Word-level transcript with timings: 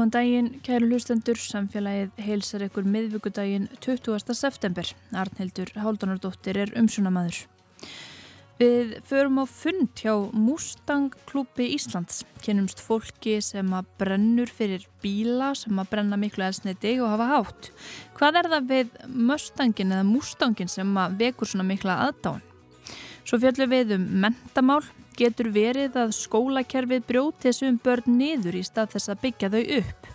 Góðan 0.00 0.14
daginn, 0.14 0.46
kæru 0.64 0.86
hlustendur, 0.88 1.36
samfélagið 1.36 2.20
heilsar 2.24 2.62
ykkur 2.64 2.86
miðvíkudaginn 2.88 3.66
20. 3.84 4.32
september. 4.32 4.88
Arnhildur 5.12 5.68
Háldanardóttir 5.76 6.56
er 6.56 6.70
umsunamaður. 6.80 7.42
Við 8.62 8.94
förum 9.04 9.42
á 9.42 9.44
fund 9.44 10.00
hjá 10.00 10.14
Mustang 10.32 11.12
klúpi 11.28 11.66
Íslands. 11.74 12.22
Kennumst 12.40 12.80
fólki 12.80 13.42
sem 13.44 13.76
að 13.76 13.90
brennur 14.00 14.48
fyrir 14.48 14.86
bíla, 15.04 15.50
sem 15.52 15.76
að 15.76 15.92
brenna 15.92 16.16
miklu 16.16 16.48
elsniti 16.48 16.94
og 16.96 17.12
hafa 17.18 17.28
hátt. 17.34 17.68
Hvað 18.16 18.40
er 18.40 18.50
það 18.54 18.72
við 18.72 18.96
Mustangin 19.28 19.92
eða 19.98 20.08
Mustangin 20.08 20.72
sem 20.78 20.96
að 20.96 21.20
vekur 21.26 21.52
svona 21.52 21.68
mikla 21.74 21.98
aðdáin? 22.06 22.40
Svo 23.28 23.36
fjöldum 23.36 23.76
við 23.76 23.98
um 23.98 24.08
mentamál, 24.24 24.80
getur 25.20 25.50
verið 25.52 25.98
að 26.00 26.16
skólakerfið 26.16 27.04
brjóti 27.08 27.50
þessum 27.50 27.76
börn 27.84 28.16
niður 28.16 28.56
í 28.60 28.64
stað 28.64 28.96
þess 28.96 29.12
að 29.12 29.22
byggja 29.26 29.52
þau 29.52 29.62
upp. 29.80 30.08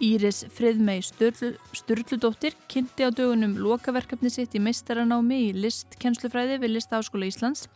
Íris 0.00 0.46
Friðmei 0.56 1.02
Sturl, 1.04 1.56
Sturludóttir 1.76 2.54
kynnti 2.72 3.04
á 3.04 3.12
dögunum 3.12 3.58
lokaverkefni 3.60 4.30
sitt 4.32 4.54
í 4.56 4.62
meistaranámi 4.64 5.40
í 5.50 5.50
listkennslufræði 5.52 6.56
við 6.62 6.72
Listaháskóla 6.78 7.28
Íslands 7.28 7.66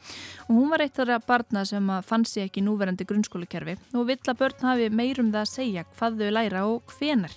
og 0.46 0.54
hún 0.56 0.72
var 0.72 0.86
eitt 0.86 0.96
af 0.96 1.10
það 1.10 1.26
barna 1.28 1.64
sem 1.68 1.90
fann 2.08 2.24
sér 2.28 2.48
ekki 2.48 2.64
núverandi 2.64 3.04
grunnskólakerfi 3.08 3.76
og 3.92 4.08
vill 4.08 4.22
að 4.24 4.40
börn 4.40 4.64
hafi 4.70 4.88
meirum 4.88 5.34
það 5.34 5.42
að 5.42 5.52
segja 5.52 5.84
hvað 5.98 6.18
þau 6.22 6.32
læra 6.38 6.64
og 6.70 6.96
hvenar. 6.96 7.36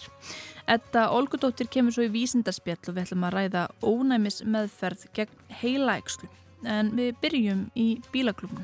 Etta 0.67 1.09
Olgudóttir 1.15 1.67
kemur 1.71 1.95
svo 1.95 2.07
í 2.07 2.13
vísindarspjall 2.15 2.87
og 2.87 2.95
við 2.95 3.03
ætlum 3.05 3.27
að 3.27 3.37
ræða 3.37 3.67
ónæmis 3.83 4.41
meðferð 4.47 5.07
gegn 5.19 5.45
heilaækslu 5.61 6.31
en 6.63 6.95
við 6.95 7.15
byrjum 7.21 7.67
í 7.75 7.89
bílaklubnu. 8.15 8.63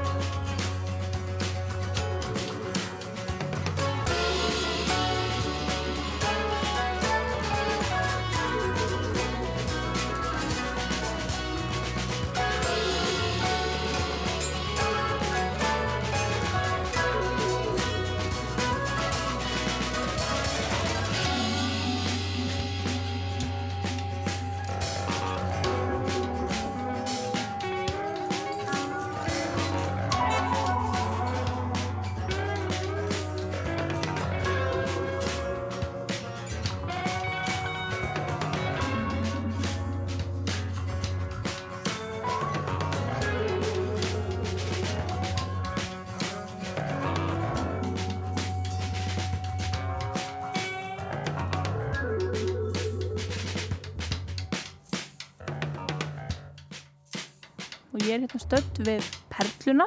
ég 58.11 58.17
er 58.17 58.25
hérna 58.25 58.39
stödd 58.43 58.79
við 58.83 59.05
Perluna. 59.31 59.85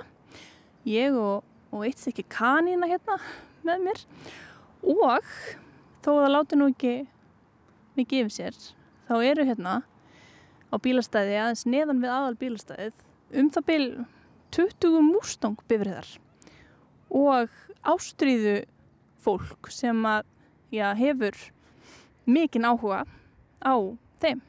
Ég 0.89 1.13
og, 1.13 1.43
og 1.69 1.83
eitt 1.85 2.01
ekki 2.09 2.23
kanína 2.33 2.89
hérna 2.89 3.19
með 3.67 3.83
mér. 3.85 3.99
Og 4.81 5.27
þó 6.01 6.09
að 6.15 6.23
það 6.23 6.31
láti 6.33 6.57
nú 6.57 6.69
ekki 6.73 6.93
mikið 7.99 8.23
yfir 8.25 8.33
sér 8.33 8.57
þá 9.11 9.15
eru 9.29 9.45
hérna 9.45 9.75
á 10.73 10.75
bílastæði 10.81 11.37
aðeins 11.43 11.67
neðan 11.69 12.01
við 12.01 12.15
aðal 12.15 12.39
bílastæðið 12.41 13.05
um 13.41 13.51
það 13.53 13.67
bíl 13.69 13.87
20 14.57 14.97
mústang 15.11 15.61
bifriðar 15.69 16.09
og 17.13 17.53
ástríðu 17.85 18.57
fólk 19.25 19.69
sem 19.73 20.01
að 20.09 20.25
já, 20.73 20.89
hefur 20.97 21.37
mikinn 22.25 22.67
áhuga 22.69 23.05
á 23.61 23.75
þeim 24.25 24.41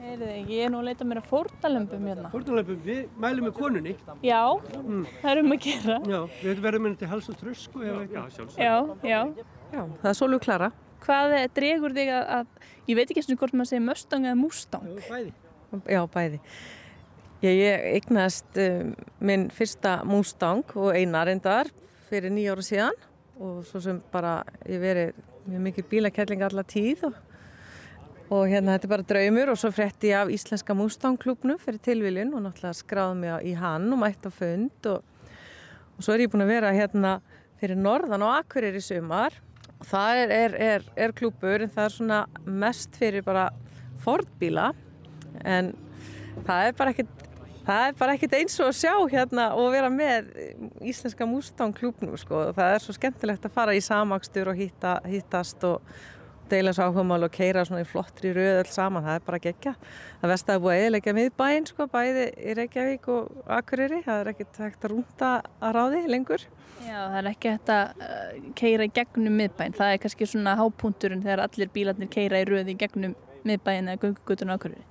Heyrðu, 0.00 0.28
ég 0.48 0.64
er 0.64 0.70
nú 0.72 0.78
að 0.80 0.86
leita 0.88 1.04
mér 1.04 1.18
að 1.20 1.26
fórtalömpum 1.28 2.06
hérna. 2.08 2.30
Fórtalömpum, 2.32 2.78
við 2.86 3.00
mælum 3.20 3.46
með 3.46 3.52
konunni. 3.58 3.92
Já, 4.24 4.40
mm. 4.78 5.02
það 5.20 5.30
er 5.32 5.40
um 5.42 5.52
að 5.52 5.60
gera. 5.66 5.96
Já, 6.08 6.20
við 6.40 6.62
verðum 6.64 6.88
henni 6.88 7.00
til 7.02 7.10
hals 7.10 7.28
og 7.28 7.36
trösk 7.40 7.76
og 7.76 7.84
já, 7.84 8.22
sjálfsög. 8.36 8.62
Já, 8.64 8.76
já. 9.04 9.20
Já, 9.74 9.82
það 10.00 10.08
er 10.12 10.16
svolítið 10.16 10.44
klara. 10.46 10.70
Hvað 11.04 11.36
dregur 11.56 11.96
þig 11.96 12.12
að, 12.16 12.24
að, 12.38 12.72
ég 12.88 12.98
veit 12.98 13.06
ekki 13.12 13.20
eins 13.20 13.30
og 13.34 13.44
hvort 13.44 13.56
maður 13.60 13.72
segir 13.74 13.84
Mustang 13.90 14.28
eða 14.28 14.40
Mustang? 14.40 14.88
Já, 14.88 15.06
bæði. 15.10 15.34
Já, 15.84 16.00
bæði. 16.16 16.42
Ég, 17.44 17.60
ég 17.60 17.86
eignast 17.94 18.60
um, 18.64 18.92
minn 19.20 19.48
fyrsta 19.52 19.98
Mustang 20.08 20.76
og 20.80 20.96
einar 20.96 21.28
endar 21.32 21.68
fyrir 22.08 22.32
nýjára 22.32 22.64
síðan 22.64 22.96
og 23.40 23.64
svo 23.68 23.80
sem 23.84 24.00
bara 24.12 24.40
ég 24.68 24.80
verið 24.80 25.20
mjög 25.48 25.66
mikið 25.68 25.92
bílakelling 25.92 26.44
alla 26.44 26.64
tíð 26.68 27.06
og 27.08 27.20
og 28.30 28.46
hérna 28.46 28.76
þetta 28.76 28.86
er 28.86 28.92
bara 28.92 29.06
draumur 29.10 29.50
og 29.50 29.58
svo 29.58 29.72
frétti 29.74 30.12
ég 30.12 30.20
af 30.20 30.30
Íslenska 30.30 30.74
Mustang 30.78 31.18
klubnu 31.18 31.56
fyrir 31.58 31.80
tilviljun 31.82 32.32
og 32.38 32.44
náttúrulega 32.44 32.78
skráði 32.78 33.16
mig 33.18 33.48
í 33.50 33.54
hann 33.58 33.88
og 33.90 33.98
mætti 34.04 34.30
á 34.30 34.32
fund 34.34 34.86
og, 34.86 35.00
og 35.96 36.04
svo 36.06 36.14
er 36.14 36.22
ég 36.24 36.30
búin 36.30 36.44
að 36.44 36.52
vera 36.52 36.70
hérna 36.76 37.16
fyrir 37.60 37.80
norðan 37.80 38.22
og 38.24 38.36
akkurir 38.38 38.78
í 38.78 38.82
sumar. 38.84 39.34
Og 39.80 39.88
það 39.88 40.20
er, 40.20 40.34
er, 40.36 40.54
er, 40.68 40.86
er 41.08 41.14
klubur 41.16 41.64
en 41.64 41.72
það 41.72 41.88
er 41.88 41.96
svona 41.96 42.20
mest 42.46 42.94
fyrir 43.00 43.26
bara 43.26 43.48
fordbíla 44.04 44.70
en 45.42 45.72
það 46.46 46.68
er 46.68 46.78
bara 46.78 46.94
ekkert 46.94 47.26
það 47.66 47.88
er 47.88 47.98
bara 47.98 48.14
ekkert 48.14 48.38
eins 48.38 48.56
og 48.62 48.70
að 48.70 48.78
sjá 48.78 48.94
hérna 49.10 49.48
og 49.58 49.72
vera 49.74 49.90
með 49.92 50.30
Íslenska 50.86 51.26
Mustang 51.26 51.74
klubnu 51.76 52.14
sko. 52.20 52.46
Og 52.50 52.54
það 52.56 52.76
er 52.76 52.86
svo 52.86 52.94
skemmtilegt 52.94 53.50
að 53.50 53.58
fara 53.58 53.74
í 53.74 53.82
samakstur 53.84 54.54
og 54.54 54.62
hitta, 54.62 54.98
hittast 55.10 55.66
og 55.66 55.82
deila 56.50 56.74
svo 56.76 56.88
áhugamál 56.90 57.26
og 57.26 57.32
keira 57.34 57.64
svona 57.66 57.84
í 57.84 57.88
flottri 57.88 58.32
röð 58.36 58.60
alls 58.60 58.74
saman, 58.76 59.06
það 59.06 59.18
er 59.18 59.26
bara 59.26 59.40
gegja 59.44 59.74
það 60.20 60.32
vest 60.34 60.50
að 60.50 60.62
búið 60.64 60.74
að 60.74 60.82
eðilegja 60.84 61.14
miðbæinn 61.16 61.68
sko, 61.70 61.86
bæði 61.90 62.26
í 62.36 62.56
Reykjavík 62.58 63.08
og 63.14 63.46
Akureyri. 63.56 64.00
Það 64.04 64.20
er 64.22 64.30
ekkert 64.34 64.60
hægt 64.64 64.84
að 64.84 64.92
rúnda 64.94 65.30
að 65.60 65.74
ráði 65.76 66.02
lengur. 66.10 66.44
Já, 66.80 66.98
það 66.98 67.16
er 67.20 67.30
ekki 67.30 67.54
hægt 67.54 67.72
að 67.74 68.04
uh, 68.04 68.52
keira 68.60 68.86
í 68.86 68.92
gegnum 69.00 69.40
miðbæinn. 69.40 69.78
Það 69.78 69.94
er 69.94 70.04
kannski 70.04 70.28
svona 70.28 70.54
hápunturinn 70.60 71.24
þegar 71.24 71.44
allir 71.46 71.72
bílarnir 71.74 72.12
keira 72.12 72.40
í 72.40 72.46
röð 72.48 72.72
í 72.72 72.76
gegnum 72.80 73.16
miðbæinn 73.48 73.90
eða 73.90 74.04
gunguguturinn 74.04 74.54
Akureyri. 74.56 74.86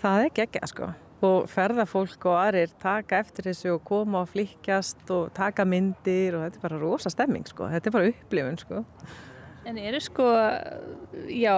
Það 0.00 0.26
er 0.26 0.36
gegja 0.40 0.68
sko. 0.70 0.92
Og 1.20 1.50
ferðarfólk 1.52 2.22
og 2.30 2.38
aðrir 2.40 2.70
taka 2.80 3.18
eftir 3.20 3.50
þessu 3.50 3.74
og 3.74 3.82
koma 3.84 4.22
og 4.22 4.30
flikjast 4.32 5.10
og 5.12 5.34
taka 5.36 5.66
myndir 5.68 6.38
og 6.38 6.46
þetta 6.46 6.56
er 6.56 6.62
bara 6.62 6.78
rosa 6.80 7.12
stemming 7.12 7.44
sko, 7.44 7.68
þetta 7.68 7.90
er 7.90 7.96
bara 7.98 8.12
upplifun 8.14 8.56
sko 8.62 8.80
En 9.68 9.76
eru 9.78 10.00
sko, 10.00 10.26
já, 11.28 11.54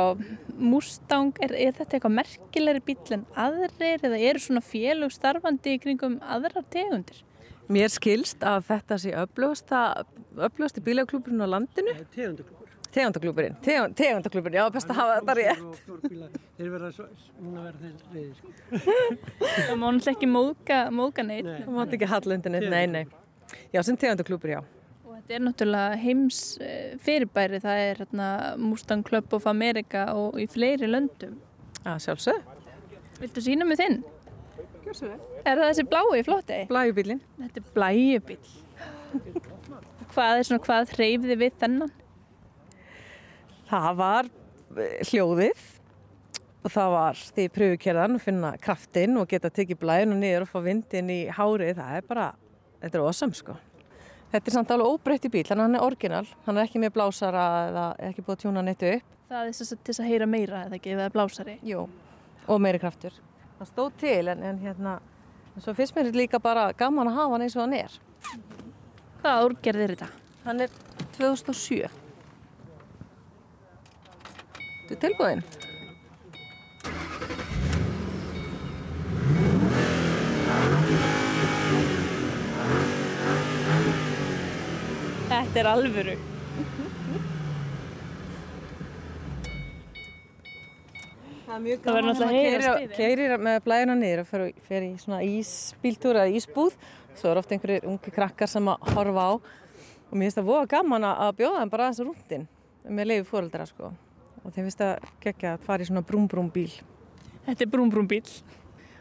Mustang, 0.58 1.36
er, 1.42 1.52
er 1.54 1.76
þetta 1.76 1.96
eitthvað 1.98 2.16
merkilegri 2.16 2.82
bíl 2.86 3.14
en 3.14 3.26
aðrir 3.38 4.02
eða 4.08 4.18
eru 4.18 4.42
svona 4.42 4.62
félug 4.64 5.12
starfandi 5.14 5.76
í 5.76 5.82
kringum 5.82 6.18
aðrar 6.22 6.66
tegundir? 6.72 7.22
Mér 7.72 7.92
skilst 7.94 8.42
að 8.44 8.66
þetta 8.72 8.98
sé 8.98 9.14
öflugasti 9.14 10.82
bílaklúburinn 10.84 11.46
á 11.46 11.48
landinu. 11.54 11.94
Tegundaklúbur. 12.12 12.58
Tegundaklúburinn, 12.92 13.54
Tegund, 13.64 13.94
tegundaklúburinn, 13.96 14.58
já, 14.58 14.66
best 14.74 14.90
að 14.92 14.98
hafa 14.98 15.14
þetta 15.20 15.36
rétt. 15.38 15.78
Þeir 16.58 16.72
verða 16.74 16.90
svo, 16.92 17.06
núna 17.40 17.62
verða 17.64 17.86
þeir 17.86 18.02
reyðir 18.12 18.34
sko. 18.36 18.50
Það 19.68 19.78
má 19.80 19.86
náttúrulega 19.86 20.12
ekki 20.12 20.28
móka, 20.28 20.80
móka 20.92 21.24
neitt. 21.24 21.48
Nei. 21.48 21.62
Það 21.62 21.78
má 21.78 21.82
ekki 21.86 22.10
hallundin 22.10 22.56
neitt, 22.58 22.68
nei, 22.68 22.84
nei. 22.98 23.56
Já, 23.72 23.80
sem 23.80 23.96
tegundaklúbur, 23.96 24.52
já. 24.58 24.60
Þetta 25.22 25.36
er 25.36 25.42
náttúrulega 25.46 25.98
heims 26.02 26.38
eh, 26.58 26.94
fyrirbæri, 27.00 27.60
það 27.62 27.82
er 27.84 28.00
hérna, 28.02 28.28
Mustang 28.58 29.04
Club 29.06 29.32
of 29.36 29.46
America 29.46 30.08
og 30.18 30.34
í 30.42 30.48
fleiri 30.50 30.88
löndum. 30.90 31.36
Já, 31.84 31.94
sjálfsög. 32.02 32.42
Viltu 33.20 33.44
sína 33.44 33.66
mig 33.68 33.78
þinn? 33.78 34.00
Gjóðsög. 34.82 35.14
Er 35.46 35.60
það 35.60 35.68
þessi 35.68 35.86
blái 35.92 36.24
flotti? 36.26 36.58
Blæjubílinn. 36.70 37.22
Þetta 37.38 37.62
er 37.62 37.70
blæjubíl. 37.76 38.40
hvað 40.12 40.40
er 40.40 40.48
svona, 40.48 40.64
hvað 40.66 40.94
hreyfði 40.96 41.38
við 41.44 41.56
þennan? 41.62 41.94
Það 43.70 43.90
var 44.02 44.30
hljóðið 45.08 45.66
og 46.62 46.70
það 46.70 46.94
var 46.96 47.26
því 47.36 47.50
pröfukerðan 47.56 48.18
að 48.18 48.24
finna 48.26 48.54
kraftinn 48.62 49.18
og 49.22 49.30
geta 49.30 49.50
tekið 49.54 49.80
blæjun 49.82 50.16
og 50.16 50.20
niður 50.22 50.46
og 50.46 50.50
fá 50.50 50.58
vindin 50.66 51.14
í 51.14 51.20
hárið. 51.30 51.76
Það 51.78 52.00
er 52.00 52.08
bara, 52.10 52.32
þetta 52.82 52.98
er 52.98 53.06
ósam 53.06 53.38
sko. 53.38 53.56
Þetta 54.32 54.48
er 54.48 54.54
samt 54.54 54.70
alveg 54.72 54.88
óbreytt 54.88 55.26
í 55.28 55.30
bíl, 55.32 55.42
þannig 55.44 55.60
að 55.60 55.66
hann 55.66 55.76
er 55.76 55.82
orginal. 55.84 56.28
Hann 56.46 56.56
er 56.56 56.64
ekki 56.64 56.80
með 56.80 56.94
blásara 56.94 57.42
eða 57.66 57.82
ekki 58.08 58.22
búið 58.24 58.38
að 58.38 58.44
tjúna 58.46 58.62
nettu 58.64 58.88
upp. 58.88 59.10
Það 59.28 59.48
er 59.50 59.58
til 59.58 59.76
þess 59.88 60.00
að 60.00 60.08
heyra 60.08 60.28
meira 60.28 60.62
eða 60.66 60.78
ekki, 60.78 60.94
eða 60.94 61.08
blásari? 61.12 61.56
Jú, 61.68 61.82
og 62.48 62.62
meiri 62.64 62.80
kraftur. 62.80 63.18
Það 63.58 63.68
stóð 63.68 63.90
til 64.00 64.32
en, 64.32 64.44
en 64.48 64.62
hérna, 64.64 64.94
svo 65.58 65.74
finnst 65.76 65.96
mér 65.98 66.08
líka 66.16 66.40
bara 66.40 66.70
gaman 66.76 67.10
að 67.12 67.18
hafa 67.18 67.34
hann 67.36 67.44
eins 67.44 67.56
og 67.58 67.64
hann 67.66 67.76
er. 67.76 67.98
Hvaða 69.20 69.44
úrgerð 69.50 69.84
er 69.84 69.94
þetta? 69.94 70.08
Hann 70.46 70.64
er 70.64 70.78
2007. 71.18 71.92
Þú 74.88 74.96
er 74.96 75.02
tilbúin? 75.04 75.44
Þetta 85.42 85.58
er 85.58 85.66
alvöru. 85.66 86.12
Það 91.42 91.64
er 91.66 91.80
Það 91.82 91.96
verður 91.96 92.06
náttúrulega 92.06 92.68
að. 92.70 92.84
Keirir 92.94 93.34
með 93.42 93.56
blæðina 93.64 93.96
niður 93.98 94.22
og 94.22 94.28
fer, 94.28 94.44
fer 94.68 94.86
í 94.86 94.92
svona 95.02 95.18
ísbíltúr 95.26 96.20
eða 96.20 96.36
ísbúð. 96.38 96.76
Svo 97.18 97.32
er 97.32 97.40
ofta 97.42 97.56
einhverjir 97.56 97.88
ungi 97.90 98.14
krakkar 98.14 98.52
sem 98.52 98.70
að 98.70 98.86
horfa 98.94 99.26
á. 99.26 99.32
Og 99.32 100.14
mér 100.14 100.28
finnst 100.28 100.38
það 100.38 100.48
voða 100.52 100.70
gaman 100.76 101.08
að 101.10 101.34
bjóða 101.42 101.58
þeim 101.58 101.74
bara 101.74 101.88
aðeins 101.88 102.06
rúndin 102.06 102.46
með 102.86 103.10
leiði 103.10 103.26
fóreldra 103.32 103.66
sko. 103.66 103.92
Og 104.44 104.54
þeim 104.54 104.68
finnst 104.68 104.84
það 104.84 105.10
geggja 105.26 105.56
að 105.56 105.66
fara 105.66 105.82
í 105.82 105.90
svona 105.90 106.04
brúm 106.06 106.30
brúm 106.30 106.54
bíl. 106.54 106.70
Þetta 107.50 107.66
er 107.66 107.74
brúm 107.74 107.90
brúm 107.90 108.06
bíl. 108.14 108.22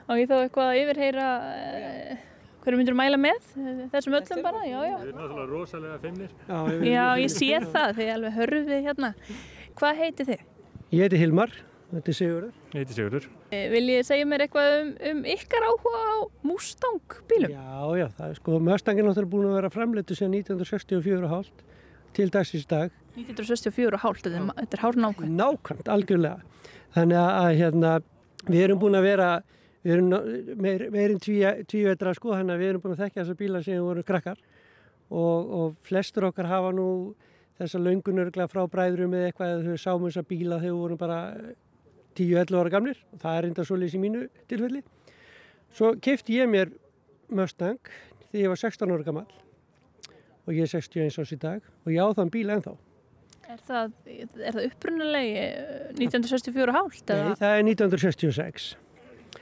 Og 0.09 0.17
ég 0.17 0.25
þá 0.25 0.39
eitthvað 0.41 0.73
að 0.73 0.81
yfirheyra 0.81 1.29
uh, 1.37 2.27
hverju 2.61 2.77
myndur 2.79 2.95
mæla 2.97 3.17
með 3.21 3.39
þessum 3.93 4.15
öllum 4.19 4.43
bara, 4.45 4.61
já, 4.67 4.77
já. 4.85 4.95
Við 5.01 5.07
erum 5.09 5.19
náttúrulega 5.21 5.49
rosalega 5.51 5.97
feimnir. 6.03 6.31
Já, 6.47 6.57
ég, 6.71 6.85
Já, 6.91 7.05
ég 7.23 7.33
sé 7.33 7.49
það, 7.73 7.95
þið 7.99 8.11
alveg 8.15 8.37
hörfið 8.39 8.85
hérna. 8.87 9.11
Hvað 9.81 10.01
heiti 10.03 10.27
þið? 10.29 10.41
ég 10.91 11.05
heiti 11.05 11.19
Hilmar, 11.21 11.53
þetta 11.91 12.11
er 12.11 12.17
Sigurður. 12.19 12.53
Ég 12.73 12.77
heiti 12.83 12.97
Sigurður. 12.97 13.27
Eh, 13.51 13.65
Viljið 13.71 14.01
segja 14.07 14.27
mér 14.27 14.43
eitthvað 14.45 14.73
um, 14.81 14.89
um 15.11 15.21
ykkar 15.35 15.65
áhuga 15.67 16.01
á 16.01 16.17
Mustang 16.47 17.17
bílum? 17.31 17.51
Já, 17.51 17.81
já, 18.01 18.07
það 18.19 18.29
er 18.29 18.39
sko, 18.41 18.59
Mustang 18.69 18.99
er 19.01 19.07
náttúrulega 19.07 19.31
búin 19.33 19.49
að 19.51 19.57
vera 19.59 19.71
framleitu 19.73 20.17
síðan 20.19 20.35
1964 20.41 21.25
og 21.27 21.31
hálft 21.35 21.65
til 22.15 22.27
dagsins 22.31 22.67
dag. 22.67 22.91
1964 23.15 23.95
og 23.97 24.03
hálft, 24.05 24.27
þetta 24.27 24.39
er- 24.61 24.67
er 24.75 24.83
hár 24.83 24.97
nákvæm. 24.99 25.31
Nákvæmt, 25.39 25.87
algjörlega. 25.91 26.41
Þannig 26.95 27.17
að, 27.23 27.31
að 27.41 27.57
hérna, 27.61 27.91
við 28.51 28.63
erum 28.67 28.79
búin 28.83 28.97
að 28.99 29.05
vera, 29.07 29.29
við 29.81 29.95
erum 29.95 30.11
meir, 30.61 30.85
meirinn 30.93 31.21
tvívetra 31.21 32.13
sko, 32.17 32.35
þannig 32.35 32.55
að 32.55 32.61
við 32.61 32.71
erum 32.71 32.83
búin 32.83 32.95
að 32.95 33.03
þekka 33.05 33.21
þessa 33.21 33.39
bíla 33.39 33.63
sem 33.65 33.77
við 33.77 33.87
vorum 33.87 34.07
krakkar 34.07 34.39
og, 35.09 35.51
og 35.57 35.75
flestur 35.87 36.27
okkar 36.29 36.49
hafa 36.51 36.71
nú 36.75 36.87
þessa 37.61 37.81
löngunurgla 37.81 38.47
frá 38.51 38.63
bræðurum 38.69 39.15
eða 39.17 39.31
eitthvað 39.31 39.53
eða 39.55 39.65
þau 39.65 39.83
sáum 39.83 40.05
þessa 40.07 40.25
bíla 40.29 40.59
þegar 40.61 40.75
við 40.75 40.81
vorum 40.83 41.01
bara 41.01 41.19
10-11 42.19 42.59
ára 42.61 42.73
gamlir 42.75 43.01
og 43.11 43.23
það 43.23 43.37
er 43.37 43.49
enda 43.49 43.65
svolítið 43.67 43.97
í 43.97 44.03
mínu 44.05 44.23
tilfelli. 44.51 44.83
Svo 45.71 45.93
kefti 46.03 46.37
ég 46.41 46.51
mér 46.51 46.73
Mustang 47.31 47.79
þegar 48.31 48.43
ég 48.43 48.53
var 48.53 48.61
16 48.61 48.93
ára 48.93 49.07
gammal 49.07 49.27
og 50.45 50.55
ég 50.55 50.65
er 50.65 50.71
61 50.71 51.19
árs 51.21 51.33
í 51.33 51.39
dag 51.41 51.67
og 51.85 51.91
ég 51.93 52.01
á 52.01 52.07
þann 52.17 52.33
bíl 52.33 52.47
ennþá. 52.53 52.77
Er 53.51 53.59
það, 53.67 53.93
er 54.07 54.55
það 54.55 54.65
upprunalegi 54.69 55.31
eh, 55.41 55.89
1964 55.97 56.71
og 56.71 56.77
hálft? 56.77 57.09
Nei, 57.09 57.33
það 57.41 57.57
er 57.57 57.65
1966 57.67 58.69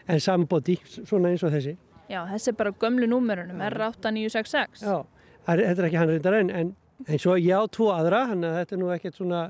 en 0.10 0.20
sambóti, 0.24 0.76
svona 1.06 1.30
eins 1.34 1.44
og 1.46 1.54
þessi 1.54 1.76
Já, 2.10 2.24
þessi 2.26 2.50
er 2.50 2.56
bara 2.58 2.72
gömlu 2.82 3.06
númerunum, 3.06 3.60
R8966. 3.62 4.82
Já, 4.82 4.96
það 5.46 5.52
er- 5.54 5.68
þetta 5.70 5.82
er 5.84 5.88
ekki 5.90 6.00
hann 6.02 6.10
reyndar 6.10 6.38
en, 6.40 6.50
en, 6.50 6.72
en 7.06 7.20
svo 7.22 7.36
ég 7.38 7.54
á 7.54 7.62
tvo 7.70 7.92
aðra 7.94 8.24
þannig 8.32 8.50
að 8.50 8.58
þetta 8.64 8.76
er 8.76 8.82
nú 8.82 8.90
ekkert 8.96 9.20
svona, 9.20 9.42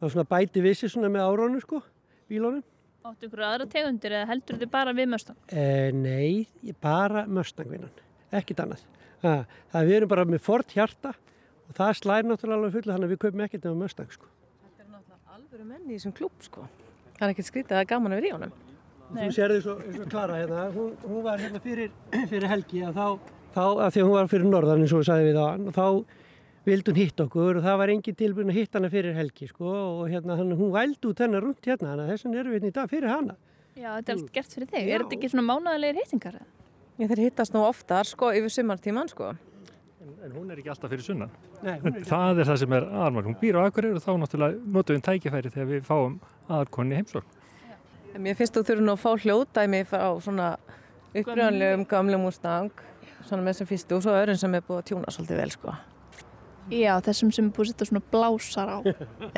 svona 0.00 0.24
bæti 0.30 0.62
vissi 0.64 0.88
svona 0.88 1.10
með 1.12 1.26
árónu 1.28 1.60
sko, 1.60 1.82
bílónum 2.30 2.64
Áttu 3.08 3.28
ykkur 3.28 3.40
aðra 3.46 3.66
tegundir 3.70 4.12
eða 4.16 4.26
heldur 4.32 4.56
þið 4.60 4.70
bara 4.72 4.92
við 4.96 5.06
Mustang? 5.12 5.36
e, 5.52 5.92
Nei, 5.92 6.48
bara 6.82 7.26
Mustangvinnan, 7.28 7.92
ekkit 8.32 8.58
annað 8.64 8.82
ha, 9.22 9.44
Það 9.72 9.86
við 9.88 9.96
erum 10.00 10.08
bara 10.12 10.24
með 10.28 10.42
Ford 10.44 10.72
hjarta 10.74 11.12
og 11.68 11.76
það 11.76 11.92
slær 12.00 12.24
náttúrulega 12.26 12.58
alveg 12.58 12.74
fullu 12.74 12.92
þannig 12.94 13.08
að 13.08 13.12
við 13.14 13.20
kaupum 13.22 13.44
ekkert 13.46 13.68
með 13.68 13.78
Mustang 13.84 14.10
sko 14.16 14.26
Þetta 14.64 14.82
er 14.82 14.90
náttúrulega 14.96 15.36
alvöru 15.36 15.68
menni 15.68 15.92
í 15.94 15.98
þessum 16.00 16.16
klúb 16.18 16.42
sko. 16.44 16.66
Það 17.18 17.24
er 17.28 17.32
ekkert 17.36 17.48
skrítið 17.52 17.72
að 17.72 17.76
það 17.78 17.84
er 17.84 17.90
gaman 17.92 18.12
að 18.12 18.20
vera 18.20 18.28
í 18.28 18.34
honum. 18.36 18.52
Nei. 19.08 19.24
Þú 19.24 19.32
sér 19.38 19.54
þið 19.54 19.64
svo, 19.64 19.74
svo 19.94 20.06
klara 20.12 20.38
hérna, 20.42 20.68
hún, 20.74 20.94
hún 21.08 21.22
var 21.24 21.40
hérna 21.40 21.60
fyrir, 21.64 21.92
fyrir 22.30 22.48
helgi 22.50 22.82
að 22.84 22.98
þá, 22.98 23.34
þá 23.54 23.62
að 23.64 23.92
því 23.94 24.02
að 24.02 24.08
hún 24.08 24.16
var 24.18 24.30
fyrir 24.34 24.50
norðan 24.52 24.84
eins 24.84 24.92
og 24.92 25.02
við 25.02 25.08
sagði 25.08 25.30
við 25.30 25.38
og 25.42 25.76
þá 25.78 25.86
vildi 26.68 26.92
hún 26.92 27.00
hitta 27.00 27.24
okkur 27.24 27.58
og 27.58 27.64
það 27.64 27.78
var 27.80 27.92
engin 27.94 28.18
tilbúin 28.18 28.52
að 28.52 28.58
hitta 28.60 28.78
hana 28.78 28.92
fyrir 28.92 29.16
helgi 29.16 29.48
sko 29.48 29.72
og 29.72 30.04
hérna 30.12 30.36
hann, 30.36 30.52
hún 30.58 30.74
vældi 30.74 31.08
út 31.08 31.22
hennar 31.24 31.44
rundt 31.46 31.64
hérna 31.64 31.94
þannig 31.94 32.04
að 32.04 32.12
þess 32.12 32.26
vegna 32.26 32.40
erum 32.42 32.52
við 32.52 32.58
hérna 32.58 32.72
í 32.72 32.76
dag 32.76 32.92
fyrir 32.92 33.12
hana. 33.14 33.36
Já, 33.78 33.88
þetta 33.94 34.12
er 34.12 34.16
allt 34.18 34.32
gert 34.34 34.56
fyrir 34.56 34.68
þig. 34.68 34.78
Já. 34.82 34.92
Er 34.92 35.04
þetta 35.04 35.16
ekki 35.16 35.30
svona 35.32 35.46
mánaðalegir 35.48 36.00
hittingar? 36.02 36.38
Ég 36.98 37.12
þeir 37.12 37.24
hittast 37.28 37.54
nú 37.54 37.62
oftar 37.62 38.08
sko 38.10 38.32
yfir 38.34 38.52
sumartíman 38.52 39.08
sko. 39.08 39.32
En, 40.02 40.14
en 40.26 40.34
hún 40.34 40.50
er 40.50 40.58
ekki 40.58 40.72
alltaf 40.74 40.90
fyrir 40.90 41.06
sunnan. 41.06 41.30
Nei, 41.62 41.76
hún 41.78 41.92
er 41.92 42.00
ekki. 42.00 42.08
Það 42.10 42.42
er 42.42 42.48
það 42.50 42.60
sem 42.64 42.74
er 42.74 42.88
aðalmark. 42.88 43.28
Hún 43.30 43.38
býr 43.38 43.58
á 43.58 43.60
Akureyri 43.62 43.98
og 44.00 44.02
þá 44.02 44.12
náttúrulega 44.18 44.72
notum 44.76 44.98
við 44.98 45.04
tækifæri 45.06 45.52
þegar 45.54 45.70
við 45.70 45.86
fáum 45.86 46.18
aðalkonni 46.48 46.98
heimsókn. 46.98 47.37
Mér 48.18 48.34
finnst 48.38 48.56
þú 48.56 48.64
þurfum 48.66 48.88
nú 48.88 48.94
að 48.96 49.02
fá 49.04 49.10
hljóðdæmi 49.22 49.84
frá 49.86 50.02
svona 50.22 50.48
uppröðanlegum 51.14 51.84
gamlum 51.88 52.24
Mustang, 52.26 52.72
svona 53.28 53.44
með 53.44 53.52
þessum 53.54 53.70
fyrstu 53.70 53.98
og 53.98 54.02
svo 54.04 54.16
öðrum 54.18 54.40
sem 54.40 54.58
er 54.58 54.64
búið 54.66 54.80
að 54.80 54.88
tjúna 54.90 55.14
svolítið 55.14 55.40
vel 55.42 55.54
sko. 55.54 55.76
Já, 56.74 56.92
þessum 57.06 57.30
sem 57.32 57.46
er 57.48 57.54
búið 57.56 57.68
að 57.68 57.70
setja 57.72 57.88
svona 57.92 58.02
blásar 58.12 58.74
á. 58.74 58.78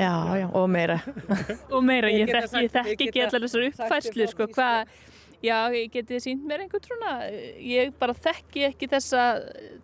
Já, 0.01 0.15
já, 0.41 0.47
og 0.49 0.67
meira. 0.73 0.97
Og 1.69 1.85
meira, 1.85 2.09
Ég 2.11 2.27
ég, 2.27 2.49
þekki 2.73 2.97
ég 2.97 3.07
ekki 3.07 3.23
allar 3.27 3.45
þessar 3.45 3.69
uppfæslu, 3.69 4.27
sko, 4.33 4.49
hvað, 4.57 4.91
já, 5.45 5.55
ég 5.77 5.93
geti 5.93 6.19
sínt 6.25 6.43
mér 6.49 6.65
einhvern 6.65 6.89
svona, 6.89 7.15
ég 7.63 7.95
bara 8.01 8.17
þekki 8.17 8.65
ekki 8.73 8.89
þessa 8.91 9.25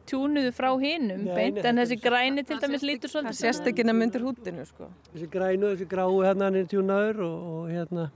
tjúnuðu 0.09 0.51
frá 0.57 0.73
hinum, 0.81 1.23
Nei, 1.29 1.35
beint, 1.37 1.61
en 1.63 1.83
þessi 1.85 2.01
græni 2.01 2.43
til 2.49 2.59
dæmis 2.65 2.83
lítur 2.83 3.13
Það 3.13 3.19
svolítið 3.19 3.41
sést 3.45 3.69
ekki 3.71 3.85
nefn 3.87 4.09
undir 4.09 4.25
húttinu 4.27 4.67
sko. 4.67 4.89
Þessi 5.13 5.31
grænu, 5.37 5.75
þessi 5.75 5.91
grái 5.93 6.07
hérna 6.27 6.49
hann 6.49 6.59
er 6.59 6.71
tjúnaður 6.73 7.27
og, 7.29 7.51
og 7.53 7.75
hérna 7.77 8.09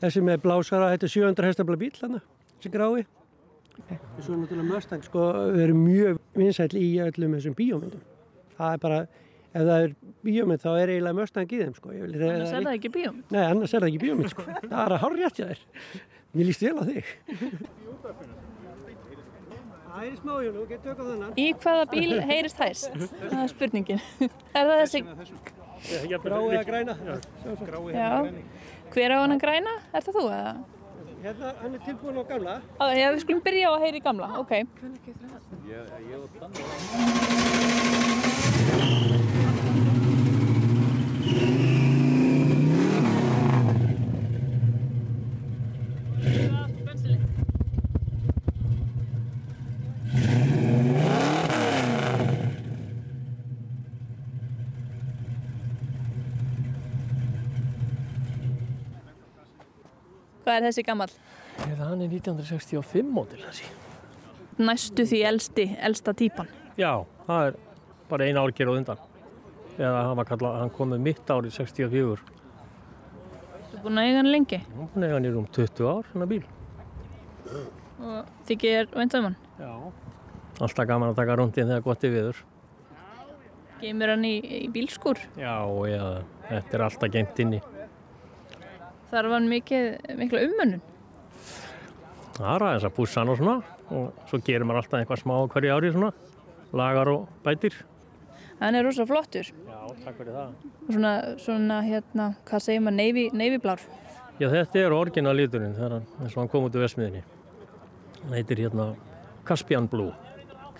þessi 0.00 0.22
með 0.26 0.42
blásara, 0.44 0.90
þetta 0.94 1.08
er 1.08 1.14
700 1.14 1.50
hestafla 1.50 1.76
bíl 1.80 1.90
hérna, 2.00 2.20
þessi 2.58 2.72
grái. 2.74 3.06
Svo 4.20 4.34
er 4.34 4.38
náttúrulega 4.42 4.68
Mustang 4.68 5.02
sko, 5.06 5.24
við 5.54 5.62
erum 5.64 5.80
mjög 5.86 6.18
vinsæll 6.36 6.74
í 6.76 6.88
öllum 7.06 7.36
þessum 7.38 7.54
bíómyndum. 7.56 8.02
Það 8.58 8.74
er 8.76 8.80
bara, 8.82 8.98
ef 9.54 9.62
það 9.64 9.84
er 9.86 9.94
bíómynd 10.26 10.60
þá 10.64 10.70
er 10.82 10.92
eiginlega 10.94 11.16
Mustang 11.20 11.54
í 11.56 11.60
þeim 11.62 11.74
sko. 11.78 11.92
Ég 11.96 12.04
vil- 12.04 12.26
Annars 12.30 12.52
er 12.52 12.66
það 12.66 12.74
ekki 12.76 12.90
bíum. 12.98 13.22
Nei, 13.32 13.42
annars 13.46 13.74
er 13.74 13.80
það 13.80 13.88
ekki 13.92 14.02
bíómynd 14.04 14.32
sko. 14.34 14.44
Það 14.70 14.82
er 14.84 14.94
að 14.96 15.02
hár 15.04 15.16
rétt 15.20 15.40
hjá 15.40 15.46
þér. 15.48 15.62
Mér 16.36 16.46
líst 16.50 16.60
vel 16.66 16.76
á 16.76 16.82
þig. 16.90 17.04
Það 19.90 20.04
er 20.06 20.12
smá, 20.20 20.34
Jónu, 20.44 20.60
getur 20.70 20.92
tökað 20.92 21.08
þennan. 21.10 21.32
Í 21.40 21.46
hvaða 21.64 21.86
bíl 21.90 22.12
heyrist 22.28 22.60
hæst? 22.62 22.92
Það 22.94 23.40
er 23.42 23.50
spurningin. 23.50 24.04
Er 24.60 24.68
það 24.68 24.78
þessi, 24.84 25.00
Grái 26.20 26.44
eða 26.52 26.64
græna. 26.68 26.94
já, 27.00 28.12
hver 28.94 29.14
á 29.14 29.18
hann 29.22 29.36
að 29.36 29.42
græna? 29.44 29.74
Er 29.94 30.06
það 30.06 30.18
þú 30.18 30.24
eða? 30.34 30.52
Hérna, 31.20 31.48
hann 31.60 31.74
er 31.76 31.82
tilbúin 31.84 32.16
á 32.16 32.24
gamla. 32.30 32.54
Á, 32.80 32.84
Já, 32.96 33.06
við 33.12 33.22
skulum 33.26 33.42
byrja 33.44 33.68
á 33.68 33.72
að 33.76 33.84
heyri 33.84 34.00
gamla, 34.00 34.28
ok. 34.40 34.52
Hvað 60.50 60.64
er 60.64 60.64
þessi 60.66 60.82
gammal? 60.82 61.12
Hann 61.78 62.00
er 62.02 62.08
1965 62.10 63.10
mótil 63.14 63.38
þessi. 63.44 63.68
Næstu 64.58 65.04
því 65.06 65.20
elsti, 65.28 65.66
elsta 65.78 66.10
típan. 66.18 66.48
Já, 66.74 67.04
það 67.28 67.44
er 67.52 67.58
bara 68.10 68.26
eina 68.26 68.42
árger 68.42 68.66
á 68.66 68.74
undan. 68.74 69.04
Eða 69.76 70.00
hann 70.08 70.18
var 70.18 70.26
kallað, 70.26 70.56
hann 70.64 70.72
kom 70.74 70.90
með 70.90 71.04
mitt 71.06 71.30
árið 71.30 71.54
64. 71.54 72.18
Þú 73.60 73.78
er 73.78 73.84
búin 73.84 74.02
að 74.02 74.08
eiga 74.08 74.18
hann 74.18 74.32
lengi 74.32 74.58
Hún 74.74 75.06
er 75.06 75.14
hann 75.14 75.30
í 75.30 75.32
rúm 75.36 75.46
20 75.54 75.86
ár, 75.86 76.10
hann 76.16 76.28
bíl. 76.34 76.42
og 78.02 78.34
þykir 78.50 78.90
væntum 78.90 79.30
hann. 79.30 79.40
Já. 79.60 79.72
Alltaf 80.66 80.86
gaman 80.90 81.12
að 81.12 81.20
taka 81.22 81.38
rúndin 81.38 81.70
þegar 81.70 81.86
gott 81.86 82.08
er 82.10 82.16
viður. 82.16 82.42
Geymir 83.80 84.16
hann 84.16 84.26
í, 84.26 84.34
í 84.66 84.68
bílskur. 84.74 85.22
Já, 85.38 85.54
eða 85.62 86.24
þetta 86.50 86.74
er 86.80 86.90
alltaf 86.90 87.14
geimt 87.14 87.38
inni. 87.46 87.62
Þar 89.10 89.28
var 89.32 89.46
mikla 89.50 90.44
umönnun. 90.46 90.82
Það 92.40 92.50
er 92.54 92.64
aðeins 92.66 92.86
að 92.88 92.96
pússa 92.96 93.20
hann 93.20 93.32
og 93.32 93.40
svona 93.40 93.56
og 93.90 94.26
svo 94.30 94.38
gerir 94.46 94.64
maður 94.64 94.84
alltaf 94.84 95.00
eitthvað 95.00 95.22
smá 95.24 95.34
hverju 95.50 95.72
ári 95.74 95.90
svona. 95.94 96.12
Lagar 96.78 97.10
og 97.10 97.26
bætir. 97.44 97.74
Hann 98.60 98.76
er 98.78 98.84
rosa 98.86 99.06
flottur. 99.08 99.48
Já, 99.50 99.80
takk 100.04 100.18
fyrir 100.20 100.36
það. 100.36 100.54
Svona, 100.86 101.12
svona 101.42 101.80
hérna, 101.82 102.28
hvað 102.46 102.64
segir 102.66 102.84
maður, 102.84 102.98
neyfi, 103.00 103.26
neyfiblár. 103.34 103.82
Já, 104.40 104.46
þetta 104.52 104.82
er 104.84 104.94
orginal 104.96 105.34
liturinn 105.36 105.74
þegar 105.76 105.98
hann, 105.98 106.48
kom 106.52 106.68
út 106.68 106.76
úr 106.78 106.84
vesmiðinni. 106.86 107.22
Hann 108.22 108.36
heitir 108.36 108.62
hérna 108.62 108.92
Caspian 109.48 109.88
Blue. 109.90 110.12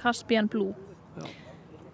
Caspian 0.00 0.48
Blue. 0.52 0.74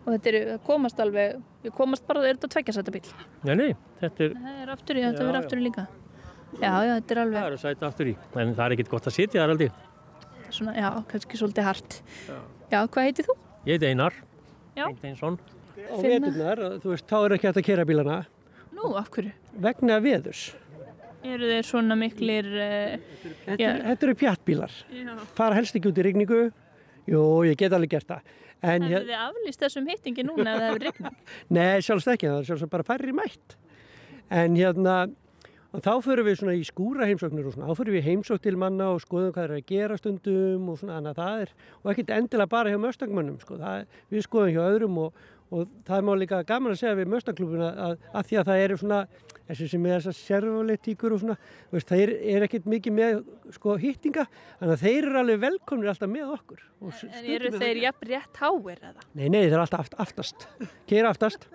Og 0.07 0.13
þetta 0.13 0.31
er, 0.31 0.41
það 0.53 0.61
komast 0.67 1.01
alveg, 1.03 1.39
komast 1.75 2.05
bara, 2.07 2.23
er 2.27 2.37
þetta 2.37 2.53
tveggjasæta 2.55 2.93
bíl? 2.95 3.07
Nei, 3.47 3.55
nei, 3.59 3.71
þetta 4.03 4.29
er, 4.29 4.37
Það 4.43 4.61
er 4.63 4.75
aftur 4.77 4.99
í, 4.99 5.07
þetta 5.07 5.23
Já, 5.23 5.27
verður 5.27 5.39
já. 5.41 5.45
aftur 5.47 5.63
í 5.63 5.65
líka. 5.65 5.87
Já, 6.57 6.73
já, 6.87 6.93
þetta 6.97 7.11
er 7.13 7.19
það 7.19 7.23
alveg 7.27 7.47
eru 7.51 7.59
sæti 7.61 7.85
aftur 7.89 8.07
í. 8.11 8.15
En 8.41 8.55
það 8.57 8.65
er 8.67 8.75
ekkert 8.77 8.89
gott 8.95 9.09
að 9.11 9.17
sitja 9.17 9.43
þar 9.43 9.53
aldrei. 9.55 9.71
svona, 10.51 10.75
já, 10.79 10.89
kannski 11.11 11.37
svolítið 11.41 11.67
hart. 11.67 11.97
Já, 12.71 12.79
hvað 12.87 13.03
heitir 13.09 13.27
þú? 13.29 13.35
Ég 13.67 13.73
heiti 13.77 13.91
Einar. 13.91 14.15
Já. 14.77 14.87
Einteinsson. 14.89 15.39
Á 15.77 15.95
Finna. 16.01 16.31
veturnar, 16.31 16.63
þú 16.81 16.93
veist, 16.95 17.07
þá 17.11 17.17
er 17.27 17.35
ekki 17.37 17.47
hægt 17.51 17.59
að 17.61 17.67
kera 17.67 17.85
bílana 17.85 18.15
Nú, 18.73 18.95
af 18.97 19.11
hverju? 19.13 19.33
vegna 19.61 19.99
veðurs. 20.01 20.55
Eru 21.27 21.49
þeir 21.51 21.67
svona 21.67 21.97
miklir, 21.99 22.47
uh, 22.47 22.97
Þetta, 23.47 23.59
Já. 23.61 23.69
er- 23.75 23.83
þetta 23.91 24.03
eru 24.07 24.15
pjattbílar. 24.15 24.73
já, 24.93 25.19
Fara 25.35 25.55
helst 25.55 25.75
ekki 25.77 25.91
út 25.91 25.99
í 25.99 26.05
rigningu. 26.07 26.53
Jú, 27.07 27.21
ég 27.45 27.57
get 27.57 27.73
alveg 27.73 27.91
gert 27.91 28.07
það. 28.07 28.21
En, 28.63 28.83
hefur 28.83 28.95
hér, 28.95 29.05
þið 29.07 29.21
aflýst 29.29 29.61
þessum 29.61 29.87
hittingi 29.91 30.25
núna 30.25 30.55
ef 30.55 30.61
það 30.61 30.69
hefur 30.71 30.85
rigning? 30.87 31.17
nei, 31.51 31.79
sjálfst 31.81 32.09
ekki, 32.09 32.27
það 32.31 32.39
er 32.41 32.45
sjálfsagt 32.49 32.71
bara 32.71 32.83
færri 32.83 33.13
mætt. 33.13 33.57
En 34.31 34.57
hérna, 34.57 34.97
og 35.77 35.85
þá 35.85 35.93
förum 36.07 36.25
við 36.25 36.39
svona 36.41 36.57
í 36.57 36.65
skúra 36.65 37.07
heimsóknir 37.09 37.47
og 37.49 37.55
svona, 37.55 37.69
þá 37.69 37.81
förum 37.81 37.97
við 37.97 38.01
í 38.01 38.09
heimsókn 38.11 38.43
til 38.47 38.57
manna 38.61 38.89
og 38.95 39.03
skoðum 39.05 39.33
hvað 39.37 39.47
er 39.47 39.55
að 39.59 39.67
gera 39.69 39.99
stundum 40.01 40.71
og 40.73 40.81
svona, 40.81 40.97
þannig 40.97 41.13
að 41.13 41.21
það 41.21 41.41
er, 41.45 41.55
og 41.83 41.91
ekkert 41.93 42.13
endilega 42.17 42.53
bara 42.55 42.73
hjá 42.73 42.79
möstangmönnum, 42.81 43.41
sko, 43.43 43.59
það, 43.61 43.99
við 44.15 44.25
skoðum 44.25 44.55
hjá 44.55 44.63
öðrum 44.65 45.01
og, 45.05 45.21
og 45.53 45.75
það 45.87 45.99
er 45.99 46.07
má 46.09 46.13
líka 46.23 46.41
gaman 46.49 46.73
að 46.73 46.81
segja 46.81 46.97
við 46.97 47.13
möstangklubuna 47.13 47.69
að, 47.89 47.99
að 48.17 48.31
því 48.31 48.41
að 48.41 48.49
það 48.49 48.63
eru 48.63 48.79
svona, 48.81 49.03
þessi 49.51 49.69
sem 49.75 49.87
er 49.91 50.01
þessar 50.01 50.19
servoleitíkur 50.23 51.17
og 51.17 51.23
svona, 51.23 51.37
veist, 51.75 51.93
það 51.93 52.05
er, 52.07 52.15
er 52.33 52.49
ekkert 52.49 52.73
mikið 52.73 52.97
með, 52.97 53.21
sko, 53.59 53.77
hittinga, 53.85 54.27
þannig 54.63 54.79
að 54.79 54.87
þeir 54.87 54.99
eru 55.03 55.23
alveg 55.23 55.45
velkomnir 55.45 55.93
alltaf 55.93 56.13
með 56.17 56.33
okkur. 56.39 56.67
En 57.13 57.31
eru 57.37 57.53
er 57.53 57.61
þeir 57.61 57.85
jafn 57.85 58.11
rétt 58.11 58.43
háir 58.43 58.81
eða? 58.81 59.07
Nei, 59.13 59.29
nei, 59.29 59.43
þeir 59.45 59.53
eru 59.53 59.63
alltaf 59.67 59.85
aft, 59.85 60.01
aftast, 60.03 60.49
keira 60.89 61.13
aftast. 61.13 61.47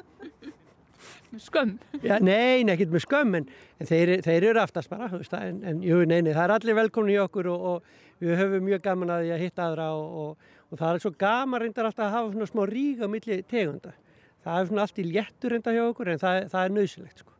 Skömm. 1.39 1.77
Já, 2.03 2.17
nei, 2.23 2.61
ekkert 2.73 2.93
með 2.93 3.05
skömm, 3.05 3.35
en, 3.39 3.49
en 3.79 3.89
þeir, 3.89 4.13
þeir 4.25 4.47
eru 4.51 4.61
aftast 4.61 4.91
bara, 4.91 5.09
veist, 5.13 5.33
en, 5.37 5.61
en 5.67 5.81
jú, 5.85 6.01
nei, 6.05 6.19
nei, 6.21 6.33
það 6.35 6.43
er 6.43 6.55
allir 6.57 6.79
velkomni 6.81 7.15
í 7.15 7.19
okkur 7.23 7.51
og, 7.53 7.67
og 7.71 8.21
við 8.21 8.37
höfum 8.41 8.65
mjög 8.67 8.85
gaman 8.85 9.15
að 9.15 9.25
því 9.25 9.33
að 9.35 9.43
hitta 9.45 9.67
aðra 9.67 9.89
og, 9.97 10.21
og, 10.21 10.53
og 10.69 10.81
það 10.83 10.93
er 10.93 11.03
svo 11.05 11.13
gaman 11.25 11.63
reyndar 11.63 11.89
alltaf 11.89 12.07
að 12.07 12.15
hafa 12.17 12.31
svona 12.35 12.49
smá 12.51 12.63
rík 12.69 13.03
á 13.03 13.07
milli 13.11 13.41
tegunda. 13.49 13.93
Það 14.41 14.59
er 14.59 14.71
svona 14.71 14.87
allt 14.87 15.01
í 15.01 15.07
léttur 15.09 15.53
reynda 15.53 15.75
hjá 15.75 15.83
okkur 15.87 16.13
en 16.13 16.21
það, 16.21 16.39
það 16.53 16.67
er 16.67 16.75
nöðsilegt, 16.77 17.23
sko. 17.23 17.37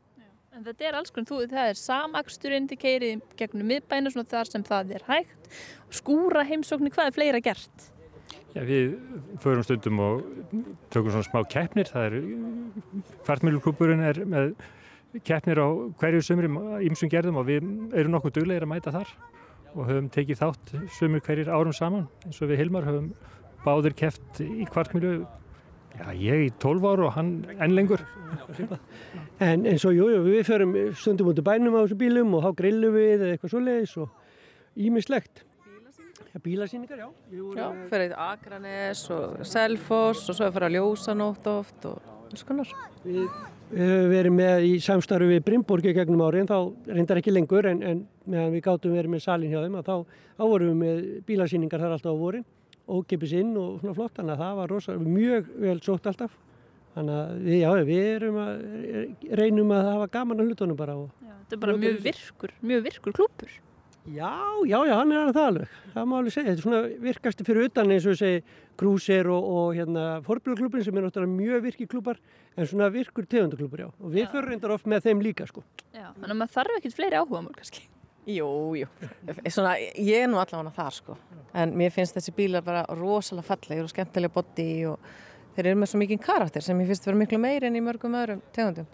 En 0.52 0.66
þetta 0.66 0.84
er 0.90 0.96
alls 1.00 1.14
konar, 1.16 1.28
þú, 1.30 1.38
það 1.50 1.70
er 1.72 1.78
samaksturinn 1.80 2.68
til 2.70 2.78
keirið 2.82 3.22
gegnum 3.40 3.70
miðbæna 3.72 4.12
svona 4.12 4.30
þar 4.34 4.52
sem 4.52 4.66
það 4.68 4.92
er 4.98 5.06
hægt. 5.08 5.48
Skúra 5.96 6.44
heimsóknir, 6.46 6.94
hvað 6.94 7.10
er 7.10 7.16
fleira 7.16 7.42
gert? 7.44 7.91
Já, 8.52 8.62
við 8.68 8.96
förum 9.44 9.64
stundum 9.64 10.00
og 10.04 10.24
tökum 10.92 11.14
svona 11.14 11.28
smá 11.28 11.42
keppnir. 11.48 11.88
Það 11.88 12.08
er, 12.08 12.16
fartmjöluklúburinn 13.28 14.04
er 14.04 14.22
með 14.28 14.54
keppnir 15.28 15.62
á 15.64 15.68
hverju 16.00 16.24
sömri 16.26 16.50
ímsum 16.88 17.12
gerðum 17.12 17.40
og 17.42 17.48
við 17.48 17.68
erum 17.96 18.16
nokkuð 18.16 18.40
duglegir 18.40 18.68
að 18.68 18.74
mæta 18.74 18.96
þar 18.96 19.14
og 19.72 19.86
höfum 19.88 20.10
tekið 20.12 20.42
þátt 20.42 20.74
sömur 20.98 21.24
hverjir 21.24 21.52
árum 21.52 21.76
saman 21.76 22.10
eins 22.26 22.42
og 22.44 22.52
við 22.52 22.66
Hilmar 22.66 22.88
höfum 22.88 23.14
báðir 23.64 23.96
keppt 23.96 24.42
í 24.44 24.68
kvartmjölu 24.68 25.22
Já, 25.92 26.12
ég 26.16 26.46
í 26.46 26.50
12 26.62 26.86
ár 26.88 27.02
og 27.04 27.16
hann 27.18 27.32
enn 27.58 27.76
lengur. 27.76 28.04
En, 29.42 29.66
en 29.66 29.80
svo, 29.82 29.92
jú, 29.96 30.08
jú, 30.14 30.22
við 30.24 30.46
förum 30.48 30.76
stundum 30.96 31.32
út 31.32 31.40
í 31.42 31.44
bænum 31.44 31.76
á 31.76 31.84
þessu 31.84 31.98
bílum 32.00 32.36
og 32.38 32.46
þá 32.46 32.52
grillum 32.62 32.94
við 32.96 33.14
eða 33.16 33.32
eitthvað 33.34 33.54
svoleiðis 33.56 33.96
og 34.00 34.86
ímislegt. 34.88 35.42
Bílasýningar, 36.40 37.02
já. 37.02 37.10
Já, 37.58 37.66
fyrir 37.92 38.14
Akranes 38.16 39.04
og 39.12 39.42
Selfoss 39.44 40.30
og 40.32 40.38
svo 40.38 40.48
er 40.48 40.54
fyrir 40.56 40.70
að 40.70 40.78
ljósanótt 40.78 41.50
oft 41.52 41.90
og 41.90 42.14
alls 42.30 42.46
konar. 42.48 42.70
Við 43.04 43.26
við 43.72 43.88
höfum 43.88 44.12
verið 44.12 44.34
með 44.36 44.66
í 44.68 44.72
samstarfi 44.84 45.28
við 45.30 45.44
Brimborg 45.48 45.86
í 45.88 45.94
gegnum 45.96 46.24
árin, 46.26 46.48
þá 46.50 46.58
reyndar 46.92 47.22
ekki 47.22 47.32
lengur 47.32 47.68
en, 47.70 47.82
en 47.88 48.02
meðan 48.28 48.52
við 48.56 48.64
gátum 48.66 48.96
verið 48.96 49.14
með 49.14 49.24
salin 49.24 49.52
hjá 49.52 49.62
þeim 49.64 49.78
að 49.80 49.88
þá, 49.88 50.18
þá 50.36 50.44
vorum 50.44 50.72
við 50.72 50.80
með 50.82 51.02
bílasýningar 51.30 51.84
þar 51.84 51.96
alltaf 51.96 52.16
á 52.16 52.24
vorin, 52.24 52.46
ókipis 52.92 53.36
inn 53.40 53.54
og 53.56 53.80
svona 53.80 53.96
flott, 53.96 54.16
þannig 54.18 54.36
að 54.36 54.44
það 54.44 54.60
var 54.60 54.74
rosa, 54.76 54.98
mjög 55.00 55.52
vel 55.64 55.78
sótt 55.86 56.10
alltaf. 56.12 56.38
Þannig 56.92 57.16
að 57.16 57.36
við, 57.46 57.58
já, 57.62 57.70
við 57.88 58.08
erum 58.18 58.40
að, 58.42 58.64
reynum 59.40 59.70
að 59.72 59.86
hafa 59.94 60.08
gaman 60.12 60.44
að 60.44 60.50
hlutunum 60.52 60.80
bara 60.80 60.98
og 61.00 61.12
Já, 61.24 61.32
þetta 61.32 61.56
er 61.56 61.62
bara 61.62 61.76
mjög 61.80 62.02
virkur, 62.04 62.56
mjög 62.60 62.88
virkur 62.90 63.16
klúpur. 63.16 63.54
Já, 64.10 64.34
já, 64.66 64.80
já, 64.88 64.96
hann 64.98 65.12
er 65.14 65.20
alveg 65.22 65.36
það 65.36 65.48
alveg. 65.52 65.74
Það 65.94 66.06
má 66.10 66.16
alveg 66.18 66.34
segja. 66.34 66.50
Þetta 66.50 66.58
er 66.58 66.66
svona 66.66 67.02
virkasti 67.04 67.46
fyrir 67.46 67.68
utan 67.70 67.92
eins 67.94 68.08
og 68.10 68.18
segi 68.18 68.40
Krúser 68.82 69.30
og, 69.30 69.50
og 69.54 69.76
hérna 69.78 70.06
Forbjörgklubin 70.26 70.86
sem 70.88 70.98
er 70.98 71.06
náttúrulega 71.06 71.36
mjög 71.36 71.66
virki 71.68 71.88
klúpar 71.92 72.18
en 72.58 72.66
svona 72.66 72.90
virkur 72.90 73.28
tegundaklúpar, 73.30 73.86
já. 73.86 73.90
Og 74.02 74.16
við 74.16 74.32
förum 74.34 74.50
reyndar 74.50 74.74
oft 74.74 74.90
með 74.90 75.06
þeim 75.06 75.22
líka, 75.22 75.46
sko. 75.46 75.62
Já, 75.94 76.08
þannig 76.18 76.34
að 76.34 76.40
maður 76.42 76.56
þarf 76.58 76.80
ekkert 76.80 76.98
fleiri 76.98 77.20
áhuga 77.22 77.44
mál 77.46 77.54
kannski. 77.60 77.86
Jú, 78.32 78.50
jú. 78.78 78.90
Svona, 79.50 79.78
ég 79.78 80.26
er 80.26 80.30
nú 80.30 80.42
allavega 80.42 80.74
þar 80.76 80.98
sko. 80.98 81.18
En 81.58 81.74
mér 81.78 81.94
finnst 81.94 82.18
þessi 82.18 82.34
bílar 82.38 82.66
bara 82.66 82.84
rosalega 82.98 83.48
fallegir 83.48 83.86
og 83.86 83.94
skemmtilega 83.94 84.34
body 84.34 84.70
og 84.92 85.10
þeir 85.56 85.72
eru 85.72 85.82
með 85.82 85.94
svo 85.94 86.02
mikið 86.02 86.22
karakter 86.26 86.66
sem 86.66 86.82
ég 86.82 86.90
finnst 86.90 87.10
vera 87.10 87.22
miklu 87.22 87.42
meiri 87.42 87.70
en 87.70 87.78
í 87.78 87.82
mörgum 87.86 88.18
öðrum 88.18 88.44
tegundum. 88.56 88.90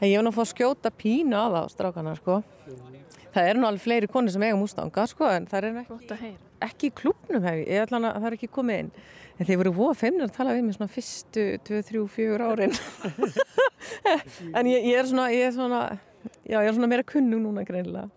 En 0.00 0.08
ég 0.08 0.16
var 0.16 0.24
nú 0.24 0.32
að 0.32 0.40
fá 0.40 0.44
að 0.46 0.52
skjóta 0.54 0.92
pínu 0.92 1.36
á 1.36 1.44
það 1.52 1.60
á 1.60 1.68
strákana 1.72 2.16
sko. 2.16 2.40
Það 3.30 3.48
eru 3.52 3.62
nú 3.62 3.68
alveg 3.68 3.84
fleiri 3.84 4.10
konur 4.10 4.34
sem 4.34 4.42
eiga 4.42 4.58
mústanga 4.58 5.06
sko 5.10 5.28
en 5.30 5.46
það 5.50 5.66
er 5.68 5.80
ekki, 5.84 6.30
ekki 6.66 6.90
í 6.90 6.94
klubnum 7.00 7.44
hef 7.46 7.58
ég, 7.62 7.82
ætla 7.84 8.00
að 8.02 8.16
það 8.16 8.28
er 8.30 8.36
ekki 8.38 8.50
komið 8.56 8.84
inn. 8.84 8.92
En 9.40 9.48
þeir 9.48 9.60
voru 9.62 9.72
voða 9.76 9.96
feimnir 9.96 10.26
að 10.26 10.36
tala 10.36 10.54
við 10.56 10.64
mig 10.66 10.76
svona 10.76 10.92
fyrstu 10.92 11.44
2, 11.64 11.82
3, 11.88 12.00
4 12.16 12.48
árin. 12.50 12.74
en 14.58 14.68
ég, 14.68 14.88
ég 14.90 14.98
er 14.98 15.06
svona, 15.08 15.28
ég 15.32 15.46
er 15.46 15.54
svona, 15.56 15.82
já 16.44 16.58
ég 16.58 16.68
er 16.68 16.76
svona 16.76 16.90
meira 16.90 17.06
kunnug 17.06 17.40
núna 17.46 17.64
greinilega. 17.68 18.10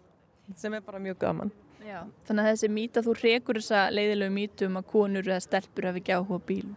Sem 0.60 0.74
er 0.76 0.84
bara 0.84 1.00
mjög 1.00 1.22
gaman. 1.22 1.54
Já, 1.84 2.02
þannig 2.28 2.46
að 2.46 2.50
þessi 2.50 2.72
mýta, 2.72 3.04
þú 3.04 3.14
rekur 3.20 3.60
þessa 3.60 3.86
leiðilegu 3.92 4.34
mýtu 4.34 4.68
um 4.70 4.80
að 4.80 4.90
konur 4.92 5.30
eða 5.30 5.40
stelpur 5.44 5.88
hafi 5.90 6.02
ekki 6.02 6.16
áhuga 6.16 6.40
á 6.40 6.48
bílum. 6.48 6.76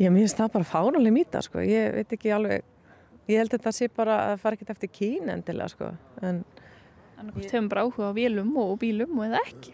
Ég 0.00 0.10
minnst 0.10 0.40
það 0.40 0.54
bara 0.56 0.66
fánaleg 0.66 1.14
mýta 1.14 1.42
sko, 1.44 1.62
ég 1.62 1.92
veit 1.94 2.14
ekki 2.16 2.32
alveg, 2.34 2.64
ég 3.30 3.38
held 3.38 3.52
að 3.52 3.58
þetta 3.58 3.72
sé 3.76 3.88
bara 3.94 4.16
að 4.22 4.30
það 4.32 4.40
fara 4.42 4.58
ekkert 4.58 4.72
eftir 4.74 4.92
kín 4.96 5.30
endilega 5.30 5.70
sko. 5.70 5.90
En 6.24 6.40
Annarkvæmt 7.18 7.54
hefum 7.54 7.70
bara 7.70 7.86
áhuga 7.86 8.10
á 8.10 8.12
vélum 8.16 8.52
og 8.60 8.76
bílum 8.82 9.18
og 9.18 9.26
eða 9.28 9.40
ekki. 9.46 9.72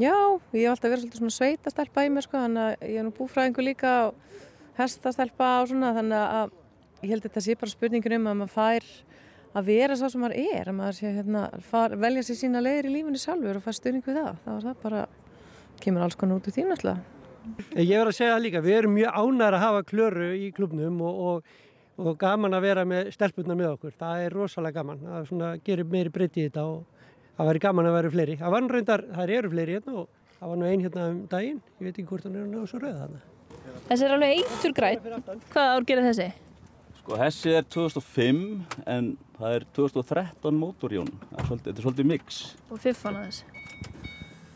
já, 0.00 0.16
ég 0.54 0.64
hef 0.64 0.72
alltaf 0.72 0.90
verið 0.90 1.02
svolítið 1.04 1.20
svona 1.20 1.36
sveitastelpa 1.36 2.06
í 2.06 2.10
mér 2.14 2.24
sko, 2.24 2.40
þannig 2.40 2.62
að 2.64 2.88
ég 2.88 3.00
er 3.00 3.06
nú 3.06 3.12
búfræðingu 3.18 3.64
líka 3.66 3.92
og 4.08 4.14
hestastelpa 4.78 5.50
og 5.60 5.70
svona, 5.70 5.92
þannig 5.98 6.24
að 6.24 6.56
ég 7.02 7.12
held 7.12 7.22
að 7.22 7.28
þetta 7.28 7.44
sé 7.44 7.56
bara 7.60 7.74
spurningin 7.74 8.16
um 8.16 8.28
að 8.30 8.40
maður 8.40 8.54
fær 8.54 8.90
að 9.50 9.70
vera 9.70 9.96
sá 9.98 10.06
sem 10.08 10.22
maður 10.22 10.36
er, 10.40 10.68
að 10.70 10.76
maður 10.78 10.98
sé 11.00 11.14
hérna, 11.16 11.46
far, 11.70 11.96
velja 11.98 12.26
sér 12.26 12.38
sína 12.38 12.62
leiðir 12.62 12.90
í 12.90 12.92
lífinu 12.96 13.20
sjálfur 13.20 13.58
og 13.58 13.64
fær 13.64 13.76
stuðning 13.76 14.04
við 14.06 14.20
það, 14.20 14.36
þá 14.44 14.50
er 14.54 14.66
það 14.68 14.84
bara, 14.84 15.06
kemur 15.82 16.04
alls 16.06 16.18
konar 16.20 16.38
út 16.38 16.46
úr 16.48 16.54
því 16.54 16.66
náttúrulega. 16.68 17.16
Ég 17.80 17.96
verð 17.96 18.12
að 18.12 18.16
segja 18.18 18.34
það 18.34 18.44
líka, 18.44 18.62
við 18.62 18.76
erum 18.76 18.94
mjög 18.94 19.16
ánægðar 19.16 19.56
að 19.56 19.64
hafa 19.64 19.84
klöru 19.88 20.28
í 20.36 20.50
klubnum 20.54 21.00
og, 21.02 21.20
og, 21.30 21.54
og 22.00 22.16
gaman 22.20 22.56
að 22.56 22.64
vera 22.64 22.84
með 22.88 23.10
stelpunna 23.14 23.56
með 23.58 23.74
okkur. 23.74 23.94
Það 24.00 24.22
er 24.26 24.36
rosalega 24.38 24.80
gaman, 24.80 25.02
það 25.04 25.18
er 25.20 25.28
svona, 25.30 25.50
gerir 25.66 25.88
meiri 25.92 26.12
breytti 26.14 26.44
í 26.44 26.48
þetta 26.48 26.64
og 26.70 27.08
það 27.36 27.50
væri 27.50 27.62
gaman 27.66 27.88
að 27.90 27.96
vera 27.98 28.12
fleiri. 28.14 28.36
Það 28.40 28.54
var 28.54 28.64
nú 28.64 28.72
reyndar, 28.74 29.04
það 29.16 29.34
eru 29.38 29.50
fleiri 29.54 29.76
hérna 29.78 29.96
og 30.02 30.06
það 30.38 30.52
var 30.54 30.60
nú 30.62 30.68
ein 30.70 30.84
hérna 30.86 31.08
um 31.12 31.18
daginn, 31.34 31.60
ég 31.80 31.88
veit 31.88 31.94
ekki 32.00 32.08
hvort 32.12 32.28
hann 32.28 32.38
er 32.40 32.46
að 32.46 32.54
ná 32.54 32.70
svo 32.70 32.80
rauða 32.84 33.02
þarna. 33.04 33.20
Þessi 33.90 34.06
er 34.06 34.14
alveg 34.16 34.38
eitur 34.40 34.76
græn. 34.80 35.02
Hvað 35.52 35.74
ár 35.74 35.88
gerir 35.90 36.08
þessi? 36.08 36.28
Sko 37.00 37.16
þessi 37.20 37.54
er 37.58 37.64
2005 37.76 38.42
en 38.96 39.12
það 39.38 39.56
er 39.58 39.66
2013 39.78 40.60
mótorjón. 40.60 41.12
Er 41.36 41.48
þetta 41.52 41.72
er 41.74 41.84
svolítið 41.84 42.10
mix. 42.14 42.42
Og 42.70 42.80
fiffan 42.82 43.20
að 43.20 43.30
þessi. 43.30 44.50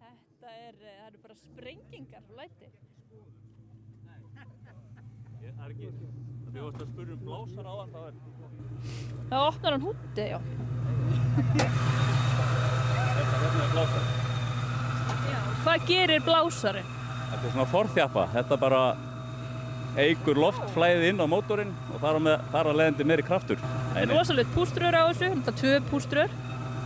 Þetta 0.00 0.50
er, 0.54 0.74
eh, 0.80 0.94
það 1.00 1.06
eru 1.10 1.18
bara 1.24 1.34
sprengingar 1.36 2.22
og 2.30 2.36
læti. 2.38 2.68
Það 5.40 5.64
er 5.66 5.72
ekki, 5.74 5.88
við 6.54 6.62
varst 6.64 6.80
að 6.84 6.88
spyrja 6.92 7.14
um 7.16 7.22
blásar 7.26 7.66
á 7.68 7.74
það, 7.74 7.88
það 7.94 8.04
er, 8.08 8.14
Það 9.30 9.40
opnar 9.50 9.72
hann 9.76 9.84
húti, 9.84 10.24
já. 10.30 10.38
þetta 13.10 13.36
hérna 13.42 13.62
er 13.64 13.72
blásar. 13.74 14.04
já. 15.30 15.40
Hvað 15.64 15.74
gerir 15.90 16.24
blásari? 16.26 16.82
Þetta 17.30 17.46
er 17.46 17.54
svona 17.54 17.70
forþjappa, 17.70 18.26
þetta 18.34 18.58
bara 18.60 18.82
eigur 19.98 20.38
loftflæðið 20.38 21.08
inn 21.10 21.22
á 21.22 21.26
mótorinn 21.30 21.72
og 21.90 22.02
þar 22.02 22.20
með, 22.22 22.44
þar 22.52 22.70
á 22.70 22.72
leðandi 22.80 23.06
meiri 23.10 23.24
kraftur. 23.26 23.58
Það 23.90 24.02
er 24.04 24.12
rosalegt 24.14 24.52
púströr 24.54 24.94
á 24.96 25.02
þessu, 25.10 25.30
náttúrulega 25.34 25.58
tvö 25.60 25.72
púströr. 25.90 26.36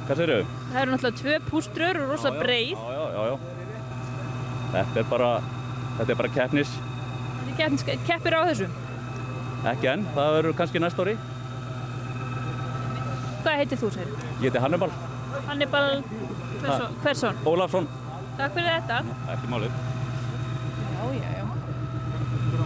Hvað 0.05 0.21
segir 0.21 0.33
þau? 0.33 0.55
Það 0.71 0.81
eru 0.83 0.95
náttúrulega 0.95 1.21
tvö 1.21 1.37
púströr 1.51 2.01
og 2.01 2.13
rosa 2.15 2.33
breið. 2.39 2.73
Já, 2.73 2.93
já, 2.97 3.05
já, 3.15 3.23
já. 3.29 3.37
Þetta 4.75 5.03
er 5.03 5.11
bara, 5.13 5.31
þetta 5.99 6.11
er 6.15 6.21
bara 6.23 6.33
keppnis. 6.39 6.75
Þetta 7.59 7.99
keppir 8.09 8.37
á 8.37 8.43
þessu. 8.51 8.71
Ekki 9.71 9.91
enn, 9.93 10.07
það 10.17 10.37
verður 10.39 10.57
kannski 10.59 10.83
næst 10.83 11.01
ári. 11.01 11.17
Hvað 13.45 13.61
heitir 13.61 13.81
þú, 13.81 13.93
segir? 13.95 14.25
Ég 14.41 14.49
heiti 14.49 14.65
Hannibal. 14.65 14.91
Hannibal. 15.49 16.03
Hversson. 17.05 17.45
Ólafsson. 17.45 17.89
Takk 18.39 18.53
fyrir 18.57 18.73
þetta. 18.75 18.97
Ekki 19.35 19.47
málið. 19.53 19.73
Já, 20.95 21.05
já, 21.15 21.31
já. 21.39 21.45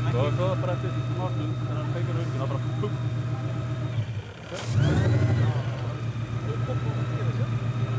Svo, 0.08 0.22
svo 0.38 0.48
bara 0.62 0.72
eftir 0.78 0.90
smáttum, 1.10 1.50
þegar 1.60 1.76
hann 1.78 1.90
feikir 1.96 2.14
upp, 2.22 2.30
það 2.38 2.48
bara 2.54 2.60
pum. 2.80 2.92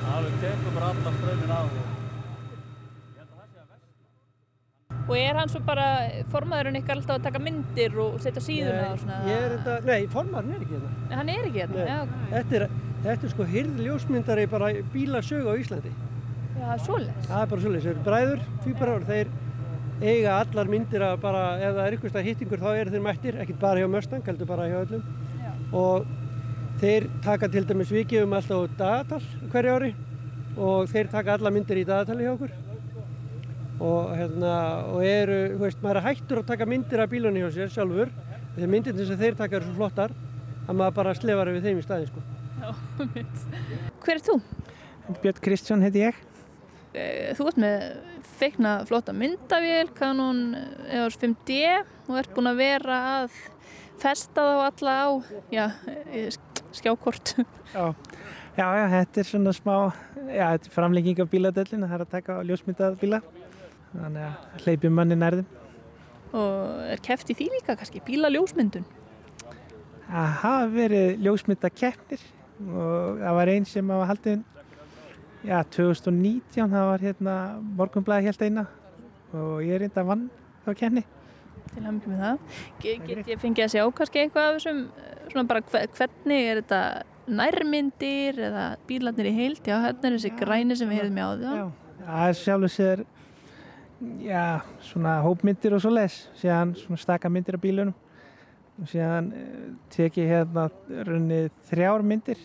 Það 0.09 0.27
tekur 0.41 0.73
bara 0.75 0.87
alltaf 0.93 1.13
strömmin 1.19 1.53
af 1.53 1.69
og 1.69 1.87
Og 5.09 5.15
er 5.17 5.37
hann 5.39 5.49
svo 5.49 5.59
bara 5.65 5.85
formaðurinn 6.29 6.77
ykkar 6.83 6.99
alltaf 6.99 7.15
að 7.17 7.23
taka 7.25 7.39
myndir 7.41 7.95
og 7.97 8.19
setja 8.21 8.41
síðuna 8.45 8.91
og 8.91 8.99
svona? 9.01 9.15
Ég 9.25 9.39
er 9.45 9.55
þetta, 9.55 9.77
nei, 9.87 10.03
formarinn 10.13 10.53
er 10.53 10.61
ekki 10.65 10.75
hérna. 10.75 10.91
Hann 11.17 11.31
er 11.33 11.47
ekki 11.47 11.63
hérna? 11.63 11.77
Nei. 11.79 11.87
Já, 11.89 11.99
Þetta 12.35 12.59
er, 12.59 12.65
þetta 13.07 13.25
er 13.25 13.33
sko 13.33 13.47
hyrð 13.55 13.81
ljósmyndari 13.87 14.45
bara 14.51 14.67
bílasögu 14.93 15.49
á 15.49 15.55
Íslandi. 15.57 15.91
Já 16.59 16.79
svoleiðis. 16.85 17.27
Það 17.27 17.41
er 17.41 17.51
bara 17.51 17.63
svolítið, 17.63 17.85
þeir 17.85 17.93
eru 17.93 18.05
bræður, 18.05 18.43
tvíbarar, 18.63 19.05
þeir 19.09 19.31
eiga 19.99 20.35
allar 20.39 20.71
myndir 20.71 21.03
að 21.03 21.17
bara, 21.23 21.43
ef 21.59 21.75
það 21.75 21.85
er 21.85 21.97
ykkur 21.97 22.13
stað 22.13 22.27
hittingur 22.29 22.61
þá 22.61 22.69
eru 22.71 22.93
þeir 22.93 23.03
mættir, 23.03 23.39
ekkert 23.43 23.59
bara 23.61 23.81
hjá 23.81 23.89
Mustang, 23.91 24.23
heldur 24.27 24.49
bara 24.49 24.67
hjá 24.69 24.77
öllum. 24.83 25.03
Já. 25.39 25.51
Og 25.79 26.07
þeir 26.79 27.09
taka 27.25 27.49
til 27.51 27.65
dæmis 27.67 27.91
vikið 27.91 28.23
um 28.23 28.37
alltaf 28.37 28.77
dagatal 28.79 29.21
hverju 29.51 29.75
ári 29.75 29.91
og 30.59 30.89
þeir 30.91 31.11
taka 31.11 31.35
alla 31.35 31.51
myndir 31.53 31.81
í 31.81 31.85
dagatali 31.87 32.27
hjá 32.27 32.33
okkur. 32.35 32.55
Og 33.79 34.15
hérna, 34.15 34.55
og 34.91 35.03
eru, 35.07 35.37
þú 35.53 35.61
veist, 35.63 35.83
maður 35.83 36.01
er 36.01 36.07
hættur 36.09 36.41
að 36.41 36.49
taka 36.51 36.67
myndir 36.67 37.03
af 37.03 37.11
bílunni 37.11 37.43
hjá 37.43 37.51
sér 37.55 37.71
sjálfur, 37.75 38.11
þegar 38.55 38.73
myndirni 38.73 39.07
sem 39.07 39.19
þeir 39.19 39.37
taka 39.39 39.59
eru 39.59 39.69
svo 39.69 39.77
flottar, 39.77 40.15
að 40.65 40.79
maður 40.81 40.97
bara 40.99 41.15
slefar 41.15 41.51
við 41.55 41.69
þeim 41.69 41.79
í 41.79 41.85
staðin, 41.85 42.11
sko. 42.11 42.25
Hver 44.03 44.17
er 44.17 44.25
þú? 44.25 44.41
Björn 45.23 45.39
Kristján 45.43 45.85
heiti 45.85 46.03
ég. 46.03 46.19
Eh, 46.93 47.33
Þú 47.37 47.47
ert 47.51 47.59
með 47.61 47.83
feikna 48.39 48.73
flotta 48.89 49.13
myndavél, 49.13 49.91
Canon 49.97 50.39
EOS 50.89 51.17
5D 51.21 51.59
og 52.09 52.15
ert 52.17 52.31
búinn 52.33 52.49
að 52.49 52.61
vera 52.63 52.99
að 53.19 53.35
festa 54.01 54.41
þá 54.41 54.63
alla 54.69 54.95
á 55.05 55.07
já, 55.53 55.65
eh, 56.09 56.29
skjákort. 56.73 57.35
Já. 57.75 57.93
já, 58.57 58.65
já, 58.79 58.85
þetta 58.95 59.21
er 59.21 59.27
svona 59.29 59.53
smá, 59.53 59.75
já, 60.25 60.45
þetta 60.55 60.69
er 60.71 60.73
framlenging 60.73 61.19
af 61.21 61.29
bíladellin, 61.29 61.85
það 61.85 61.95
er 61.99 62.05
að 62.05 62.13
taka 62.15 62.39
á 62.39 62.47
ljósmyndað 62.47 62.97
bíla. 63.01 63.21
Þannig 63.93 64.25
að 64.25 64.63
hleypjum 64.65 64.93
manni 64.97 65.17
nærðum. 65.17 65.45
og 66.29 66.81
er 66.93 66.99
keft 67.01 67.29
í 67.31 67.33
því 67.33 67.47
líka 67.55 67.73
kannski, 67.77 68.01
bílaljósmyndun. 68.05 68.83
Það 70.09 70.27
hafa 70.43 70.67
verið 70.73 71.23
ljósmynda 71.25 71.69
keppnir 71.73 72.21
og 72.69 73.17
það 73.21 73.37
var 73.39 73.51
einn 73.53 73.65
sem 73.65 73.89
hafa 73.89 74.07
haldið, 74.11 74.43
já, 75.45 75.63
2019, 75.63 76.69
það 76.71 76.89
var 76.91 77.03
hérna 77.03 77.35
morgunblæði 77.77 78.27
helt 78.29 78.41
eina 78.47 78.65
og 79.33 79.61
ég 79.63 79.75
er 79.77 79.83
reynda 79.85 80.03
vann 80.07 80.27
á 80.65 80.71
keppni. 80.73 81.03
Til 81.69 81.83
að 81.85 81.99
með 82.09 82.21
það. 82.23 82.39
Ge- 82.81 82.97
Get 83.05 83.27
ég 83.29 83.39
fengið 83.43 83.65
að 83.67 83.73
sjá 83.75 83.83
kannski 83.93 84.23
eitthvað 84.23 84.47
af 84.49 84.55
þessum, 84.57 84.79
eh, 84.97 85.29
svona 85.29 85.47
bara 85.47 85.61
hve- 85.61 85.87
hvernig 85.97 86.47
er 86.49 86.61
þetta 86.63 87.03
nærmyndir 87.29 88.39
eða 88.49 88.63
bílarnir 88.89 89.29
í 89.29 89.35
heild, 89.35 89.61
já, 89.63 89.77
hérna 89.85 90.05
er 90.09 90.17
þessi 90.17 90.31
græni 90.39 90.75
sem 90.75 90.89
við 90.89 90.97
já, 90.97 91.01
heyrðum 91.03 91.19
í 91.19 91.25
áður. 91.27 91.55
Já, 91.59 91.71
það 92.07 92.29
er 92.29 92.39
sjálfur 92.39 92.73
sér, 92.73 93.05
já, 94.25 94.61
svona 94.81 95.21
hópmyndir 95.23 95.73
og 95.75 95.81
svo 95.83 95.91
les, 95.93 96.27
síðan 96.41 96.73
svona 96.75 96.97
staka 96.97 97.29
myndir 97.29 97.53
af 97.55 97.61
bílunum. 97.61 97.93
Og 98.81 98.87
síðan 98.87 99.33
uh, 99.33 99.75
tek 99.91 100.13
ég 100.21 100.29
hérna 100.31 100.69
runnið 100.89 101.49
þrjár 101.69 102.01
myndir 102.01 102.37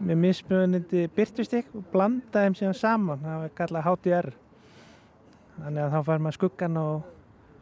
með 0.00 0.20
mismunandi 0.22 1.06
byrtustik 1.16 1.72
og 1.76 1.84
blanda 1.92 2.44
þeim 2.44 2.56
síðan 2.58 2.78
saman, 2.78 3.24
það 3.24 3.46
er 3.46 3.54
kallað 3.58 3.88
HDR. 3.90 4.30
Þannig 5.58 5.82
að 5.84 5.92
þá 5.92 6.06
fær 6.08 6.22
maður 6.24 6.38
skuggan 6.38 6.78
og, 6.80 7.10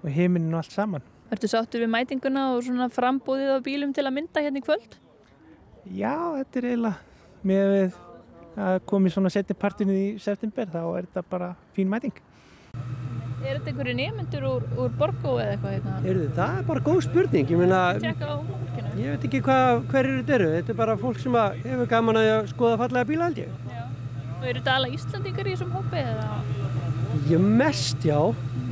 og 0.00 0.14
heiminin 0.14 0.54
og 0.54 0.62
allt 0.62 0.76
saman. 0.76 1.08
Ertu 1.30 1.50
sáttur 1.50 1.84
við 1.84 1.92
mætinguna 1.92 2.46
og 2.54 2.64
svona 2.66 2.88
frambúðið 2.90 3.54
á 3.54 3.58
bílum 3.66 3.94
til 3.94 4.06
að 4.06 4.16
mynda 4.16 4.42
hérna 4.42 4.62
í 4.62 4.66
kvöld? 4.66 4.96
Já, 5.90 6.14
þetta 6.38 6.60
er 6.60 6.70
eiginlega 6.70 6.96
með 7.46 7.98
að 8.60 8.80
komið 8.90 9.14
svona 9.14 9.30
setni 9.32 9.56
partinu 9.56 9.94
í 9.94 10.08
september, 10.22 10.68
þá 10.70 10.82
er 10.84 11.06
þetta 11.06 11.22
bara 11.30 11.52
fín 11.76 11.90
mæting. 11.92 12.16
Er 13.40 13.56
þetta 13.56 13.70
einhverju 13.72 13.94
nefnendur 13.96 14.44
úr, 14.50 14.64
úr 14.84 14.90
Borgó 15.00 15.36
eða 15.40 15.54
eitthvað 15.54 15.72
hérna? 15.76 15.94
Heyrðu, 16.04 16.24
það 16.36 16.58
er 16.60 16.64
bara 16.68 16.82
góð 16.88 16.98
spurning, 17.06 17.48
ég 17.54 17.60
meina, 17.62 17.78
Tjekka 18.02 18.26
á 18.28 18.36
fólkinu. 18.36 18.90
ég 19.00 19.14
veit 19.14 19.24
ekki 19.30 19.40
hvað, 19.46 19.80
hverjir 19.92 20.18
þetta 20.20 20.34
eru, 20.36 20.48
þetta 20.58 20.74
er 20.74 20.78
bara 20.82 20.96
fólk 21.00 21.20
sem 21.22 21.38
hefur 21.64 21.88
gaman 21.94 22.20
að 22.20 22.50
skoða 22.52 22.76
fallega 22.82 23.08
bíla 23.08 23.28
held 23.30 23.40
ég. 23.40 23.54
Já. 23.70 23.82
Og 24.36 24.44
eru 24.50 24.60
þetta 24.60 24.74
alla 24.76 24.90
Íslandingar 24.96 25.48
í 25.48 25.54
þessum 25.56 25.72
hópi 25.78 26.02
eða? 26.02 26.28
Ég 27.30 27.48
mest, 27.62 28.04
já. 28.06 28.20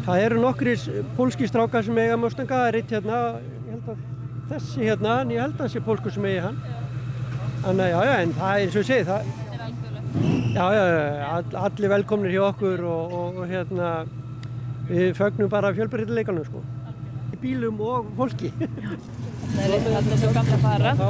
Það 0.09 0.22
eru 0.26 0.42
nokkrir 0.44 0.85
pólski 1.16 1.48
strákar 1.48 1.85
sem 1.88 1.98
eiga 2.04 2.16
Mustanga, 2.20 2.61
það 2.61 2.68
er 2.70 2.78
eitt 2.83 2.92
hérna, 2.96 3.18
ég 3.40 3.72
held 3.74 3.88
að 3.94 4.04
þessi 4.52 4.85
hérna, 4.88 5.16
en 5.24 5.33
ég 5.35 5.42
held 5.42 5.57
að 5.57 5.64
það 5.64 5.72
sé 5.74 5.83
pólsku 5.88 6.12
sem 6.14 6.28
eigi 6.28 6.44
hann. 6.44 6.61
Þannig 7.64 7.90
já, 7.92 7.98
já, 8.09 8.14
en 8.22 8.33
það 8.38 8.52
er 8.54 8.62
eins 8.66 8.76
og 8.76 8.85
ég 8.85 8.88
segi, 8.92 9.09
það, 9.09 9.35
Er 9.48 9.64
algjörlega. 9.66 10.04
já, 10.54 10.66
já, 10.76 10.85
já, 10.92 11.26
all, 11.33 11.50
allir 11.66 11.92
velkomnir 11.96 12.33
hjá 12.37 12.44
okkur 12.52 12.85
og, 12.88 13.12
og, 13.18 13.40
og 13.42 13.50
hérna, 13.50 13.90
við 14.88 15.12
fögnum 15.18 15.53
bara 15.53 15.74
fjölbreytileikanum, 15.77 16.48
sko. 16.48 16.64
Í 17.35 17.40
bílum 17.42 17.81
og 17.85 18.09
fólki. 18.18 18.53
Það 19.48 19.62
er 19.64 19.87
þetta 19.87 20.16
svo 20.20 20.33
gamla 20.35 20.57
að 20.57 20.64
fara. 20.64 20.90
þá 20.98 21.09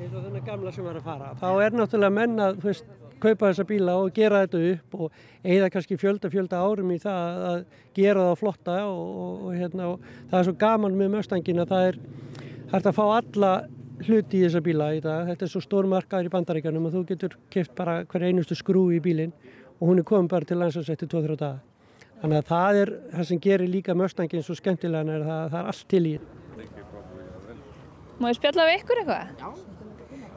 eins 0.00 0.14
og 0.14 0.22
þennan 0.22 0.44
gamla 0.46 0.72
sem 0.74 0.86
var 0.86 0.98
að 1.00 1.08
fara 1.08 1.32
þá 1.40 1.48
er 1.64 1.76
náttúrulega 1.76 2.14
menn 2.14 2.42
að 2.42 2.60
veist, 2.62 2.86
kaupa 3.22 3.50
þessa 3.50 3.66
bíla 3.68 3.96
og 3.98 4.12
gera 4.16 4.42
þetta 4.44 4.60
upp 4.72 4.98
og 5.00 5.16
eigða 5.42 5.70
kannski 5.74 5.98
fjölda 6.00 6.30
fjölda 6.32 6.60
árum 6.62 6.92
í 6.94 6.98
það 7.02 7.46
að 7.50 7.62
gera 7.96 8.26
það 8.28 8.38
flotta 8.42 8.76
og, 8.86 9.00
og, 9.06 9.32
og, 9.48 9.56
hérna, 9.56 9.88
og 9.94 10.28
það 10.30 10.38
er 10.38 10.48
svo 10.48 10.56
gaman 10.60 11.00
með 11.00 11.12
möstangin 11.16 11.64
að 11.64 11.72
það 11.72 11.88
er 11.90 12.00
hægt 12.74 12.90
að 12.90 12.98
fá 13.00 13.04
alla 13.08 13.52
hluti 14.06 14.38
í 14.38 14.44
þessa 14.44 14.64
bíla 14.64 14.90
í 14.94 15.02
dag 15.04 15.30
þetta 15.30 15.46
er 15.46 15.52
svo 15.54 15.64
stór 15.64 15.88
markaður 15.88 16.28
í 16.28 16.34
bandaríkanum 16.34 16.88
og 16.88 16.94
þú 16.98 17.04
getur 17.10 17.38
keft 17.52 17.72
bara 17.78 18.02
hver 18.04 18.28
einustu 18.28 18.58
skrú 18.58 18.90
í 18.92 19.00
bílinn 19.02 19.32
og 19.80 19.88
hún 19.88 20.00
er 20.00 20.08
komin 20.08 20.28
bara 20.32 20.48
til 20.48 20.58
landsansætti 20.60 21.08
2-3 21.12 21.36
daga 21.36 21.58
þannig 22.22 22.40
að 22.40 22.50
það 22.50 22.80
er 22.82 22.92
það 23.12 23.30
sem 23.30 23.40
gerir 23.46 23.68
líka 23.70 23.96
möstangin 23.96 24.44
svo 24.44 24.56
skemmtilegan 24.56 25.12
er 25.12 25.24
það, 25.26 25.42
það 25.52 25.60
er 25.60 25.72
allt 25.72 25.88
til 25.92 26.04
í 26.06 26.16
Má 28.16 28.30
ég 28.30 28.38
spjalla 28.38 28.64
við 28.64 28.78
ykkur 28.80 28.98
eitthvað? 29.02 29.32
Já. 29.42 29.48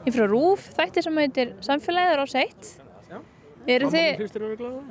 Ég 0.00 0.10
er 0.10 0.14
frá 0.16 0.26
Rúf, 0.28 0.66
þætti 0.76 1.02
sem 1.06 1.18
heitir 1.20 1.52
Samfélagið 1.64 2.20
á 2.20 2.26
seitt. 2.28 2.68
Já. 3.08 3.16
Eru 3.72 3.88
þið... 3.94 4.20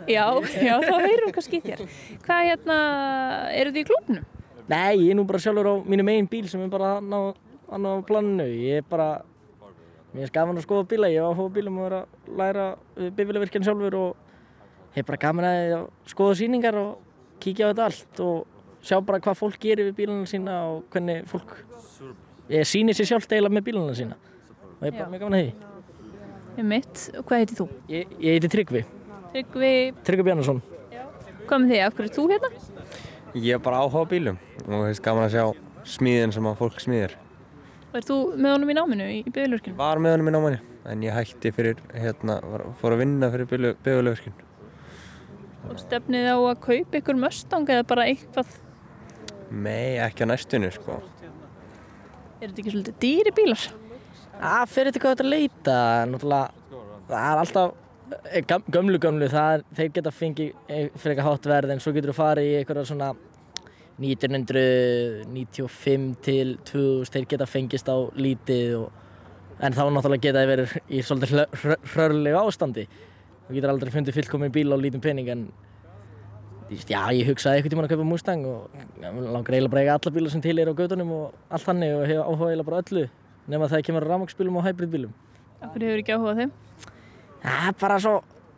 Já, 0.09 0.25
já, 0.65 0.73
þá 0.81 0.95
heyrum 1.03 1.27
við 1.27 1.33
hvað 1.35 1.45
skýtt 1.45 1.67
þér. 1.67 1.83
Hvað 2.25 2.41
hérna, 2.47 2.77
eru 3.59 3.73
þið 3.75 3.81
í 3.81 3.87
klúbnum? 3.91 4.25
Nei, 4.69 4.95
ég 5.03 5.11
er 5.13 5.19
nú 5.19 5.25
bara 5.29 5.41
sjálfur 5.41 5.69
á 5.69 5.73
mínum 5.85 6.09
einn 6.13 6.29
bíl 6.29 6.47
sem 6.49 6.61
er 6.65 6.71
bara 6.73 6.95
hann 6.97 7.13
á, 7.13 7.21
hann 7.69 7.85
á 7.85 7.93
planinu. 8.05 8.47
Ég 8.49 8.81
er 8.81 8.89
bara, 8.89 9.07
mér 10.15 10.25
er 10.25 10.33
gaman 10.33 10.57
að 10.57 10.65
skoða 10.65 10.89
bíla, 10.89 11.09
ég 11.13 11.25
var 11.25 11.33
að 11.33 11.41
fá 11.43 11.55
bílum 11.57 11.77
og 11.77 11.87
vera 11.89 12.01
að 12.05 12.41
læra 12.41 12.67
bifilvirkjan 13.17 13.69
sjálfur 13.69 13.99
og 14.01 14.28
hef 14.95 15.05
bara 15.05 15.21
gaman 15.21 15.47
að 15.49 15.59
því 15.59 15.79
skoða 16.13 16.37
síningar 16.39 16.77
og 16.79 16.97
kíkja 17.43 17.69
á 17.69 17.71
þetta 17.71 17.85
allt 17.89 18.21
og 18.25 18.83
sjá 18.85 18.99
bara 19.05 19.19
hvað 19.23 19.39
fólk 19.39 19.59
gerir 19.61 19.89
við 19.89 19.97
bílana 20.01 20.27
sína 20.29 20.55
og 20.69 20.83
hvernig 20.93 21.25
fólk, 21.29 21.55
ég 22.51 22.67
sýnir 22.67 22.97
sér 22.97 23.11
sjálft 23.13 23.31
eiginlega 23.31 23.57
með 23.57 23.67
bílana 23.69 23.95
sína 23.97 24.17
og 24.79 24.87
ég 24.87 24.93
Já. 24.93 24.99
bara 24.99 25.09
mjög 25.11 25.23
gaman 25.25 25.37
að 25.39 25.45
því. 25.45 25.53
Ég 26.59 26.67
mitt, 26.67 27.03
og 27.15 27.25
hvað 27.27 27.41
heitir 27.43 27.59
þú? 27.59 27.67
Ég, 27.91 28.13
ég 28.19 28.35
heiti 28.35 28.51
Tryggvi, 28.51 28.83
Tryggvi, 29.33 29.71
Tryggvi 30.07 30.27
Bjarnason. 30.27 30.61
hvað 31.47 31.63
með 31.63 31.73
þig? 31.73 31.81
Af 31.85 31.95
hverju 31.97 32.09
er 32.09 32.15
þú 32.17 32.27
hérna? 32.33 32.49
Ég 33.35 33.53
er 33.55 33.63
bara 33.63 33.83
áhuga 33.83 34.03
á 34.03 34.11
bílum 34.11 34.39
og 34.67 34.87
er 34.87 35.01
gaman 35.05 35.27
að 35.27 35.35
sjá 35.35 35.45
smíðin 35.97 36.33
sem 36.35 36.49
að 36.49 36.59
fólk 36.59 36.81
smíðir. 36.83 37.15
Er 37.93 38.05
þú 38.05 38.17
með 38.37 38.51
honum 38.55 38.69
í 38.69 38.75
náminu 38.77 39.07
í, 39.09 39.23
bygglurkinu? 39.25 39.77
Var 39.79 40.01
með 40.01 40.15
honum 40.17 40.29
í 40.29 40.33
námanni 40.35 40.59
en 40.89 41.03
ég 41.05 41.13
hætti 41.13 41.51
fyrir, 41.53 41.79
hérna, 41.93 42.39
var, 42.51 42.65
fór 42.81 42.95
að 42.95 43.03
vinna 43.03 43.29
fyrir 43.33 43.49
byggulegurskinn. 43.49 44.35
Og 45.67 45.75
stefnið 45.81 46.29
á 46.31 46.37
að 46.39 46.61
kaupa 46.63 46.97
ykkur 47.01 47.17
möstang 47.19 47.67
eða 47.69 47.83
bara 47.89 48.05
eitthvað? 48.09 48.47
Nei, 49.51 49.97
ekki 49.99 50.23
á 50.23 50.27
næstunni, 50.29 50.69
sko. 50.71 50.93
Er 52.39 52.47
þetta 52.47 52.61
ekki 52.61 52.71
svolítið 52.73 52.95
dýri 53.03 53.31
bílar? 53.35 53.63
Það 54.39 54.69
fyrir 54.71 54.89
þetta 54.93 55.01
hvað 55.03 55.13
þetta 55.17 55.31
leita, 55.33 55.77
náttúrulega, 56.07 56.47
það 57.09 57.23
er 57.33 57.37
alltaf 57.41 57.69
eh, 58.29 58.43
gömlu 58.71 58.97
gömlu, 59.03 59.27
það 59.33 59.49
er, 59.57 59.61
þeir 59.79 59.89
geta 59.97 60.11
fengið 60.15 60.49
eh, 60.71 60.87
frekar 61.03 61.27
hátt 61.27 61.45
verð 61.51 61.69
en 61.75 61.81
svo 61.83 61.91
getur 61.97 62.11
þú 62.13 62.17
farið 62.21 62.47
í 62.47 62.55
einhverja 62.61 62.87
svona 62.87 63.09
1995 63.99 66.15
til 66.23 66.47
2000, 66.69 67.11
þeir 67.13 67.25
geta 67.33 67.47
fengist 67.49 67.87
á 67.91 67.97
lítið 68.15 68.69
og, 68.79 68.87
en 69.59 69.75
þá 69.75 69.81
náttúrulega 69.91 70.23
geta 70.29 70.39
þeir 70.43 70.51
verið 70.53 70.69
í 70.87 70.89
svolítið 71.03 71.29
hrö- 71.35 71.51
hrö- 71.63 71.83
hrörlegu 71.93 72.37
ástandi. 72.39 72.83
Þú 73.49 73.57
getur 73.57 73.71
aldrei 73.73 73.89
fundið 73.89 74.13
fullkominn 74.13 74.53
bíl 74.53 74.69
á 74.69 74.77
lítinn 74.77 75.01
pening 75.01 75.29
en 75.33 75.47
já, 76.69 77.01
ég 77.17 77.25
hugsaði 77.25 77.57
einhvern 77.57 77.73
tímann 77.73 77.87
að 77.87 77.95
kaupa 77.95 78.05
Mustang 78.05 78.43
og 78.45 78.75
ja, 79.01 79.09
langar 79.09 79.55
eiginlega 79.55 79.71
bara 79.73 79.81
eiga 79.81 79.95
alla 79.97 80.13
bíla 80.13 80.29
sem 80.29 80.43
til 80.43 80.59
er 80.61 80.69
á 80.69 80.73
gödunum 80.77 81.13
og 81.15 81.39
allt 81.49 81.65
þannig 81.65 81.95
og 81.95 82.03
hef 82.05 82.19
áhuga 82.21 82.49
eiginlega 82.51 82.67
bara 82.69 82.81
öllu 82.83 83.05
nema 83.49 83.69
það 83.71 83.85
kemur 83.87 84.05
á 84.05 84.09
rafmaksbílum 84.11 84.59
og 84.59 84.67
hybridbílum. 84.67 85.15
Akkur 85.65 85.85
hefur 85.87 86.03
ekki 86.03 86.13
áhugað 86.13 86.43
þeim? 86.43 86.51
Það 87.41 87.65
er 87.71 87.75
bara 87.81 87.97
svo, 88.03 88.13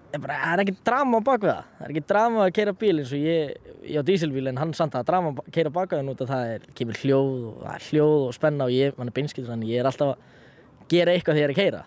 það 0.09 0.17
er, 0.17 0.23
bara, 0.25 0.39
það 0.41 0.55
er 0.57 0.63
ekki 0.65 0.75
drama 0.89 1.21
á 1.23 1.27
bakvið 1.29 1.53
það. 1.53 1.71
Það 1.77 1.87
er 1.87 1.93
ekki 1.93 2.03
drama 2.11 2.43
að 2.43 2.53
keira 2.57 2.75
bíl 2.83 2.93
eins 2.97 3.15
og 3.15 3.23
ég, 3.29 3.71
ég 3.87 4.03
á 4.03 4.07
dísilbíl 4.11 4.51
en 4.51 4.59
hann 4.59 4.75
samt 4.75 4.97
að 4.99 5.07
drama 5.07 5.31
að 5.31 5.51
keira 5.55 5.71
bakvið 5.77 6.01
það 6.01 6.11
út 6.11 6.25
að 6.25 6.33
það 6.33 6.53
er, 6.57 6.67
kemur 6.81 6.99
hljóð 7.05 7.47
og 7.53 7.63
það 7.63 7.77
er 7.77 7.87
hljóð 7.87 8.27
og 8.27 8.35
spenna 8.35 8.67
og 8.67 8.75
ég, 8.75 8.99
mann 8.99 9.11
er 9.11 9.17
beinskilt 9.21 9.47
þannig, 9.47 9.71
ég 9.71 9.81
er 9.81 9.89
alltaf 9.89 10.13
að 10.17 10.91
gera 10.91 11.15
eitthvað 11.15 11.39
þegar 11.39 11.45
ég 11.45 11.49
er 11.49 11.55
að 11.55 11.61
keira. 11.61 11.81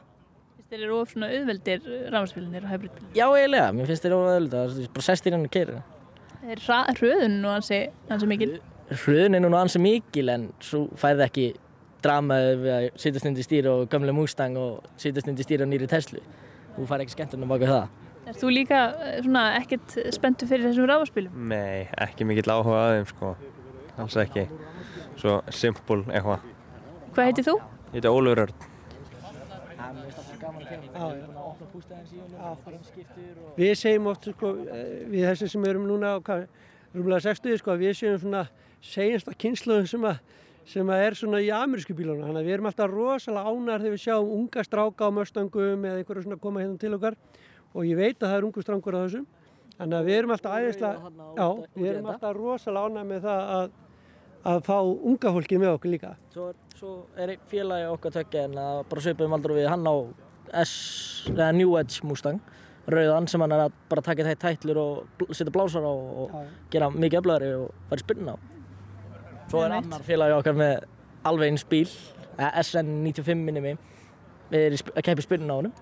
Þeir 0.74 0.88
eru 0.88 0.94
of 0.98 1.10
svona 1.12 1.26
auðveldir 1.30 1.84
rámarsbílinir 2.10 2.64
og 2.66 2.70
hybridbílinir. 2.72 3.10
Já, 3.14 3.28
eiginlega, 3.30 3.66
mér 3.78 3.86
finnst 3.86 4.02
þeir 4.02 4.14
óöðvölda, 4.16 4.62
það 4.72 4.80
er 4.82 4.88
bara 4.96 5.04
sest 5.06 5.28
í 5.28 5.30
hann 5.30 5.44
að 5.46 5.52
keira. 5.54 5.82
Þeir 6.40 6.62
hröðun 6.98 7.36
nú 7.44 7.52
hansi, 7.52 7.78
hansi 8.08 8.30
mikil. 8.32 8.48
Hröðun 8.90 9.38
er 9.38 9.44
nú 9.44 9.52
ansi 9.54 9.78
mikil 9.78 10.32
en 10.34 10.48
svo 10.58 10.80
færði 10.98 11.24
ekki 11.28 11.46
dramaði 12.02 12.58
við 12.64 12.74
að 12.80 12.88
sitast 13.04 13.30
undir 13.30 13.46
stýri 13.46 13.70
og 13.70 13.84
gamle 13.94 14.16
Mustang 14.18 14.58
og 14.58 14.90
sitast 14.98 15.30
undir 15.30 15.46
stýri 15.46 15.62
á 15.62 15.68
nýri 15.70 15.86
Tesla. 15.94 16.24
Þú 16.74 16.90
fær 16.90 17.06
ekki 17.06 17.16
skemmtunum 17.20 17.54
baka 17.54 17.70
það. 17.70 17.96
Er 18.26 18.42
þú 18.42 18.52
líka 18.58 18.82
eh, 18.98 19.16
svona 19.22 19.46
ekkert 19.60 19.98
spenntu 20.18 20.50
fyrir 20.50 20.72
þessum 20.72 20.90
rámarsbílum? 20.90 21.40
Nei, 21.54 21.86
ekki 22.02 22.26
mikill 22.26 22.50
áhuga 22.50 22.82
að 22.82 22.98
þeim 22.98 23.10
sko. 23.14 23.34
Alls 23.94 24.22
ekki. 24.26 24.48
Svo 25.22 25.38
simpul 25.54 26.02
eitthvað. 26.10 26.54
Hvað 27.14 27.30
heitir 27.30 27.52
þú? 27.52 27.60
Ég 27.92 28.00
heiti 28.00 28.10
Ólfur 28.10 28.48
Örn. 28.48 28.70
Mér 29.94 30.06
finnst 30.08 30.16
alltaf 30.18 30.38
gaman 30.40 30.53
að 30.53 30.53
keira. 30.53 30.53
Að 30.53 30.53
opna 30.53 30.53
pústaðins 30.53 30.53
í 30.53 30.53
honum, 30.53 30.53
skiptur 30.53 30.53
og... 30.53 30.53
Við 33.56 33.74
segjum 33.80 34.06
oft, 34.12 34.30
sko, 34.34 34.54
eh, 34.68 35.04
við 35.10 35.28
þessi 35.30 35.50
sem 35.54 35.68
erum 35.70 35.88
núna 35.88 36.16
á 36.16 36.18
rúmlega 36.94 37.20
60, 37.28 37.58
sko, 37.58 37.76
við 37.80 37.94
segjum 37.98 38.20
svona 38.22 38.46
segjumsta 38.84 39.34
kynsluðum 39.34 39.88
sem 39.90 40.08
að 40.10 40.18
sem 40.64 40.88
að 40.88 41.02
er 41.04 41.16
svona 41.18 41.40
í 41.44 41.50
amerísku 41.52 41.94
bílunum. 41.96 42.24
Þannig 42.24 42.40
að 42.40 42.48
við 42.48 42.56
erum 42.56 42.68
alltaf 42.70 42.90
rosalega 42.90 43.52
ánar 43.52 43.82
þegar 43.82 43.94
við 43.94 44.02
sjáum 44.04 44.34
unga 44.38 44.64
stráka 44.64 45.08
á 45.08 45.10
möstangum 45.12 45.84
eða 45.84 46.00
einhverju 46.00 46.24
svona 46.24 46.40
koma 46.40 46.62
hérna 46.62 46.80
til 46.80 46.94
okkar. 46.96 47.16
Og 47.74 47.88
ég 47.88 47.98
veit 47.98 48.16
að 48.16 48.28
það 48.30 48.36
er 48.38 48.46
ungu 48.48 48.64
strangur 48.64 48.96
á 48.96 49.00
þessum. 49.04 49.26
Þannig 49.74 49.96
að 49.98 50.08
við 50.08 50.18
erum 50.18 50.34
alltaf 50.34 50.54
æðislega 50.54 51.12
já, 51.34 51.48
við 51.74 51.88
erum 51.90 52.10
alltaf 52.12 52.36
rosalega 52.38 52.88
ánar 52.88 53.08
með 53.08 53.24
það 53.26 53.48
að, 53.54 53.72
að 54.52 54.60
fá 54.68 54.76
unga 55.10 55.32
fólki 55.36 55.60
með 55.60 55.72
okkur 55.74 55.92
líka. 55.92 56.12
Svo 56.32 56.50
er, 56.52 56.60
svo 56.78 56.92
er 57.20 57.34
félagi 57.50 57.88
okkar 57.90 58.14
tökja 58.14 58.44
en 58.48 58.60
að 58.64 58.84
bara 58.92 59.04
svipaðum 59.04 59.36
aldrei 59.36 59.56
við 59.58 59.68
hann 59.72 59.90
á 59.90 59.96
S, 60.52 60.72
eða 61.30 61.52
New 61.56 61.76
Edge 61.80 62.00
Mustang 62.06 62.40
rauðan 62.90 63.26
sem 63.30 63.40
hann 63.40 63.52
er 63.56 63.62
að 63.64 63.72
bara 63.88 64.02
taka 64.04 64.26
þetta 64.26 64.50
tætlur 64.50 64.76
og 64.82 65.30
setja 65.32 65.52
blásar 65.54 65.86
á 65.88 65.92
og 65.92 66.34
gera 66.70 66.90
mikið 66.92 67.20
öflagari 67.22 67.52
og 67.56 67.70
fara 67.88 68.02
í 68.02 68.04
spyrna 68.04 68.34
á. 68.34 68.36
Svo 69.48 69.62
er 69.64 69.72
annar 69.78 70.04
félagi 70.04 70.36
okkar 70.36 70.58
með 70.58 70.84
alveg 71.24 71.48
eins 71.54 71.64
bíl, 71.70 71.88
eða 72.36 72.50
SN95 72.60 73.40
minni 73.40 73.62
mig, 73.64 73.78
við 74.52 74.66
erum 74.66 74.76
í 74.76 74.92
að 74.98 75.06
keppa 75.08 75.24
í 75.24 75.26
spyrna 75.28 75.56
á 75.56 75.58
honum. 75.62 75.72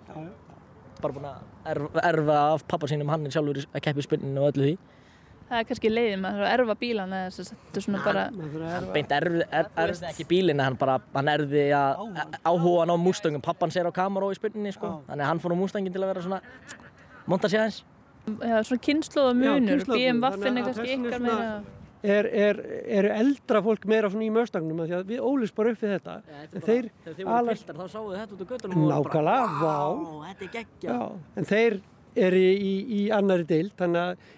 Bara 1.02 1.16
búin 1.16 1.26
að 1.26 1.98
erfa, 2.06 2.38
af 2.54 2.66
pappa 2.70 2.86
sínum, 2.86 3.10
hann 3.10 3.26
er 3.26 3.34
sjálfur 3.34 3.58
í- 3.58 3.66
að 3.74 3.82
keppa 3.88 3.98
í 3.98 4.06
spyrninu 4.06 4.38
og 4.44 4.52
öllu 4.52 4.68
því. 4.68 4.76
Það 5.52 5.60
er 5.60 5.66
kannski 5.68 5.88
leiðin 5.92 6.22
maður 6.22 6.38
þarf 6.40 6.48
að 6.48 6.54
erfa 6.56 6.74
bílan 6.80 7.10
eða 7.12 7.24
þess 7.28 7.40
að 7.42 7.48
þetta 7.52 7.80
er 7.80 7.84
svona 7.84 7.98
bara... 8.06 8.20
Hann 8.72 8.86
beint 8.94 9.10
erfði, 9.12 9.42
er, 9.58 9.66
erfði 9.82 10.06
ekki 10.08 10.24
bílinn, 10.30 10.62
hann 10.64 10.78
bara, 10.80 10.94
hann 11.12 11.28
erfði 11.28 11.64
að 11.76 12.00
áhuga 12.48 12.86
á 12.88 12.96
Mustangum, 13.02 13.44
pappan 13.44 13.74
sér 13.74 13.90
á 13.90 13.92
kameró 13.92 14.30
í 14.32 14.38
spurninni, 14.38 14.72
sko, 14.72 14.94
þannig 15.10 15.26
að 15.26 15.28
hann 15.28 15.42
fór 15.44 15.52
á 15.52 15.56
Mustangin 15.60 15.92
til 15.92 16.00
að 16.00 16.12
vera 16.14 16.24
svona, 16.24 16.40
monta 17.28 17.52
sér 17.52 17.66
aðeins. 17.66 17.82
Já, 18.22 18.56
svona 18.70 18.86
kynnslóða 18.88 19.36
munur, 19.42 19.76
er 19.76 19.84
að 19.84 20.58
kannski 20.70 20.90
ykkar 20.96 21.20
svona- 21.20 21.28
meira... 21.28 21.62
er, 22.16 22.32
er, 22.48 22.64
eru 23.02 23.14
eldra 23.20 23.64
fólk 23.68 23.88
meira 23.92 24.08
svona 24.08 24.24
í 24.30 24.32
möstagnum 24.32 24.80
af 24.80 24.88
því 24.88 25.00
að 25.02 25.08
við 25.12 25.24
ólist 25.28 25.58
bara 25.60 25.76
upp 25.76 25.84
við 25.84 25.98
þetta. 25.98 26.18
En 26.48 26.60
þeir 26.64 26.92
Þegar 27.04 27.16
þið 27.20 27.32
voru 27.34 27.52
piltar, 27.52 27.82
þá 27.82 28.00
þið 28.00 28.20
þetta 28.22 28.38
út 28.38 28.40
á 28.40 28.46
göttunum 28.56 28.92
nákvæmlega, 28.96 29.56
vá 29.60 29.80
þetta 30.30 30.46
er 30.48 30.54
geggja. 30.56 30.94
Já, 30.96 31.02
en 31.36 31.52
þeir 31.52 31.82
eru 32.22 32.36
í, 32.36 32.52
í, 32.52 32.72
í 32.98 33.02
annari 33.16 33.46
deild, 33.48 33.72
þannig 33.78 34.02
að 34.02 34.30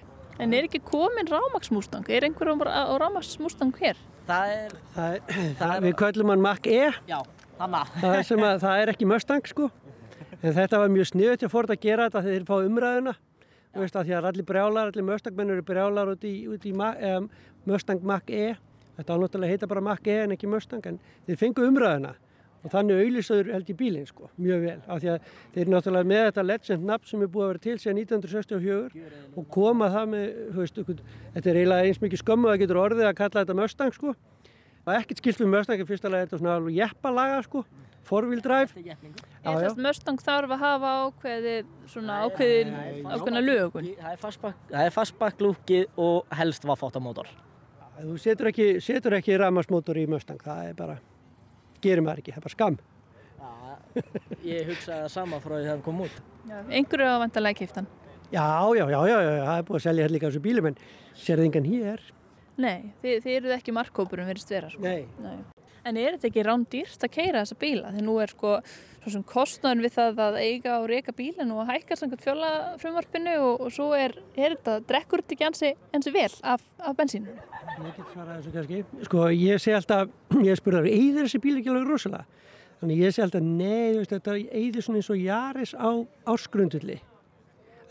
En 0.43 0.53
er 0.55 0.67
ekki 0.67 0.81
komin 0.83 1.29
rámaksmústang? 1.31 2.09
Er 2.11 2.25
einhver 2.27 2.51
á, 2.67 2.91
á 2.91 2.95
rámaksmústang 2.99 3.71
hér? 3.79 3.97
Það 4.27 4.53
er, 4.55 4.75
það 4.97 5.15
er, 5.15 5.39
það, 5.61 5.75
við 5.85 5.95
kallum 6.01 6.33
hann 6.33 6.43
Mac 6.43 6.67
E, 6.67 6.81
já, 7.07 7.19
það 7.59 8.15
er, 8.17 8.23
sem 8.27 8.43
að, 8.43 8.57
það 8.65 8.81
er 8.83 8.93
ekki 8.95 9.07
Mustang 9.11 9.47
sko, 9.51 9.69
en 10.41 10.55
þetta 10.57 10.81
var 10.81 10.91
mjög 10.95 11.11
sniðut 11.13 11.45
hjá 11.45 11.51
Ford 11.53 11.71
að 11.75 11.83
gera 11.85 12.07
þetta 12.09 12.23
þegar 12.25 12.39
þeir 12.39 12.47
fá 12.49 12.55
umræðuna, 12.71 13.15
þú 13.75 13.83
veist 13.85 13.99
að 14.01 14.09
því 14.09 14.17
að 14.19 14.29
allir 14.33 14.47
brjálar, 14.49 14.91
allir 14.91 15.07
Mustang-menn 15.11 15.53
eru 15.55 15.67
brjálar 15.69 16.13
út 16.17 16.25
í, 16.25 16.35
út 16.51 16.65
í 16.67 16.73
Ma- 16.75 16.97
um, 17.13 17.29
Mustang 17.69 18.03
Mac 18.03 18.33
E, 18.33 18.55
þetta 18.97 19.13
á 19.13 19.17
náttúrulega 19.21 19.45
að 19.51 19.55
heita 19.55 19.71
bara 19.75 19.85
Mac 19.93 20.09
E 20.09 20.17
en 20.25 20.35
ekki 20.39 20.49
Mustang, 20.51 20.83
en 20.89 20.99
þeir 21.29 21.41
fengu 21.45 21.69
umræðuna 21.69 22.15
og 22.65 22.73
þannig 22.73 23.01
auðlisaður 23.05 23.51
held 23.53 23.71
í 23.71 23.77
bílinn 23.79 24.07
sko, 24.09 24.29
mjög 24.41 24.63
vel, 24.65 24.77
af 24.89 25.03
því 25.03 25.11
að 25.13 25.31
þeir 25.55 25.63
eru 25.65 25.75
náttúrulega 25.75 26.11
með 26.11 26.23
þetta 26.29 26.45
legend 26.49 26.87
nafn 26.89 27.11
sem 27.11 27.25
er 27.25 27.33
búið 27.35 27.45
að 27.45 27.51
vera 27.53 27.65
til 27.67 27.77
síðan 27.83 28.01
1964 28.03 29.09
og 29.37 29.49
koma 29.53 29.91
það 29.93 30.13
með, 30.15 30.27
þú 30.55 30.63
veist, 30.63 30.81
ykkur, 30.85 31.03
þetta 31.35 31.53
er 31.53 31.61
eiginlega 31.61 31.91
eins 31.91 32.03
mikið 32.05 32.23
skömmu 32.25 32.53
að 32.53 32.61
getur 32.65 32.81
orðið 32.81 33.11
að 33.11 33.17
kalla 33.21 33.45
þetta 33.45 33.59
Mustang 33.61 33.97
sko, 33.97 34.15
og 34.85 34.93
ekkert 34.97 35.23
skilt 35.23 35.43
við 35.45 35.53
Mustang 35.53 35.85
í 35.85 35.89
fyrsta 35.89 36.13
lega 36.13 36.27
þetta 36.27 36.41
svona 36.41 36.57
alveg 36.59 36.79
jeppalaga 36.81 37.43
sko, 37.45 37.65
Já, 39.45 39.51
já. 39.53 39.57
þess 39.65 39.81
Mustang 39.81 40.21
þarf 40.21 40.53
að 40.57 40.61
hafa 40.65 40.91
ákveðið 41.07 41.71
svona 41.89 42.19
ákveðin, 42.25 42.75
ákveðina 43.09 43.43
lögun? 43.45 43.89
Það 44.01 44.11
er 44.11 44.21
fastback, 44.21 44.61
það 44.71 44.89
er 44.89 44.95
fastback 44.95 45.41
lúkið 45.45 46.01
og 46.05 46.37
helst 46.37 46.65
vaffáttamótor. 46.69 47.29
þú 48.01 48.17
setur 48.21 48.51
ekki, 48.51 48.69
setur 48.85 49.17
ekki 49.19 49.37
ramasmótor 49.41 50.01
í 50.01 50.07
Mustang, 50.11 50.41
það 50.45 50.71
er 50.71 50.79
bara, 50.79 50.99
gerir 51.85 52.05
maður 52.05 52.23
ekki, 52.25 52.35
það 52.35 52.41
er 52.41 52.47
bara 52.49 52.57
skam. 52.57 52.79
Ég 54.45 54.67
hugsaði 54.73 54.99
það 55.05 55.13
sama 55.13 55.39
frá 55.45 55.55
því 55.61 55.71
hann 55.71 55.85
kom 55.85 56.03
út. 56.05 56.17
Já, 56.49 56.57
einhverju 56.67 57.13
á 57.15 57.23
vantarlega 57.23 57.61
kiptan. 57.61 57.87
Já, 58.33 58.45
já, 58.75 58.85
já, 58.91 59.01
já, 59.07 59.17
já, 59.23 59.33
það 59.45 59.59
er 59.59 59.67
búið 59.69 59.79
að 59.79 59.85
selja 59.87 60.07
hér 60.07 60.15
líka 60.15 60.31
þessu 60.31 60.45
bílum, 60.45 60.71
en 60.73 60.79
sérðu 61.15 61.49
engan 61.49 61.69
hér? 61.69 62.07
Nei, 62.65 62.79
þið, 63.03 63.19
þið 63.25 63.37
eruð 63.39 63.55
ekki 63.59 63.75
markkópurum 63.75 64.31
verist 64.31 64.51
vera. 64.51 64.71
Sko. 64.73 64.83
Nei. 64.83 65.07
Nei. 65.23 65.39
En 65.85 65.99
er 66.01 66.15
þetta 66.15 66.29
ekki 66.31 66.45
rándýrst 66.47 67.03
að 67.05 67.13
keira 67.13 67.43
þessa 67.43 67.57
bíla? 67.61 67.91
Þegar 67.93 68.07
nú 68.07 68.15
er 68.23 68.31
sko 68.33 68.53
svo 69.05 69.13
sem 69.13 69.25
kostnaðin 69.29 69.83
við 69.85 69.93
það 69.99 70.21
að 70.25 70.39
eiga 70.41 70.77
og 70.79 70.87
reyka 70.89 71.13
bílinn 71.17 71.51
og 71.53 71.67
hækka 71.69 71.99
samkvæmt 72.01 72.23
fjóla 72.25 72.53
frumvarpinu 72.81 73.35
og, 73.45 73.67
og 73.67 73.75
svo 73.75 73.91
er, 73.97 74.15
er 74.33 74.55
þetta, 74.55 74.79
drekkur 74.89 75.21
þetta 75.21 75.37
ekki 75.37 75.47
ansi, 75.51 75.73
ansi 75.97 76.13
vel 76.15 76.31
af, 76.41 76.65
af 76.81 76.97
bensínu? 76.97 77.35
Ég 77.75 77.99
get 77.99 78.15
svarað 78.15 78.39
þessu 78.39 78.55
kannski. 78.55 78.81
Sko, 79.11 79.27
ég 79.37 79.61
sé 79.61 79.75
alltaf, 79.77 80.15
ég 80.41 80.61
spurði 80.61 80.81
að 80.81 80.89
eyðir 80.95 81.27
þessi 81.27 81.43
bíl 81.45 81.57
ekki 81.59 81.73
alveg 81.75 81.91
rosalega. 81.91 82.25
Þannig 82.81 83.03
ég 83.05 83.15
sé 83.15 83.25
alltaf, 83.25 83.49
veist, 83.99 84.15
þetta 84.15 84.37
eyðir 84.41 84.87
svona 84.87 85.03
eins 85.03 85.11
og 85.13 85.21
jaris 85.21 85.75
á 85.77 85.91
áskrundulli. 86.33 87.01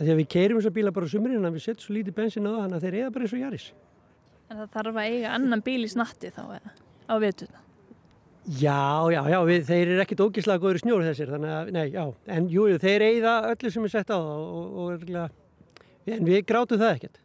Að 0.01 0.15
við 0.17 0.29
keirum 0.33 0.59
þessa 0.59 0.73
bíla 0.73 0.93
bara 0.95 1.05
á 1.05 1.13
sumrin, 1.13 1.45
en 1.45 1.53
við 1.53 1.67
setjum 1.67 1.85
svo 1.85 1.97
lítið 1.99 2.17
bensin 2.17 2.49
á 2.49 2.51
það, 2.51 2.61
þannig 2.63 2.79
að 2.79 2.87
þeir 2.87 2.97
eyða 2.99 3.13
bara 3.13 3.27
eins 3.27 3.35
og 3.37 3.43
jaris. 3.43 3.67
En 4.49 4.63
það 4.63 4.73
þarf 4.73 4.97
að 4.97 5.11
eiga 5.13 5.35
annan 5.37 5.63
bíl 5.65 5.81
í 5.85 5.91
snatti 5.93 6.33
þá 6.33 6.43
eða 6.57 6.73
á 7.09 7.15
vetuna. 7.21 7.62
Já, 8.43 9.07
já, 9.13 9.21
já, 9.31 9.37
við, 9.47 9.61
þeir 9.69 9.91
eru 9.93 10.01
ekkit 10.03 10.21
ógislega 10.25 10.59
góður 10.59 10.81
snjór 10.81 11.05
þessir, 11.07 11.29
þannig 11.31 11.51
að, 11.55 11.69
nei, 11.71 11.85
já, 11.93 12.03
en 12.35 12.47
jú, 12.51 12.65
jú, 12.67 12.79
þeir 12.81 13.05
eyða 13.07 13.35
öllu 13.53 13.71
sem 13.71 13.85
er 13.87 13.93
sett 13.93 14.11
á 14.11 14.19
það 14.19 14.31
og, 14.33 14.73
og, 14.83 15.05
og 15.13 16.11
en 16.11 16.27
við 16.27 16.41
grátum 16.49 16.81
það 16.81 16.95
ekkert. 16.97 17.21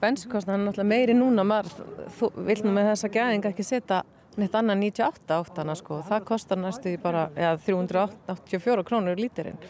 Bensinkostnaðan 0.00 0.62
er 0.62 0.68
náttúrulega 0.70 0.88
meiri 0.88 1.16
núna, 1.18 1.44
maður 1.44 1.84
þú 2.16 2.30
vill 2.46 2.60
nú 2.64 2.72
með 2.76 2.88
þessa 2.92 3.10
gæðing 3.12 3.48
ekki 3.50 3.66
setja 3.66 4.00
neitt 4.40 4.56
annað 4.56 4.80
98 4.86 5.36
áttana 5.36 5.76
sko, 5.78 6.00
það 6.08 6.26
kostar 6.30 6.60
næstu 6.62 6.94
bara 7.02 7.26
ja, 7.36 7.52
384 7.66 8.86
krónur 8.88 9.20
lítirinn. 9.20 9.60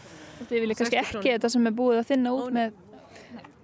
Þið 0.44 0.60
viljið 0.60 0.80
kannski 0.80 1.00
60 1.00 1.20
ekki 1.20 1.34
þetta 1.34 1.50
sem 1.56 1.70
er 1.70 1.76
búið 1.76 2.00
að 2.02 2.10
þinna 2.12 2.34
út 2.38 2.54
með 2.54 2.80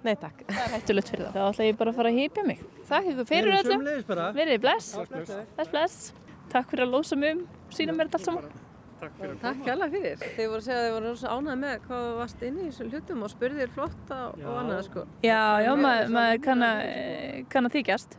Nei 0.00 0.14
takk. 0.16 0.46
Það 0.48 0.60
er 0.62 0.70
hættulegt 0.72 1.10
fyrir 1.12 1.26
það. 1.26 1.34
Þá 1.34 1.42
ætla 1.50 1.64
ég 1.66 1.74
bara 1.76 1.92
að 1.92 1.98
fara 1.98 2.08
að 2.08 2.20
hýpja 2.22 2.44
mig. 2.46 2.60
Þakk 2.88 3.08
ykkur 3.10 3.26
fyrir 3.28 3.50
Við 3.50 3.58
erum 3.58 3.82
öllum. 3.84 4.22
Verið 4.38 4.62
bless. 4.62 4.86
Bless, 5.10 5.72
bless. 5.74 6.29
Takk 6.50 6.72
fyrir 6.72 6.86
að 6.86 6.96
lósa 6.96 7.16
mig 7.18 7.36
um, 7.36 7.46
sína 7.70 7.94
mér 7.94 8.10
þetta 8.10 8.20
allt 8.20 8.28
saman. 8.30 8.66
Takk 9.00 9.62
hérlega 9.64 9.88
fyrir. 9.94 10.24
Þið 10.36 10.48
voru 10.50 10.58
að 10.58 10.64
segja 10.66 10.78
að 10.80 10.86
þið 10.86 10.94
voru 10.96 11.12
svo 11.16 11.36
ánægð 11.36 11.60
með 11.62 11.76
hvað 11.86 12.02
þú 12.04 12.16
varst 12.18 12.42
inn 12.44 12.56
í 12.58 12.64
þessu 12.66 12.88
hlutum 12.90 13.22
og 13.24 13.30
spurðir 13.32 13.70
flotta 13.76 14.18
og, 14.26 14.42
og 14.44 14.58
annað 14.60 14.82
sko. 14.88 15.04
Já, 15.24 15.40
já, 15.64 15.70
maður 15.80 16.12
mað 16.16 16.32
kann, 16.44 16.64
að, 16.66 16.82
eh, 16.90 17.38
kann 17.54 17.68
að 17.70 17.76
þykjast. 17.78 18.18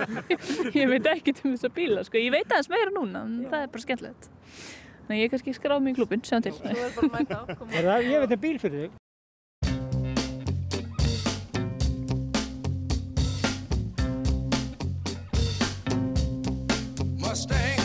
ég 0.80 0.90
veit 0.90 1.10
ekki 1.12 1.36
um 1.44 1.54
þessa 1.54 1.70
bíla, 1.76 2.06
sko. 2.08 2.18
Ég 2.18 2.34
veit 2.34 2.48
aðeins 2.48 2.72
meira 2.72 2.94
núna, 2.96 3.22
en 3.28 3.36
það 3.52 3.66
er 3.66 3.70
bara 3.76 3.84
skemmtilegt. 3.84 4.30
Þannig 5.04 5.20
að 5.20 5.22
ég 5.22 5.32
kannski 5.36 5.54
skráð 5.60 5.84
mig 5.84 5.94
í 5.94 6.00
klubin, 6.00 6.24
sjáum 6.26 6.48
til. 6.48 6.56
Þú 6.58 6.74
er 6.74 6.96
bara 6.96 7.06
að 7.06 7.14
mæta 7.14 7.38
á. 7.38 7.98
Ég 8.02 8.24
veit 8.24 8.34
að 8.34 8.42
bíl 8.42 8.56
fyrir 8.62 8.84
þig. 8.88 8.98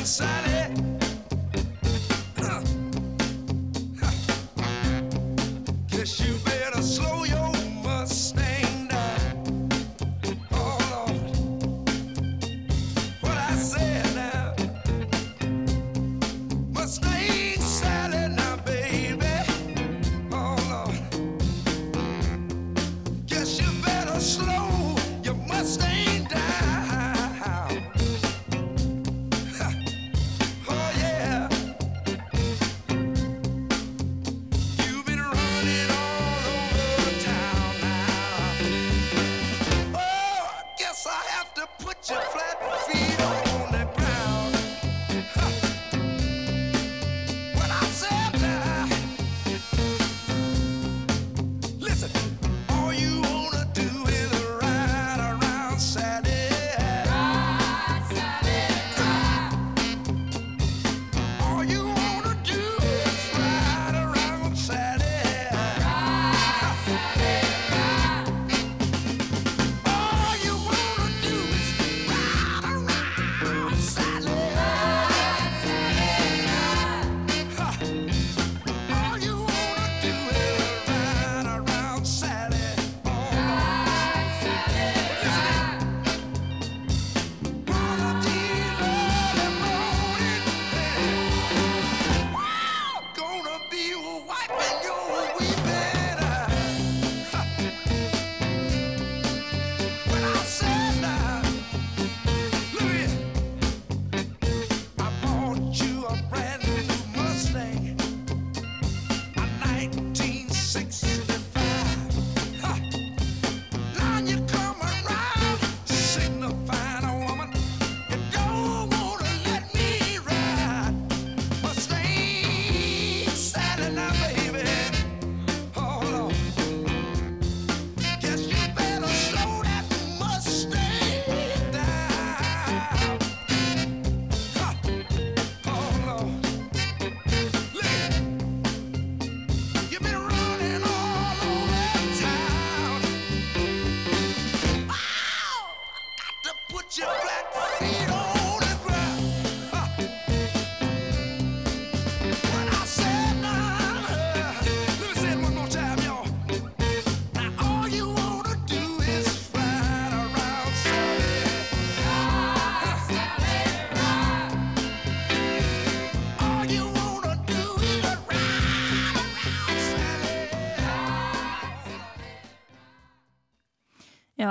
inside 0.05 0.44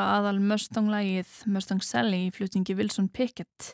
Já, 0.04 0.18
aðal 0.20 0.36
Mustang-lægið 0.44 1.28
Mustang 1.48 1.80
Sally 1.80 2.26
í 2.26 2.32
flutningi 2.34 2.74
Wilson 2.76 3.06
Pickett. 3.08 3.70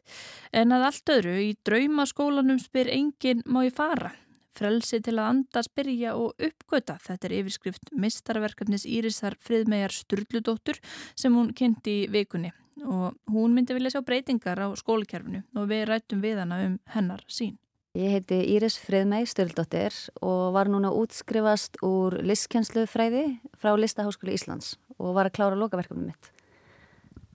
En 0.54 0.70
að 0.70 0.84
allt 0.86 1.10
öðru 1.10 1.32
í 1.42 1.48
draumaskólanum 1.66 2.60
spyr 2.62 2.86
enginn 2.94 3.40
má 3.50 3.64
ég 3.64 3.74
fara. 3.74 4.12
Frelsi 4.54 5.00
til 5.02 5.16
að 5.16 5.26
anda, 5.26 5.62
spyrja 5.66 6.12
og 6.14 6.38
uppgöta. 6.38 7.00
Þetta 7.02 7.26
er 7.26 7.34
yfirskrift 7.40 7.90
mistarverkefnis 7.98 8.86
Írisar 8.86 9.34
Friðmegar 9.42 9.90
Sturldudóttur 9.96 10.78
sem 11.18 11.34
hún 11.34 11.50
kynnti 11.50 11.96
í 12.04 12.06
vikunni. 12.14 12.52
Og 12.86 13.16
hún 13.34 13.56
myndi 13.56 13.74
vilja 13.74 13.96
sjá 13.96 14.04
breytingar 14.06 14.62
á 14.62 14.70
skólikerfinu 14.78 15.42
og 15.58 15.66
við 15.72 15.88
rættum 15.90 16.22
við 16.22 16.44
hana 16.44 16.60
um 16.68 16.78
hennar 16.94 17.24
sín. 17.26 17.56
Ég 17.98 18.20
heiti 18.20 18.38
Íris 18.54 18.78
Friðmeg 18.78 19.26
Sturldóttir 19.26 19.98
og 20.22 20.54
var 20.54 20.70
núna 20.70 20.94
útskrifast 20.94 21.82
úr 21.82 22.20
listkjænslufræði 22.22 23.24
frá 23.58 23.74
Listaháskóli 23.74 24.38
Íslands 24.38 24.76
og 25.00 25.16
var 25.16 25.30
að 25.30 25.36
klára 25.38 25.58
lokaverkefni 25.58 26.10
mitt. 26.10 26.30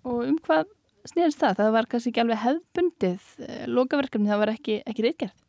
Og 0.06 0.22
um 0.28 0.38
hvað 0.46 0.70
snýðist 1.10 1.42
það? 1.42 1.58
Það 1.60 1.72
var 1.76 1.90
kannski 1.92 2.12
ekki 2.12 2.24
alveg 2.24 2.42
hefðbundið 2.44 3.30
eh, 3.48 3.64
lokaverkefni, 3.70 4.32
það 4.32 4.44
var 4.44 4.54
ekki, 4.56 4.82
ekki 4.86 5.06
reytgerð? 5.06 5.40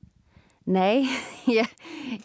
Nei, 0.67 1.07
ég, 1.59 1.75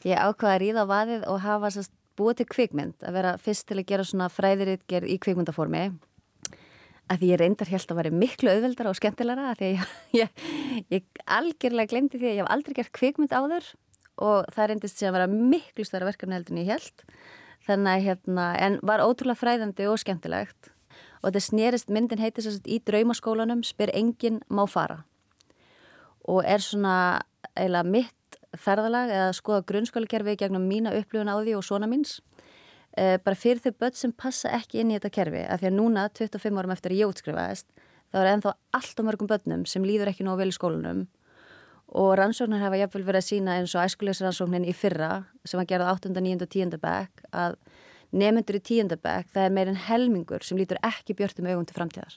ég 0.08 0.16
ákvaði 0.18 0.54
að 0.54 0.62
ríða 0.66 0.86
á 0.88 0.92
vaðið 0.92 1.28
og 1.32 1.44
hafa 1.44 1.74
sest, 1.76 1.94
búið 2.20 2.42
til 2.42 2.48
kvikmynd, 2.52 2.98
að 3.08 3.18
vera 3.18 3.36
fyrst 3.42 3.68
til 3.70 3.80
að 3.80 3.88
gera 3.92 4.06
svona 4.08 4.32
fræðirítgerð 4.32 5.12
í 5.12 5.20
kvikmyndaformi 5.24 5.86
að 7.12 7.22
því 7.22 7.30
ég 7.32 7.40
reyndar 7.42 7.72
held 7.72 7.92
að 7.92 8.00
vera 8.00 8.14
miklu 8.16 8.52
auðveldara 8.52 8.92
og 8.92 8.98
skemmtilara 9.00 9.52
að 9.52 9.62
því 9.62 9.70
að 9.70 9.78
ég, 9.78 9.96
ég, 10.22 10.44
ég 10.96 11.24
algjörlega 11.38 11.92
glemdi 11.92 12.20
því 12.20 12.30
að 12.30 12.36
ég 12.36 12.44
hef 12.44 12.52
aldrei 12.56 12.78
gert 12.78 12.94
kvikmynd 12.96 13.36
áður 13.36 13.68
og 14.22 14.52
það 14.54 14.72
reyndist 14.72 15.00
sem 15.00 15.10
að 15.10 15.18
vera 15.18 15.32
miklu 15.32 15.88
stærra 15.88 16.08
verkefni 16.08 16.38
heldur 16.38 16.56
en 16.56 16.62
ég 16.62 16.72
held 16.72 17.06
þannig 17.68 17.92
að 17.92 18.06
hérna, 18.08 18.46
en 18.58 18.80
var 18.86 19.04
ótrúlega 19.04 19.40
fræðandi 19.40 19.88
og 19.90 20.00
skemmtilegt. 20.02 20.72
Og 21.22 21.30
þetta 21.30 21.44
snerist, 21.46 21.92
myndin 21.94 22.22
heitir 22.22 22.46
sérst 22.46 22.66
í 22.66 22.80
draumaskólanum 22.86 23.62
spyr 23.66 23.94
enginn 23.94 24.42
má 24.50 24.64
fara. 24.70 25.04
Og 26.26 26.42
er 26.46 26.64
svona 26.64 26.96
eiginlega 27.54 27.88
mitt 27.88 28.40
ferðalag 28.58 29.14
eða 29.14 29.30
skoða 29.38 29.66
grunnskólakerfi 29.70 30.36
gegnum 30.40 30.66
mína 30.68 30.94
upplifun 30.98 31.30
á 31.32 31.38
því 31.40 31.56
og 31.58 31.66
svona 31.66 31.90
míns. 31.90 32.20
Uh, 32.92 33.16
bara 33.24 33.40
fyrir 33.40 33.62
þau 33.64 33.72
börn 33.80 33.96
sem 33.96 34.12
passa 34.12 34.52
ekki 34.58 34.82
inn 34.82 34.92
í 34.92 34.98
þetta 34.98 35.14
kerfi 35.16 35.46
af 35.48 35.62
því 35.62 35.70
að 35.70 35.78
núna, 35.78 36.10
25 36.12 36.58
árum 36.60 36.74
eftir 36.76 36.92
að 36.92 37.00
ég 37.00 37.14
útskrifaðist 37.14 37.70
þá 38.12 38.20
er 38.20 38.30
ennþá 38.34 38.54
allt 38.76 39.00
á 39.00 39.04
mörgum 39.08 39.30
börnum 39.32 39.64
sem 39.70 39.86
líður 39.88 40.12
ekki 40.12 40.26
nógu 40.28 40.42
vel 40.42 40.52
í 40.52 40.56
skólanum 40.56 41.06
og 41.92 42.12
rannsóknar 42.16 42.62
hefa 42.64 42.80
jafnvel 42.80 43.04
verið 43.08 43.20
að 43.22 43.28
sína 43.28 43.56
eins 43.60 43.74
og 43.76 43.84
æskulegsrannsóknin 43.84 44.68
í 44.68 44.76
fyrra 44.76 45.26
sem 45.44 45.60
var 45.60 45.68
gerað 45.68 45.96
8. 45.98 46.12
9. 46.16 46.38
og 46.46 46.52
10. 46.54 46.78
bekk 46.80 47.24
að 47.36 47.58
nefnendur 48.16 48.60
í 48.60 48.64
10. 48.64 48.94
bekk 48.96 49.34
það 49.34 49.48
er 49.48 49.56
meirinn 49.58 49.82
helmingur 49.88 50.46
sem 50.48 50.60
lítur 50.60 50.80
ekki 50.88 51.16
björtum 51.20 51.50
augum 51.52 51.68
til 51.68 51.76
framtíðar 51.76 52.16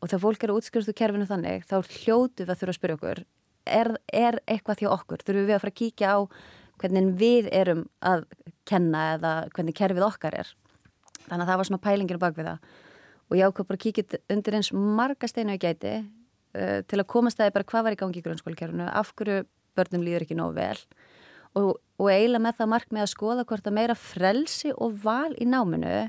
og 0.00 0.10
þegar 0.10 0.22
fólk 0.22 0.44
eru 0.46 0.54
að 0.54 0.62
útskrifast 0.62 0.92
úr 0.92 0.98
kerfinu 1.00 1.26
þannig 1.26 1.66
þá 1.66 1.76
hljótu 1.82 2.44
við 2.44 2.52
að 2.52 2.60
þurfa 2.60 2.74
að 2.74 2.78
spyrja 2.78 2.98
okkur 3.00 3.22
er, 3.66 3.90
er 4.12 4.38
eitthvað 4.46 4.82
þjó 4.82 4.90
okkur? 4.94 5.24
Þurfum 5.26 5.48
við 5.48 5.56
að 5.56 5.62
fara 5.64 5.74
að 5.74 5.80
kíkja 5.80 6.12
á 6.14 6.18
hvernig 6.76 7.12
við 7.18 7.48
erum 7.56 7.86
að 8.04 8.26
kenna 8.68 9.04
eða 9.16 9.32
hvernig 9.56 9.78
kerfið 9.78 10.06
okkar 10.06 10.36
er 10.42 10.52
þannig 11.26 11.42
að 11.42 11.50
það 11.50 11.58
var 11.58 11.68
svona 11.70 11.84
pælingir 11.86 12.20
bak 12.22 12.36
við 12.36 12.50
það 12.52 12.74
og 13.26 13.38
ég 13.40 13.50
ákvað 13.50 13.68
bara 13.70 13.80
að 13.80 13.86
kíkja 13.86 14.20
undir 14.30 14.58
eins 14.58 14.72
marga 14.74 15.30
steinu 15.30 15.56
í 15.56 15.62
gæti 15.62 15.96
uh, 16.56 16.80
til 16.88 17.00
að 17.02 17.10
komast 17.12 17.40
það 17.40 17.54
bara 17.58 17.68
hvað 17.70 17.86
var 17.86 17.96
í 17.96 18.00
gangi 18.00 18.22
í 18.22 18.24
grunnskólakerfinu 18.24 18.88
af 18.88 19.12
hverju 19.14 19.44
börnum 19.76 20.04
líður 20.06 20.26
ekki 20.26 20.38
nógu 20.38 20.56
vel. 20.56 20.78
Og, 21.56 21.76
og 22.00 22.08
eiginlega 22.12 22.44
með 22.44 22.58
það 22.60 22.72
mark 22.72 22.92
með 22.92 23.06
að 23.06 23.12
skoða 23.12 23.46
hvort 23.48 23.68
að 23.68 23.76
meira 23.78 23.96
frelsi 23.96 24.72
og 24.76 24.96
val 25.04 25.32
í 25.40 25.48
náminu 25.48 26.06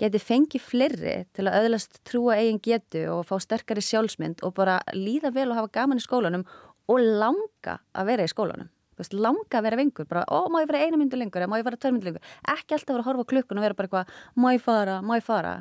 geti 0.00 0.20
fengið 0.22 0.64
fleiri 0.64 1.16
til 1.36 1.46
að 1.46 1.58
öðlast 1.60 1.98
trúa 2.08 2.38
eigin 2.40 2.60
getu 2.62 3.04
og 3.12 3.26
fá 3.28 3.36
sterkari 3.42 3.84
sjálfsmynd 3.84 4.42
og 4.46 4.54
bara 4.56 4.78
líða 4.96 5.32
vel 5.34 5.50
og 5.50 5.58
hafa 5.60 5.74
gaman 5.76 6.00
í 6.00 6.04
skólanum 6.04 6.46
og 6.90 7.02
langa 7.02 7.78
að 7.92 8.08
vera 8.08 8.26
í 8.26 8.32
skólanum. 8.32 8.70
Langa 9.12 9.58
að 9.58 9.64
vera 9.66 9.78
vingur, 9.80 10.06
bara, 10.06 10.22
ó, 10.30 10.46
má 10.46 10.60
ég 10.62 10.68
vera 10.70 10.86
einu 10.86 10.98
myndu 11.00 11.18
lengur, 11.18 11.42
má 11.50 11.56
ég 11.58 11.64
vera 11.66 11.78
tvær 11.80 11.94
myndu 11.94 12.06
lengur, 12.06 12.26
ekki 12.52 12.76
alltaf 12.76 12.92
vera 12.92 13.02
að 13.02 13.08
horfa 13.08 13.24
klukkun 13.32 13.58
og 13.58 13.64
vera 13.64 13.74
bara 13.74 13.88
eitthvað, 13.88 14.12
má 14.38 14.46
ég 14.52 14.62
fara, 14.62 14.98
má 15.02 15.16
ég 15.16 15.24
fara, 15.26 15.54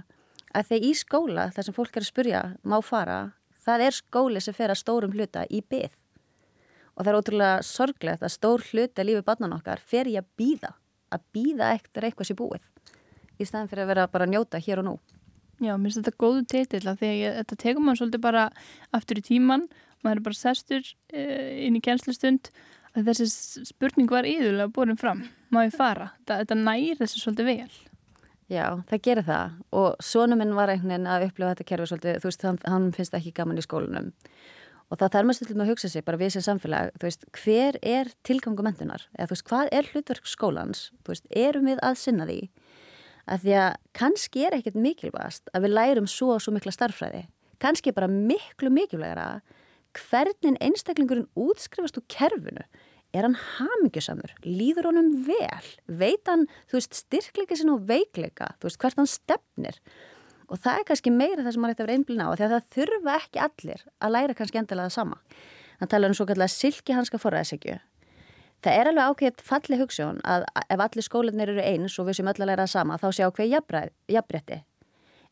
að 0.54 0.68
þegar 0.70 0.86
í 0.86 0.92
skóla, 1.00 1.46
þar 1.56 1.66
sem 1.66 1.78
fólk 1.78 1.96
er 1.96 2.06
að 2.06 2.10
spurja, 2.12 2.42
má 2.62 2.76
fara, 2.86 3.18
það 3.66 3.86
er 3.88 3.98
skóli 3.98 4.42
sem 4.44 4.56
fer 4.58 4.74
að 4.74 4.82
stórum 4.82 5.14
hluta 5.16 5.46
í 5.50 5.62
byð 5.62 5.94
og 6.96 7.06
það 7.06 7.12
er 7.12 7.20
ótrúlega 7.20 7.62
sorglegt 7.66 8.26
að 8.26 8.34
stór 8.36 8.66
hluta 8.72 9.06
lífið 9.06 9.26
barnan 9.28 9.56
okkar 9.56 9.82
fer 9.82 10.10
í 10.12 10.18
að 10.20 10.28
býða, 10.38 10.74
að 11.14 11.24
býða 11.36 11.72
eftir 11.78 12.08
eitthvað 12.08 12.30
sem 12.30 12.40
búið, 12.40 12.66
í 13.40 13.48
staðin 13.48 13.72
fyrir 13.72 13.86
að 13.86 13.94
vera 13.94 14.10
bara 14.12 14.28
að 14.28 14.34
njóta 14.36 14.62
hér 14.62 14.84
og 14.84 14.88
nú. 14.90 14.98
Já, 15.62 15.76
mér 15.78 15.94
finnst 15.94 16.02
þetta 16.02 16.20
góðu 16.20 16.44
því 16.50 16.82
að 16.90 17.38
þetta 17.38 17.58
tekum 17.64 17.86
maður 17.86 18.02
svolítið 18.02 18.24
bara 18.26 18.44
aftur 18.98 19.22
í 19.22 19.26
tíman, 19.26 19.68
maður 20.02 20.20
er 20.20 20.26
bara 20.26 20.40
sestur 20.40 20.82
uh, 20.82 21.50
inn 21.62 21.78
í 21.78 21.84
kjenslustund 21.86 22.50
þessi 22.98 23.28
spurning 23.70 24.10
var 24.12 24.28
íðulega 24.28 24.72
búin 24.74 24.98
fram, 25.00 25.24
má 25.54 25.64
ég 25.64 25.76
fara? 25.76 26.12
Þetta, 26.20 26.42
þetta 26.44 26.58
næri 26.60 26.98
þessu 27.00 27.22
svolítið 27.22 27.52
vel 27.52 27.91
Já, 28.52 28.66
það 28.90 29.04
gerir 29.06 29.28
það. 29.28 29.60
Og 29.80 30.02
sonu 30.04 30.36
minn 30.36 30.56
var 30.58 30.72
einhvern 30.72 30.92
veginn 30.92 31.08
að 31.08 31.28
upplifa 31.30 31.54
þetta 31.54 31.68
kerfi 31.70 31.92
svolítið, 31.92 32.18
þú 32.20 32.28
veist, 32.28 32.42
hann, 32.48 32.60
hann 32.68 32.90
finnst 32.98 33.16
ekki 33.16 33.32
gaman 33.38 33.62
í 33.62 33.64
skólunum 33.64 34.12
og 34.92 35.00
það 35.00 35.14
þarf 35.14 35.28
maður 35.28 35.38
stundum 35.38 35.64
að 35.64 35.70
hugsa 35.72 35.90
sig 35.92 36.04
bara 36.04 36.20
við 36.20 36.34
sem 36.36 36.44
samfélag, 36.44 36.90
þú 37.00 37.08
veist, 37.08 37.22
hver 37.40 37.78
er 37.80 38.10
tilgangu 38.28 38.66
mentunar, 38.66 39.06
eða 39.16 39.30
þú 39.30 39.36
veist, 39.38 39.46
hvað 39.48 39.72
er 39.78 39.88
hlutverk 39.88 40.28
skólans, 40.28 40.82
þú 41.06 41.14
veist, 41.14 41.30
erum 41.32 41.70
við 41.72 41.80
að 41.88 42.00
sinna 42.02 42.28
því? 42.28 42.40
Að 43.32 43.46
því 43.46 43.56
að 43.62 43.70
kannski 43.96 44.44
er 44.44 44.58
ekkert 44.58 44.80
mikilvægast 44.84 45.52
að 45.56 45.66
við 45.66 45.76
lærum 45.78 46.10
svo 46.12 46.34
og 46.36 46.44
svo 46.44 46.52
mikla 46.52 46.76
starfræði, 46.76 47.24
kannski 47.64 47.96
bara 47.96 48.12
miklu 48.12 48.74
mikilvægara 48.74 49.30
hvernig 49.96 50.60
einstaklingurinn 50.60 51.30
útskrifast 51.40 52.00
úr 52.02 52.08
kerfinu 52.12 52.68
er 53.16 53.28
hann 53.28 53.38
hamingjusamur, 53.58 54.34
líður 54.46 54.90
honum 54.92 55.12
vel, 55.28 55.68
veit 55.88 56.28
hann, 56.32 56.48
þú 56.72 56.80
veist, 56.80 56.98
styrkleika 57.04 57.58
sinna 57.60 57.76
og 57.76 57.86
veikleika, 57.90 58.54
þú 58.60 58.70
veist, 58.70 58.80
hvert 58.82 59.02
hann 59.02 59.10
stefnir? 59.10 59.80
Og 60.52 60.60
það 60.60 60.80
er 60.80 60.88
kannski 60.90 61.14
meira 61.16 61.46
það 61.46 61.56
sem 61.56 61.64
maður 61.64 61.76
ætti 61.76 61.84
að 61.84 61.88
vera 61.88 61.98
einblina 62.00 62.28
á 62.28 62.32
því 62.36 62.46
að 62.48 62.56
það 62.56 62.72
þurfa 62.76 63.18
ekki 63.20 63.44
allir 63.46 63.86
að 64.00 64.14
læra 64.16 64.38
kannski 64.40 64.60
endilega 64.62 64.92
sama. 64.92 65.22
Þannig 65.80 65.94
tala 65.94 66.10
um 66.12 66.18
svo 66.18 66.28
kallega 66.30 66.54
silki 66.54 66.98
hanska 66.98 67.20
forræðsegju. 67.22 67.78
Það 68.62 68.76
er 68.78 68.90
alveg 68.92 69.14
ákveðt 69.14 69.46
falli 69.46 69.80
hugssjón 69.80 70.20
að 70.28 70.44
ef 70.68 70.84
allir 70.84 71.08
skólanir 71.08 71.54
eru 71.54 71.64
eins 71.64 71.96
og 71.98 72.10
við 72.10 72.20
sem 72.20 72.28
öll 72.30 72.44
að 72.44 72.52
læra 72.52 72.68
sama 72.70 73.00
þá 73.02 73.08
sé 73.16 73.26
ákveð 73.26 73.56
jafnbretti 74.12 74.60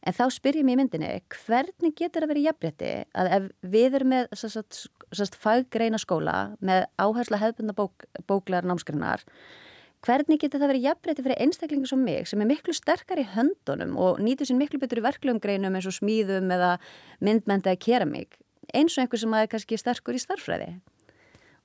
En 0.07 0.15
þá 0.15 0.25
spyr 0.31 0.61
ég 0.61 0.67
myndinni, 0.67 1.09
hvernig 1.43 1.95
getur 1.97 2.23
það 2.23 2.31
verið 2.31 2.45
jafnrétti 2.47 2.91
að 3.19 3.31
ef 3.35 3.47
við 3.73 3.97
erum 3.99 4.13
með 4.13 4.29
sérst 4.39 5.35
faggreina 5.35 5.99
skóla 5.99 6.35
með 6.63 6.85
áhersla 7.01 7.41
hefðbunda 7.41 7.75
bók, 7.75 8.05
bóklegar 8.29 8.67
námskrinnar, 8.69 9.25
hvernig 10.05 10.39
getur 10.39 10.63
það 10.63 10.71
verið 10.71 10.87
jafnrétti 10.87 11.25
fyrir 11.25 11.43
einstaklingu 11.43 11.89
sem 11.91 12.03
mig 12.03 12.29
sem 12.31 12.39
er 12.39 12.47
miklu 12.47 12.75
sterkar 12.77 13.19
í 13.19 13.27
höndunum 13.33 13.97
og 13.99 14.21
nýtur 14.23 14.47
sín 14.47 14.61
miklu 14.61 14.79
betur 14.79 15.01
í 15.01 15.07
verklegum 15.09 15.41
greinum 15.43 15.75
eins 15.75 15.89
og 15.89 15.97
smíðum 15.99 16.47
eða 16.55 16.77
myndmenda 17.19 17.73
eða 17.73 17.83
keramík 17.83 18.39
eins 18.73 18.95
og 18.97 19.03
einhver 19.03 19.21
sem 19.21 19.35
er 19.35 19.49
kannski 19.51 19.79
sterkur 19.79 20.17
í 20.17 20.21
starfræði? 20.21 20.73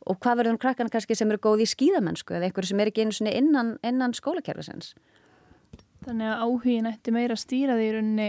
Og 0.04 0.18
hvað 0.20 0.40
verður 0.40 0.54
um 0.54 0.60
krakkana 0.60 0.92
kannski 0.92 1.16
sem 1.16 1.30
eru 1.32 1.40
góð 1.42 1.64
í 1.64 1.68
skíðamennsku 1.70 2.36
eða 2.36 2.48
einhver 2.48 2.68
sem 2.68 2.80
er 2.80 2.90
ekki 2.90 3.04
einu 3.04 3.14
svona 3.16 3.32
innan, 3.38 3.76
innan 3.86 4.16
skólakerfisins? 4.16 4.92
Þannig 6.04 6.30
að 6.30 6.44
áhugin 6.44 6.90
ætti 6.90 7.14
meira 7.14 7.36
að 7.36 7.42
stýra 7.44 7.78
því 7.78 7.88
í 7.88 7.94
rauninni 7.94 8.28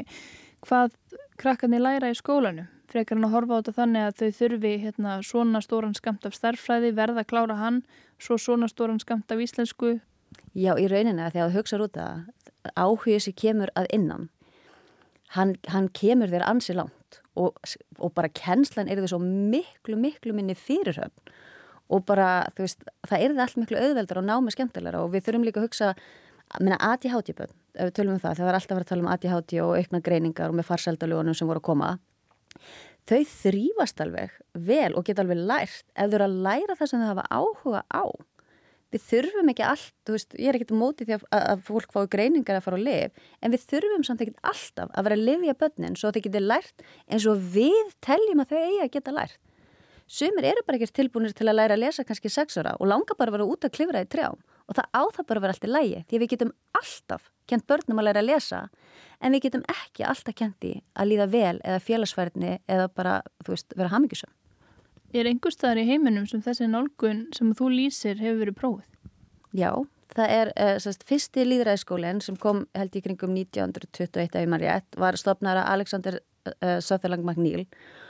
hvað 0.66 0.96
krakkarnir 1.42 1.84
læra 1.84 2.12
í 2.12 2.18
skólanum. 2.18 2.70
Frekar 2.92 3.18
hann 3.18 3.28
að 3.28 3.34
horfa 3.34 3.58
á 3.58 3.60
þetta 3.60 3.76
þannig 3.80 4.06
að 4.06 4.20
þau 4.20 4.38
þurfi 4.40 4.74
hérna, 4.84 5.16
svona 5.26 5.62
stóran 5.64 5.96
skamt 5.98 6.28
af 6.28 6.36
starffræði, 6.38 6.94
verða 6.96 7.24
að 7.26 7.30
klára 7.32 7.58
hann, 7.60 7.82
svo 8.22 8.38
svona 8.40 8.70
stóran 8.72 9.02
skamt 9.02 9.34
af 9.34 9.42
íslensku. 9.42 9.98
Já, 10.56 10.72
í 10.80 10.86
rauninni 10.88 11.26
að 11.26 11.36
því 11.36 11.44
að 11.44 11.56
hugsa 11.58 11.80
út 11.84 12.00
að 12.00 12.72
áhugið 12.80 13.26
sem 13.26 13.36
kemur 13.36 13.72
að 13.76 13.90
innan, 13.98 14.30
hann, 15.36 15.56
hann 15.74 15.90
kemur 15.98 16.32
þér 16.32 16.46
ansi 16.48 16.76
langt 16.78 17.20
og, 17.36 17.58
og 18.00 18.14
bara 18.16 18.32
kennslan 18.32 18.90
er 18.90 19.02
því 19.02 19.12
svo 19.12 19.20
miklu, 19.22 19.98
miklu 20.00 20.36
minni 20.38 20.56
fyrirhöfn 20.58 21.36
og 21.94 22.06
bara, 22.08 22.48
þú 22.56 22.66
veist, 22.66 22.86
það 23.06 23.22
er 23.22 23.34
það 23.34 23.44
allt 23.44 23.60
miklu 23.62 23.82
auðveldar 23.82 24.22
og 24.22 24.26
námi 24.26 24.54
skemmtilegra 24.56 25.04
og 25.06 25.12
við 25.14 25.28
þurfum 25.28 25.46
líka 25.46 25.62
að 25.62 25.68
hugsa 25.68 25.92
minna 26.62 26.78
ADHD-bönn, 26.92 27.54
ef 27.76 27.90
við 27.90 27.96
tölum 27.98 28.16
um 28.16 28.22
það, 28.22 28.38
það 28.40 28.50
var 28.50 28.58
alltaf 28.58 28.74
að 28.74 28.78
vera 28.80 28.86
að 28.86 28.92
tala 28.92 29.04
um 29.06 29.10
ADHD 29.14 29.56
og 29.64 29.74
aukna 29.80 30.02
greiningar 30.06 30.52
og 30.52 30.60
með 30.60 30.70
farsældalugunum 30.70 31.38
sem 31.38 31.50
voru 31.50 31.62
að 31.62 31.68
koma, 31.70 31.90
þau 33.10 33.20
þrýfast 33.32 34.06
alveg 34.06 34.38
vel 34.68 34.94
og 34.96 35.06
geta 35.08 35.26
alveg 35.26 35.42
lært 35.42 35.84
ef 35.94 36.08
þau 36.10 36.16
eru 36.18 36.28
að 36.28 36.40
læra 36.48 36.78
það 36.80 36.92
sem 36.92 37.04
þau 37.04 37.12
hafa 37.12 37.28
áhuga 37.30 37.84
á. 37.92 38.06
Við 38.94 39.04
þurfum 39.10 39.50
ekki 39.52 39.66
allt, 39.66 39.94
þú 40.08 40.14
veist, 40.16 40.36
ég 40.40 40.48
er 40.50 40.58
ekkert 40.58 40.76
mótið 40.78 41.10
því 41.10 41.16
að, 41.18 41.24
að 41.36 41.64
fólk 41.68 41.92
fái 41.92 42.06
greiningar 42.14 42.60
að 42.60 42.68
fara 42.68 42.78
á 42.80 42.86
liv, 42.86 43.26
en 43.44 43.52
við 43.52 43.66
þurfum 43.74 44.06
samt 44.08 44.22
ekkert 44.24 44.46
alltaf 44.46 44.94
að 44.94 45.08
vera 45.08 45.18
að 45.18 45.26
livja 45.26 45.56
bönnin 45.60 45.98
svo 46.00 46.14
þau 46.16 46.22
geti 46.24 46.42
lært 46.44 46.86
eins 47.10 47.26
og 47.28 47.42
við 47.56 47.92
teljum 48.06 48.44
að 48.46 48.54
þau 48.54 48.62
eigi 48.62 48.84
að 48.86 48.94
geta 48.96 49.16
lært. 49.16 49.42
Sumir 50.06 50.46
eru 50.52 50.62
bara 50.66 50.78
ekkert 50.78 50.96
tilbúinir 50.96 51.34
til 51.36 51.50
að 51.50 51.58
læra 51.58 51.76
að 51.76 51.82
lesa 51.82 52.06
kannski 52.06 52.30
sex 52.30 52.60
ára 52.62 52.76
og 52.78 52.88
langa 52.88 53.18
bara 53.18 53.34
að 53.34 53.40
vera 53.40 53.50
út 53.50 53.66
að 53.66 53.74
klifra 53.74 54.04
í 54.06 54.10
trjám 54.10 54.38
og 54.66 54.78
það 54.78 54.88
á 54.98 55.04
það 55.16 55.28
bara 55.30 55.40
að 55.40 55.46
vera 55.46 55.56
allt 55.56 55.68
í 55.68 55.72
lægi 55.72 56.04
því 56.10 56.22
við 56.22 56.32
getum 56.34 56.54
alltaf 56.80 57.28
kent 57.50 57.68
börnum 57.70 58.02
að 58.02 58.08
læra 58.10 58.24
að 58.24 58.30
lesa 58.32 58.62
en 59.22 59.36
við 59.36 59.46
getum 59.48 59.66
ekki 59.72 60.06
alltaf 60.08 60.38
kent 60.38 60.68
í 60.68 60.74
að 60.96 61.12
líða 61.12 61.28
vel 61.34 61.58
eða 61.62 61.82
félagsfærni 61.84 62.54
eða 62.66 62.88
bara, 62.90 63.20
þú 63.46 63.56
veist, 63.56 63.76
vera 63.78 63.94
hamingisum. 63.94 64.32
Er 65.16 65.30
einhver 65.30 65.54
staðar 65.54 65.84
í 65.84 65.88
heiminum 65.88 66.26
sem 66.28 66.42
þessi 66.44 66.68
nálgun 66.68 67.28
sem 67.36 67.54
þú 67.56 67.70
lýsir 67.72 68.18
hefur 68.20 68.42
verið 68.42 68.58
prófið? 68.60 69.12
Já, 69.56 69.70
það 70.16 70.34
er 70.40 70.52
uh, 70.56 70.74
sérst, 70.84 71.06
fyrsti 71.08 71.46
líðræðskólinn 71.46 72.24
sem 72.26 72.40
kom 72.42 72.66
held 72.76 72.98
í 72.98 73.04
kringum 73.06 73.38
1921 73.38 74.42
ef 74.42 74.50
maður 74.52 74.66
rétt, 74.66 74.90
var 75.00 75.20
stopnara 75.20 75.68
Alexander 75.72 76.20
uh, 76.20 76.80
Sutherland 76.84 77.24
McNeil 77.24 77.64
og 77.64 78.05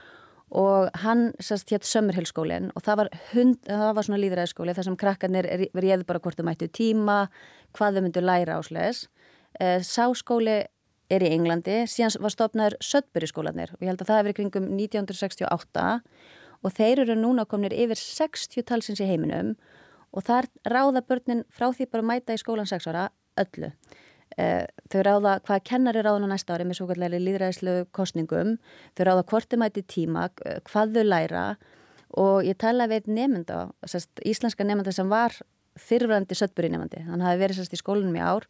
hann 1.02 1.32
sérst 1.42 1.72
hétt 1.74 1.88
Sömmerhildskólinn 1.90 2.70
og 2.78 2.84
það 2.86 3.00
var, 3.00 3.10
hund, 3.34 3.58
það 3.66 3.96
var 3.98 4.06
svona 4.06 4.22
líðræðskóli 4.22 4.76
þar 4.78 4.88
sem 4.88 4.98
krakkarnir 5.02 5.48
réði 5.74 6.06
bara 6.06 6.22
hvort 6.22 6.38
þau 6.38 6.46
mættu 6.46 6.70
tíma, 6.70 7.26
hvað 7.74 7.98
þau 7.98 8.06
myndu 8.06 8.24
læra 8.24 8.60
ásleis. 8.60 9.08
Uh, 9.60 9.82
Sáskóli 9.82 10.62
er 11.10 11.26
í 11.26 11.32
Englandi, 11.34 11.84
síðan 11.90 12.22
var 12.24 12.34
stopnaður 12.34 12.78
Södbury 12.84 13.30
skólanir 13.30 13.74
og 13.76 13.84
ég 13.84 13.92
held 13.92 14.02
að 14.02 14.12
það 14.12 14.22
hefur 14.22 14.38
kringum 14.40 14.70
1968 14.74 15.86
og 16.66 16.74
þeir 16.74 17.04
eru 17.06 17.18
núna 17.20 17.46
komnir 17.50 17.76
yfir 17.76 18.00
60 18.00 18.66
talsins 18.66 19.02
í 19.04 19.10
heiminum 19.10 19.54
og 20.16 20.26
þar 20.26 20.50
ráða 20.66 21.04
börnin 21.06 21.46
frá 21.54 21.70
því 21.72 21.90
bara 21.92 22.10
mæta 22.10 22.36
í 22.36 22.42
skólan 22.42 22.70
6 22.70 22.90
ára 22.90 23.10
öllu. 23.42 23.72
Eh, 24.36 24.66
þau 24.92 25.02
ráða 25.08 25.34
hvað 25.48 25.62
kennari 25.70 26.02
ráðan 26.04 26.28
á 26.28 26.34
næsta 26.34 26.56
ári 26.58 26.66
með 26.68 26.82
svo 26.82 26.90
kallar 26.90 27.14
líðræðislu 27.14 27.76
kostningum, 27.96 28.58
þau 28.98 29.04
ráða 29.08 29.24
hvort 29.32 29.48
þau 29.52 29.62
mæti 29.62 29.84
tíma, 29.88 30.28
hvað 30.68 30.98
þau 30.98 31.06
læra. 31.08 31.44
Og 32.20 32.44
ég 32.48 32.58
tala 32.60 32.90
við 32.92 33.08
nefnda, 33.12 33.70
íslenska 34.28 34.68
nefnda 34.68 34.92
sem 34.96 35.08
var 35.12 35.38
þyrfrandi 35.80 36.36
söttbúri 36.36 36.72
nefndi, 36.72 37.04
hann 37.08 37.24
hafi 37.24 37.42
verið 37.42 37.62
sérst 37.62 37.76
í 37.76 37.80
skólanum 37.80 38.16
í 38.16 38.24
ár. 38.24 38.48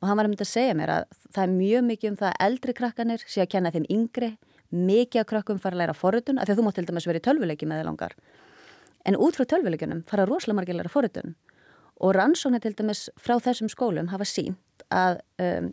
Og 0.00 0.08
hann 0.08 0.18
var 0.18 0.28
að 0.28 0.32
mynda 0.32 0.44
að 0.44 0.52
segja 0.52 0.76
mér 0.76 0.92
að 0.92 1.04
það 1.32 1.42
er 1.44 1.52
mjög 1.54 1.84
mikið 1.86 2.10
um 2.10 2.18
það 2.20 2.32
að 2.32 2.42
eldri 2.46 2.74
krakkanir 2.76 3.22
sé 3.24 3.40
að 3.44 3.52
kenna 3.54 3.72
þeim 3.72 3.86
yngri, 3.92 4.34
mikið 4.72 5.22
að 5.22 5.30
krakkum 5.30 5.60
fara 5.60 5.76
að 5.76 5.82
læra 5.84 5.96
forutun, 5.96 6.40
af 6.40 6.44
því 6.44 6.52
að 6.52 6.58
þú 6.58 6.66
mátt 6.66 6.76
til 6.80 6.88
dæmis 6.90 7.08
verið 7.08 7.22
í 7.22 7.26
tölvuleiki 7.28 7.68
með 7.68 7.80
þið 7.80 7.88
langar. 7.88 8.16
En 9.08 9.16
út 9.16 9.38
frá 9.38 9.46
tölvuleikunum 9.48 10.04
fara 10.04 10.26
rosalega 10.28 10.58
margir 10.60 10.76
læra 10.76 10.92
forutun 10.92 11.36
og 11.96 12.12
rannsóknir 12.12 12.60
til 12.60 12.74
dæmis 12.76 13.06
frá 13.16 13.38
þessum 13.40 13.70
skólum 13.72 14.10
hafa 14.12 14.26
sínt 14.28 14.60
að 14.94 15.20
um, 15.42 15.72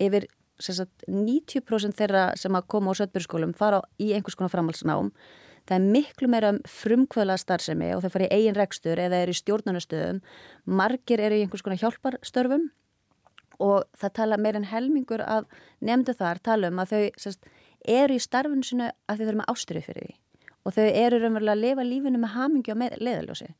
yfir 0.00 0.28
sagt, 0.62 1.06
90% 1.08 1.96
þeirra 1.98 2.26
sem 2.38 2.54
að 2.54 2.68
koma 2.70 2.94
á 2.94 2.98
sötbyrskólum 3.00 3.54
fara 3.56 3.82
í 3.98 4.12
einhvers 4.14 4.36
konar 4.38 4.52
framhalsnám 4.52 5.10
það 5.68 5.76
er 5.76 5.88
miklu 5.94 6.28
meira 6.30 6.52
um 6.54 6.60
frumkvöla 6.68 7.36
starfsemi 7.38 7.92
og 7.94 8.02
þau 8.02 8.12
fara 8.14 8.28
í 8.28 8.38
eigin 8.38 8.58
rekstur 8.58 9.00
eða 9.00 9.22
eru 9.24 9.34
í 9.34 9.38
stjórnarnastöðum 9.38 10.22
margir 10.66 11.22
eru 11.22 11.38
í 11.38 11.44
einhvers 11.44 11.64
konar 11.64 11.80
hjálparstörfum 11.82 12.68
og 13.62 13.84
það 13.98 14.14
tala 14.18 14.40
meirinn 14.40 14.68
helmingur 14.70 15.22
af 15.22 15.46
nefndu 15.80 16.14
þar 16.18 16.40
tala 16.42 16.72
um 16.72 16.82
að 16.82 16.94
þau 16.94 17.20
sest, 17.24 17.46
eru 17.86 18.16
í 18.16 18.22
starfinu 18.22 18.66
sinu 18.66 18.88
að 18.90 19.20
þau 19.20 19.26
þurfum 19.26 19.44
að 19.44 19.52
ástyrja 19.52 19.86
fyrir 19.86 20.06
því. 20.06 20.16
Og 20.62 20.74
þau 20.76 20.86
eru 20.86 21.18
raunverulega 21.18 21.54
að 21.54 21.62
lifa 21.62 21.86
lífinu 21.86 22.22
með 22.22 22.34
hamingi 22.36 22.74
og 22.74 22.82
leðaljósi 23.02 23.50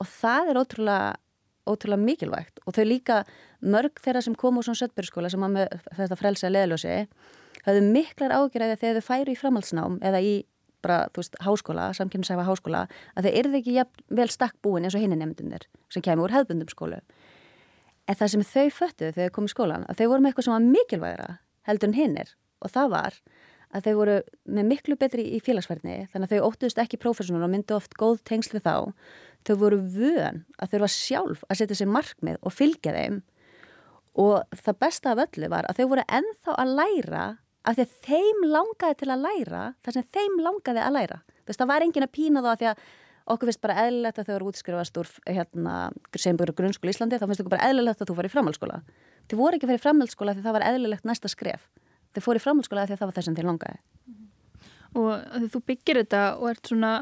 og 0.00 0.08
það 0.08 0.50
er 0.50 0.60
ótrúlega 0.60 1.08
ótrúlega 1.68 2.02
mikilvægt 2.02 2.62
og 2.66 2.76
þau 2.76 2.84
líka 2.86 3.18
mörg 3.60 4.00
þeirra 4.00 4.22
sem 4.24 4.36
kom 4.38 4.58
úr 4.58 4.66
svona 4.66 4.80
söttbyrgskóla 4.80 5.30
sem 5.32 5.44
með 5.44 5.74
þetta 5.98 6.18
frelsa 6.18 6.50
leðlösi 6.52 6.94
hafðu 7.66 7.82
miklar 7.92 8.34
ágjörði 8.36 8.78
þegar 8.80 9.00
þau 9.00 9.08
færu 9.10 9.34
í 9.34 9.40
framhaldsnám 9.40 9.98
eða 10.06 10.22
í 10.24 10.32
bara, 10.84 11.02
þú 11.12 11.22
veist, 11.22 11.36
háskóla, 11.44 11.90
samkynnsæfa 11.96 12.46
háskóla 12.48 12.86
að 13.18 13.28
þau 13.28 13.34
erði 13.42 13.60
ekki 13.60 14.06
vel 14.16 14.28
stakk 14.32 14.56
búin 14.64 14.86
eins 14.86 14.96
og 14.96 15.04
hinni 15.04 15.18
nefndunir 15.20 15.66
sem 15.92 16.04
kemur 16.04 16.28
úr 16.28 16.36
hefðbundum 16.38 16.70
skólu. 16.72 17.00
En 18.08 18.16
það 18.16 18.32
sem 18.32 18.46
þau 18.48 18.66
föttuðu 18.78 19.14
þegar 19.16 19.28
þau 19.28 19.36
komið 19.36 19.50
í 19.50 19.54
skólan 19.54 19.86
að 19.86 20.00
þau 20.00 20.06
voru 20.08 20.24
með 20.24 20.32
eitthvað 20.32 20.46
sem 20.46 20.56
var 20.56 20.68
mikilvægra 20.70 21.28
heldur 21.68 21.90
en 21.90 21.98
hinnir 21.98 22.34
og 22.60 22.72
það 22.72 22.92
var 22.94 23.18
að 23.70 23.86
þau 23.86 23.92
voru 24.00 24.16
með 24.50 24.68
miklu 24.72 24.96
betri 24.98 25.26
í 25.36 25.40
félagsverðni 25.44 25.98
þannig 26.10 26.26
að 26.26 26.32
þau 26.32 26.48
óttuðist 26.48 26.80
ekki 26.82 26.98
prófessional 27.02 27.44
og 27.46 27.52
myndu 27.52 27.76
oft 27.76 27.94
góð 28.00 28.22
tengslu 28.26 28.62
þá 28.64 28.90
þau 29.46 29.56
voru 29.60 29.80
vön 29.80 30.42
að 30.60 30.74
þurfa 30.74 30.90
sjálf 30.94 31.44
að 31.48 31.60
setja 31.60 31.80
sér 31.80 31.92
markmið 31.92 32.40
og 32.40 32.54
fylgja 32.54 32.94
þeim. 32.96 33.20
Og 34.20 34.56
það 34.58 34.80
besta 34.84 35.12
af 35.12 35.22
öllu 35.26 35.50
var 35.52 35.68
að 35.68 35.80
þau 35.80 35.90
voru 35.92 36.06
enþá 36.08 36.56
að 36.56 36.72
læra 36.80 37.26
af 37.68 37.76
því 37.76 37.84
að 37.84 37.94
þeim 38.06 38.42
langaði 38.48 38.98
til 39.00 39.10
að 39.12 39.22
læra 39.26 39.62
þar 39.84 39.96
sem 39.96 40.08
þeim 40.16 40.40
langaði 40.44 40.82
að 40.82 40.96
læra. 40.96 41.20
Þess 41.46 41.60
það 41.60 41.70
var 41.72 41.86
engin 41.86 42.06
að 42.06 42.14
pína 42.16 42.42
þá 42.44 42.50
að 42.50 42.58
því 42.60 42.68
að 42.70 42.82
okkur 43.30 43.50
finnst 43.50 43.62
bara 43.62 43.78
eðlilegt 43.84 44.18
að 44.18 44.28
þau 44.28 44.34
eru 44.34 44.50
útskrifast 44.50 45.00
úr 45.00 45.10
hérna, 45.28 45.74
sem 46.18 46.38
búið 46.38 46.54
grunnskóla 46.58 46.90
í 46.90 46.96
Íslandi 46.96 47.20
þá 47.20 47.26
finnst 47.28 47.42
okkur 47.44 47.54
bara 47.54 47.68
eðlilegt 47.68 48.02
að 48.02 48.10
þú 48.10 48.16
fari 48.18 48.30
í 48.30 48.34
framhaldsskóla. 48.34 48.80
Þau 49.30 49.36
voru 49.38 49.58
ekki 49.58 49.66
að 49.66 49.72
fara 49.72 49.80
í 49.80 49.84
framhaldsskóla 49.84 50.34
því 50.36 50.44
það 50.46 50.56
var 50.56 50.66
eðlilegt 50.70 51.06
næsta 51.06 51.30
skref. 51.30 51.68
Þau 52.16 52.22
fóru 52.24 52.40
í 52.40 52.44
framhaldsskóla 52.44 52.86
því 52.88 52.96
að 52.96 53.02
það 53.02 53.10
var 53.10 53.18
þess 53.18 53.30
að 53.30 53.40
þeim 53.40 53.50
langaði. 53.50 53.82
Og 55.00 55.44
þú 55.52 55.62
byggir 55.70 56.00
þetta 56.00 56.22
og 56.40 56.48
ert 56.50 56.72
svona 56.72 56.94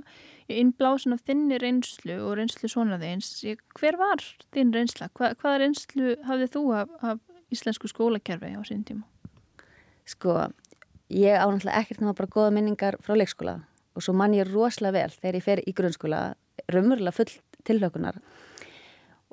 innblásun 0.48 1.14
af 1.16 1.24
þinni 1.28 1.58
reynslu 1.60 2.18
og 2.24 2.38
reynslu 2.38 2.70
svona 2.70 2.98
þeins. 3.00 3.30
Hver 3.78 3.98
var 4.00 4.24
þinn 4.54 4.72
reynsla? 4.74 5.10
Hva, 5.14 5.34
hvaða 5.38 5.62
reynslu 5.64 6.16
hafðið 6.28 6.54
þú 6.56 6.64
af, 6.80 6.94
af 7.02 7.54
íslensku 7.54 7.90
skólakerfi 7.90 8.54
á 8.56 8.62
sín 8.66 8.84
tíma? 8.88 9.04
Sko, 10.08 10.48
ég 11.12 11.36
ánáttúrulega 11.36 11.82
ekkert 11.82 12.02
náða 12.02 12.16
bara 12.20 12.32
goða 12.32 12.54
minningar 12.56 12.96
frá 13.04 13.16
leikskóla 13.16 13.58
og 13.96 14.04
svo 14.04 14.14
mann 14.16 14.36
ég 14.36 14.48
rosalega 14.48 15.02
vel 15.02 15.16
þegar 15.16 15.38
ég 15.38 15.44
fer 15.44 15.62
í 15.64 15.74
grunnskóla, 15.76 16.20
raunverulega 16.70 17.16
full 17.16 17.32
tilhaukunar 17.68 18.20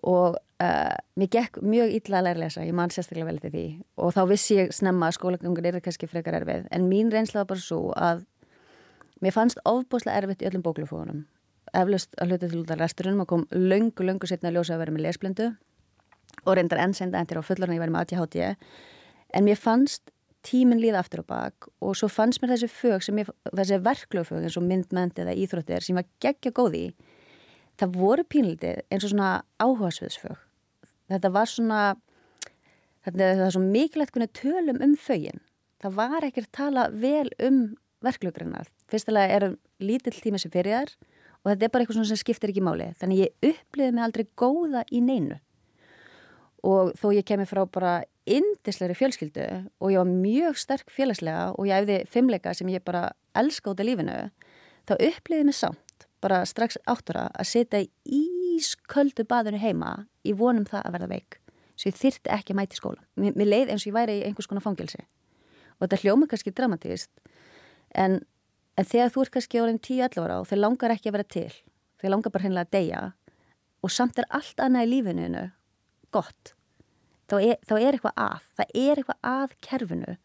og 0.05 0.35
uh, 0.61 0.95
mér 1.17 1.31
gekk 1.31 1.59
mjög 1.63 1.93
illa 1.97 2.19
að 2.19 2.27
læra 2.27 2.37
að 2.37 2.43
lesa, 2.43 2.65
ég 2.67 2.77
man 2.77 2.91
sérstaklega 2.93 3.29
vel 3.29 3.41
til 3.43 3.53
því 3.53 3.65
og 4.01 4.15
þá 4.15 4.21
vissi 4.29 4.59
ég 4.59 4.73
snemma 4.75 5.09
að 5.09 5.17
skólagangur 5.19 5.69
er 5.69 5.79
kannski 5.83 6.09
frekar 6.11 6.39
erfið 6.41 6.67
en 6.75 6.89
mín 6.89 7.11
reynsla 7.13 7.43
var 7.43 7.51
bara 7.53 7.63
svo 7.63 7.81
að 7.95 8.25
Mér 9.23 9.35
fannst 9.35 9.61
ofbúslega 9.67 10.21
erfitt 10.21 10.43
í 10.43 10.49
öllum 10.49 10.63
bóklufóðunum. 10.65 11.21
Eflust 11.75 12.15
að 12.19 12.33
hluta 12.33 12.49
til 12.49 12.61
út 12.61 12.73
af 12.73 12.81
resturinn, 12.81 13.15
maður 13.19 13.31
kom 13.31 13.45
löngu, 13.51 14.03
löngu 14.07 14.27
setna 14.29 14.51
að 14.51 14.59
ljósa 14.59 14.75
að 14.75 14.83
vera 14.83 14.95
með 14.95 15.05
lesblindu 15.07 15.47
og 16.43 16.57
reyndar 16.57 16.81
ennsenda 16.83 17.21
endur 17.21 17.39
á 17.41 17.47
fullarinn 17.47 17.75
að 17.75 17.79
ég 17.79 17.83
væri 17.85 17.95
með 17.95 18.03
ATHT. 18.05 18.67
En 19.35 19.47
mér 19.47 19.59
fannst 19.59 20.11
tíminn 20.45 20.81
líða 20.81 21.01
aftur 21.01 21.23
og 21.23 21.29
bak 21.31 21.67
og 21.83 21.95
svo 21.97 22.09
fannst 22.11 22.41
mér 22.41 22.53
þessi 22.53 22.69
fög, 22.69 23.07
ég, 23.09 23.31
þessi 23.49 23.79
verklöfög 23.85 24.45
eins 24.45 24.57
og 24.59 24.67
myndmend 24.67 25.19
eða 25.21 25.35
íþróttir 25.41 25.85
sem 25.85 25.97
var 25.97 26.07
geggja 26.23 26.53
góði 26.55 26.83
í. 26.89 26.91
Það 27.79 27.97
voru 27.99 28.25
pínlítið 28.31 28.83
eins 28.87 29.07
og 29.07 29.11
svona 29.11 29.31
áhugasviðsfög. 29.59 30.37
Þetta 31.11 31.31
var 31.33 31.49
svona, 31.51 31.81
þetta 33.05 33.31
var 33.41 33.55
svo 33.55 33.63
mikilvægt 33.63 34.15
kunni 34.15 34.29
tölum 34.31 34.79
um 34.85 34.95
fögin. 34.99 35.41
Það 35.83 35.97
var 35.97 36.27
ekkert 36.27 36.53
tala 36.55 36.87
vel 36.93 37.27
um 37.43 37.75
verklögrinnar 38.05 38.69
fyrstulega 38.91 39.37
er 39.37 39.45
lítill 39.83 40.15
tíma 40.21 40.39
sem 40.41 40.53
fyrir 40.53 40.79
þær 40.79 40.95
og 41.45 41.51
þetta 41.51 41.67
er 41.67 41.73
bara 41.73 41.85
eitthvað 41.85 42.07
sem 42.09 42.19
skiptir 42.19 42.51
ekki 42.51 42.63
máli. 42.65 42.89
Þannig 42.99 43.21
ég 43.21 43.51
uppliði 43.51 43.93
mig 43.93 44.05
aldrei 44.05 44.25
góða 44.37 44.81
í 44.89 45.01
neinu. 45.05 45.37
Og 46.65 46.95
þó 46.97 47.11
ég 47.13 47.25
kemi 47.29 47.45
frá 47.45 47.61
bara 47.69 47.99
indisleiri 48.25 48.95
fjölskyldu 48.97 49.45
og 49.77 49.91
ég 49.93 50.01
var 50.01 50.09
mjög 50.09 50.57
sterk 50.57 50.89
félagslega 50.89 51.51
og 51.53 51.69
ég 51.69 51.83
æfði 51.83 51.99
fimmleika 52.09 52.55
sem 52.57 52.71
ég 52.73 52.81
bara 52.85 53.11
elska 53.37 53.69
út 53.69 53.81
af 53.83 53.85
lífinu 53.85 54.15
þá 54.89 54.95
uppliði 54.95 55.45
mig 55.45 55.57
samt 55.57 56.07
bara 56.25 56.41
strax 56.49 56.79
áttura 56.89 57.27
að 57.37 57.51
setja 57.51 57.83
í 57.85 58.21
ísköldu 58.55 59.27
baðinu 59.29 59.61
heima 59.61 60.07
í 60.25 60.33
vonum 60.33 60.65
það 60.65 60.87
að 60.87 60.97
verða 60.97 61.11
veik. 61.13 61.37
Svo 61.77 61.91
ég 61.91 61.99
þyrti 61.99 62.33
ekki 62.33 62.55
að 62.55 62.59
mæti 62.63 62.79
skóla 62.79 63.03
mér, 63.19 63.37
leið 63.37 63.75
eins 63.75 63.85
og 63.85 63.91
ég 63.91 63.97
væri 63.99 64.17
í 64.17 64.25
einhvers 64.25 64.49
konar 64.49 64.65
fangilsi 64.65 65.03
og 65.75 65.85
þetta 65.85 66.01
hljóma 66.01 66.29
kannski 66.31 66.53
dramatíst 66.55 67.11
en 67.95 68.21
En 68.75 68.87
þegar 68.87 69.13
þú 69.13 69.23
ert 69.23 69.35
kannski 69.35 69.61
orðin 69.63 69.79
10-11 69.79 70.25
ára 70.25 70.41
og 70.41 70.49
þeir 70.49 70.61
langar 70.61 70.93
ekki 70.95 71.07
að 71.07 71.15
vera 71.15 71.27
til, 71.31 71.51
þeir 72.01 72.11
langar 72.11 72.33
bara 72.33 72.43
hennilega 72.43 72.67
að 72.67 72.75
deyja 72.75 73.01
og 73.85 73.93
samt 73.93 74.19
er 74.19 74.27
allt 74.35 74.63
annað 74.63 74.87
í 74.87 74.89
lífinu 74.91 75.43
gott, 76.15 76.53
þá 77.31 77.35
er, 77.39 77.59
þá 77.63 77.75
er 77.77 77.95
eitthvað 77.95 78.19
að, 78.25 78.49
það 78.59 78.73
er 78.81 78.99
eitthvað 78.99 79.29
að 79.31 79.55
kerfinu 79.67 80.15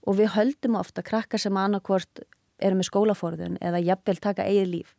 og 0.00 0.18
við 0.18 0.32
höldum 0.34 0.76
ofta 0.80 1.04
krakkar 1.04 1.40
sem 1.40 1.60
annarkvort 1.60 2.22
eru 2.60 2.76
með 2.76 2.88
skólaforðun 2.90 3.56
eða 3.64 3.80
jafnvel 3.80 4.16
taka 4.20 4.44
eigið 4.48 4.68
líf. 4.74 4.90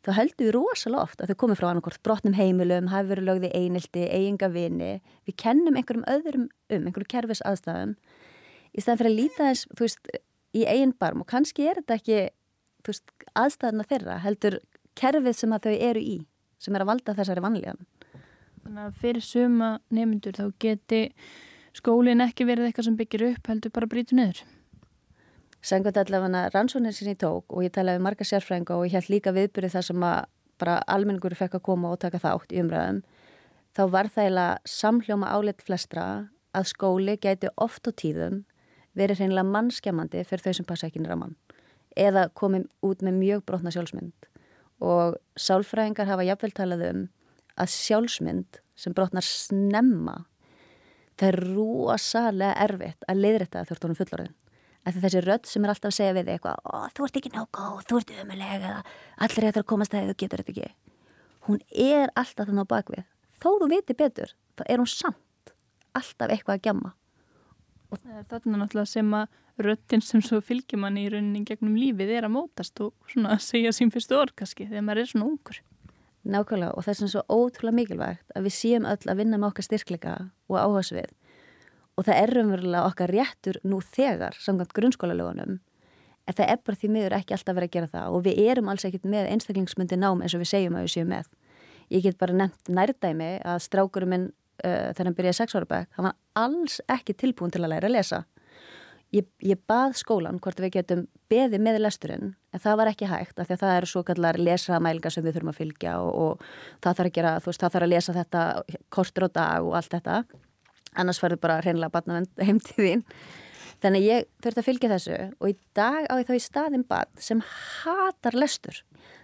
Þá 0.00 0.10
höldum 0.16 0.46
við 0.46 0.54
rosalega 0.56 1.04
oft 1.04 1.22
að 1.22 1.30
þau 1.30 1.40
komið 1.42 1.60
frá 1.60 1.68
annarkvort 1.68 2.02
brotnum 2.06 2.34
heimilum, 2.38 2.88
hafi 2.90 3.10
verið 3.10 3.28
lögði 3.28 3.50
einildi, 3.54 4.06
eiginga 4.08 4.48
vini, 4.50 4.92
við 5.28 5.36
kennum 5.42 5.76
einhverjum 5.78 6.06
öðrum 6.10 6.46
um, 6.48 6.86
einhverjum 6.88 7.10
kerfis 7.10 7.42
aðstæðum 7.46 7.94
í 8.70 8.82
staðan 8.82 9.02
fyrir 9.02 9.10
að 9.10 9.18
líta 9.18 9.50
þess, 9.50 9.68
þú 9.76 9.86
veist, 9.86 10.12
í 10.56 10.66
eigin 10.66 10.94
barm 10.98 11.22
og 11.22 11.30
kannski 11.30 11.68
er 11.70 11.80
þetta 11.80 11.98
ekki 12.00 12.20
veist, 12.86 13.12
aðstæðana 13.38 13.86
þeirra 13.90 14.18
heldur 14.24 14.58
kerfið 14.98 15.36
sem 15.36 15.54
að 15.54 15.68
þau 15.68 15.74
eru 15.90 16.02
í 16.02 16.16
sem 16.60 16.76
er 16.76 16.84
að 16.84 16.90
valda 16.92 17.16
þessari 17.16 17.44
vanlíðan. 17.44 17.84
Þannig 18.64 18.86
að 18.86 18.96
fyrir 19.00 19.24
suma 19.24 19.70
nefndur 19.88 20.36
þá 20.36 20.46
geti 20.60 21.02
skólinn 21.76 22.24
ekki 22.24 22.46
verið 22.48 22.68
eitthvað 22.68 22.88
sem 22.90 22.98
byggir 22.98 23.26
upp 23.30 23.48
heldur 23.48 23.72
bara 23.72 23.88
brítu 23.88 24.18
niður. 24.18 24.42
Sengut 25.64 25.96
allavega 26.00 26.48
rannsónir 26.54 26.96
sem 26.96 27.12
ég 27.12 27.20
tók 27.20 27.52
og 27.52 27.64
ég 27.64 27.72
talaði 27.72 28.00
um 28.00 28.06
marga 28.08 28.26
sérfrænga 28.26 28.76
og 28.76 28.88
ég 28.88 28.96
held 28.96 29.10
líka 29.12 29.32
viðbyrði 29.36 29.72
það 29.76 29.88
sem 29.90 30.04
að 30.08 30.20
bara 30.60 30.80
almenningur 30.92 31.36
fekk 31.36 31.58
að 31.58 31.66
koma 31.68 31.94
og 31.94 32.00
taka 32.02 32.20
þátt 32.20 32.52
í 32.52 32.60
umræðum 32.62 33.00
þá 33.76 33.82
var 33.94 34.10
það 34.12 34.26
eiginlega 34.26 34.72
samhljóma 34.74 35.32
áleitt 35.32 35.64
flestra 35.64 36.06
að 36.56 36.70
skóli 36.72 37.16
gæti 37.20 37.50
oft 37.56 37.86
á 37.88 37.90
tíðum 37.92 38.42
verið 39.00 39.22
hreinlega 39.22 39.48
mannskjamandi 39.48 40.24
fyrir 40.28 40.44
þau 40.44 40.56
sem 40.58 40.68
passa 40.68 40.88
ekki 40.88 41.02
nýra 41.02 41.18
mann. 41.18 41.36
Eða 41.98 42.28
komið 42.38 42.68
út 42.86 43.04
með 43.04 43.18
mjög 43.18 43.46
brotna 43.48 43.72
sjálfsmynd. 43.74 44.28
Og 44.80 45.16
sálfræðingar 45.36 46.08
hafa 46.08 46.26
jafnvel 46.28 46.52
talað 46.56 46.84
um 46.90 47.06
að 47.60 47.72
sjálfsmynd 47.74 48.60
sem 48.78 48.94
brotnar 48.96 49.26
snemma 49.26 50.20
það 51.20 51.28
er 51.28 51.38
rosalega 51.50 52.52
erfitt 52.64 53.08
að 53.10 53.24
leiðrætta 53.24 53.60
það 53.60 53.72
þurftunum 53.72 53.98
fullorðin. 53.98 54.36
Af 54.80 54.94
því 54.94 55.02
þessi 55.04 55.22
rödd 55.26 55.48
sem 55.50 55.64
er 55.64 55.72
alltaf 55.74 55.90
að 55.90 55.96
segja 55.98 56.14
við 56.16 56.30
eitthvað 56.32 56.92
þú 56.96 57.06
ert 57.06 57.18
ekki 57.20 57.32
nákvæð, 57.34 57.82
þú 57.90 57.98
ert 58.00 58.12
umulega 58.22 58.70
allir 59.26 59.48
er 59.50 59.58
að 59.60 59.66
komast 59.68 59.92
að 59.92 60.00
þið, 60.00 60.12
þú 60.12 60.20
getur 60.22 60.42
þetta 60.42 60.54
ekki. 60.54 60.70
Hún 61.48 61.60
er 61.84 62.14
alltaf 62.14 62.48
þannig 62.48 62.64
á 62.64 62.72
bakvið 62.72 63.04
þó 63.40 63.50
þú 63.60 63.68
viti 63.72 63.96
betur, 63.96 64.32
þá 64.56 64.62
er 64.66 64.80
hún 64.80 64.88
samt 64.88 65.52
alltaf 65.96 66.32
eitthvað 66.32 66.56
að 66.56 66.64
gjamma 66.68 66.94
Þarna 67.90 68.60
náttúrulega 68.60 68.86
sem 68.86 69.14
að 69.18 69.64
röttin 69.66 70.04
sem 70.04 70.22
svo 70.24 70.40
fylgjum 70.44 70.84
mann 70.84 70.98
í 71.00 71.08
rauninni 71.10 71.42
gegnum 71.48 71.76
lífið 71.78 72.12
er 72.16 72.28
að 72.28 72.34
mótast 72.36 72.80
og 72.84 72.94
svona 73.10 73.34
að 73.34 73.42
segja 73.48 73.72
sín 73.76 73.90
fyrstu 73.92 74.16
orð 74.18 74.36
kannski 74.38 74.68
þegar 74.68 74.86
maður 74.86 75.02
er 75.02 75.10
svona 75.10 75.30
ungur. 75.30 75.62
Nákvæmlega 76.20 76.76
og 76.76 76.84
það 76.84 76.92
er 76.92 76.98
svona 77.00 77.14
svo 77.14 77.24
ótrúlega 77.32 77.78
mikilvægt 77.78 78.36
að 78.36 78.46
við 78.46 78.56
séum 78.56 78.86
öll 78.86 79.08
að 79.08 79.22
vinna 79.22 79.40
með 79.40 79.50
okkar 79.50 79.66
styrkleika 79.66 80.14
og 80.52 80.60
áhersfið 80.60 81.16
og 81.96 82.06
það 82.06 82.20
er 82.20 82.40
umverulega 82.44 82.86
okkar 82.86 83.12
réttur 83.12 83.58
nú 83.66 83.80
þegar 83.84 84.36
samkvæmt 84.38 84.76
grunnskólalögunum 84.76 85.58
en 86.30 86.36
það 86.38 86.52
er 86.52 86.60
bara 86.64 86.78
því 86.78 86.90
miður 86.94 87.16
ekki 87.18 87.34
alltaf 87.36 87.56
verið 87.56 87.70
að 87.70 87.76
gera 87.76 87.90
það. 87.94 88.14
Og 88.14 88.24
við 88.26 88.42
erum 88.46 88.70
alls 88.70 88.86
ekkit 88.86 89.06
með 89.10 89.30
einstaklingsmyndi 89.34 89.98
nám 89.98 90.22
eins 90.22 90.36
og 90.36 90.44
við 90.44 90.52
segjum 90.52 90.76
að 90.78 90.86
við 90.86 90.92
séum 90.94 91.10
með. 91.10 91.30
Ég 91.90 92.04
get 92.04 92.20
bara 92.20 92.36
nefnt 92.38 92.70
nærdæmi 92.70 93.30
að 93.50 93.62
strákurum 93.66 94.12
minn 94.14 94.28
uh, 94.64 94.90
þegar 94.92 95.08
hann 95.08 95.16
byrjaði 95.18 95.38
sex 95.40 95.56
ára 95.56 95.70
bæk, 95.70 95.88
hann 95.96 96.08
var 96.10 96.18
alls 96.38 96.80
ekki 96.90 97.16
tilbúin 97.18 97.54
til 97.54 97.64
að 97.64 97.74
læra 97.74 97.90
að 97.90 97.96
lesa. 97.96 98.22
Ég, 99.10 99.26
ég 99.42 99.58
bað 99.66 99.96
skólan 99.98 100.38
hvort 100.38 100.60
við 100.62 100.76
getum 100.76 101.00
beði 101.30 101.58
með 101.58 101.80
lesturinn 101.80 102.28
en 102.54 102.62
það 102.62 102.76
var 102.78 102.90
ekki 102.92 103.08
hægt 103.10 103.40
af 103.42 103.48
því 103.48 103.56
að 103.56 103.62
það 103.64 103.72
eru 103.78 103.88
svo 103.90 104.02
kallar 104.06 104.38
lesamælga 104.38 105.10
sem 105.10 105.24
við 105.24 105.34
þurfum 105.34 105.50
að 105.50 105.58
fylgja 105.58 105.94
og, 105.98 106.10
og 106.14 106.44
það 106.78 107.00
þarf 107.00 107.10
að 107.10 107.16
gera, 107.16 107.32
þú 107.40 107.50
veist, 107.50 107.64
það 107.64 107.74
þarf 107.74 107.86
að 107.86 107.92
lesa 107.94 108.14
þetta 108.14 108.44
kortur 108.94 109.26
á 109.26 109.30
dag 109.40 109.66
og 109.66 109.74
allt 109.80 109.96
þetta. 109.96 110.20
Annars 111.02 111.20
farið 111.22 111.42
bara 111.42 111.58
hreinlega 111.64 111.94
batnavend 111.96 112.44
heim 112.46 112.62
til 112.62 112.86
þín. 112.86 113.04
Þannig 113.80 114.06
ég 114.06 114.30
þurfti 114.44 114.60
að 114.62 114.68
fylgja 114.68 114.92
þessu 114.92 115.18
og 115.40 115.50
í 115.50 115.56
dag 115.78 116.06
á 116.06 116.14
ég 116.20 116.28
þá 116.28 116.34
í 116.36 116.44
staðin 116.44 116.86
bat 116.86 117.10
sem 117.18 117.42
hatar 117.82 118.36
lestur. 118.38 118.82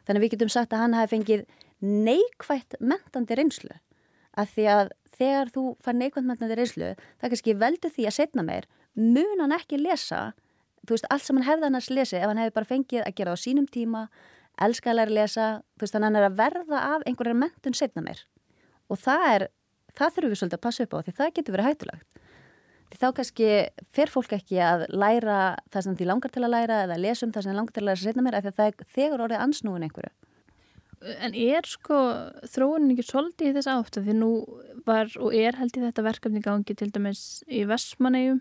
Þannig 0.08 0.24
við 0.24 0.34
getum 0.34 0.52
sagt 0.52 0.74
að 0.74 0.82
hann 0.82 0.98
hafi 0.98 1.14
fengið 1.14 1.46
neikvægt 1.84 2.78
mentandi 2.80 3.36
reynslu 3.36 3.76
af 4.36 4.52
því 4.54 4.66
að 4.72 4.94
þegar 5.18 5.52
þú 5.54 5.66
far 5.82 5.96
neikvægt 5.96 6.28
mentandi 6.28 6.58
reynslu 6.58 6.94
það 6.94 7.32
kannski 7.32 7.56
veldur 7.60 7.92
því 7.92 8.08
að 8.08 8.16
setna 8.18 8.44
meir 8.46 8.68
mun 8.94 9.42
hann 9.42 9.56
ekki 9.56 9.80
lesa 9.80 10.32
þú 10.86 10.94
veist, 10.94 11.06
allt 11.10 11.26
sem 11.26 11.38
hann 11.38 11.48
hefði 11.48 11.68
annars 11.68 11.90
lesið 11.90 12.22
ef 12.22 12.30
hann 12.30 12.40
hefði 12.40 12.56
bara 12.56 12.70
fengið 12.70 13.04
að 13.04 13.16
gera 13.18 13.34
á 13.34 13.36
sínum 13.40 13.66
tíma 13.66 14.06
elskaðlega 14.62 15.10
að 15.10 15.16
lesa, 15.18 15.46
þú 15.76 15.84
veist, 15.84 15.98
hann 15.98 16.18
er 16.18 16.28
að 16.28 16.38
verða 16.38 16.82
af 16.94 17.06
einhverjar 17.08 17.38
mentun 17.38 17.76
setna 17.76 18.04
meir. 18.04 18.22
Og 18.88 19.00
það 19.02 19.26
er, 19.32 19.46
það 19.96 20.14
þurfum 20.14 20.32
við 20.32 20.40
svolítið 20.40 20.58
að 20.58 20.64
passa 20.66 20.86
upp 20.86 20.94
á 20.96 20.98
því 21.02 21.16
það 21.18 21.32
getur 21.38 21.56
verið 21.56 21.68
hættulegt. 21.70 22.22
Því 22.86 23.00
þá 23.02 23.06
kannski 23.18 23.48
fer 23.98 24.12
fólk 24.12 24.36
ekki 24.36 24.60
að 24.62 24.86
læra 24.94 25.40
það 25.74 25.86
sem 25.86 25.98
því 25.98 26.06
langar 26.06 26.32
til 26.32 26.44
að 26.46 26.54
læra 26.54 26.82
eða 26.84 27.00
lesa 27.02 27.26
um 27.26 27.34
það 27.34 27.48
sem 27.48 27.58
langar 27.58 27.74
til 27.74 27.82
að 27.82 27.88
læra 27.90 28.02
setna 28.04 28.24
meir 28.24 28.38
af 28.38 28.46
því 28.46 28.52
að 28.52 28.60
það 28.60 28.70
er 28.70 28.90
þegar 28.96 29.24
orðið 29.26 29.42
ansnúin 29.42 29.86
einhverju 29.88 30.12
En 31.00 31.34
er 31.36 31.66
sko 31.68 31.96
þróunin 32.48 32.94
ekki 32.94 33.04
svolítið 33.04 33.50
í 33.50 33.54
þess 33.58 33.68
átt? 33.68 33.98
Því 34.00 34.14
nú 34.16 34.30
var 34.86 35.10
og 35.20 35.34
er 35.36 35.58
held 35.60 35.76
í 35.76 35.82
þetta 35.84 36.04
verkefni 36.06 36.40
gangi 36.44 36.76
til 36.76 36.88
dæmis 36.94 37.42
í 37.46 37.66
Vestmannegjum 37.68 38.40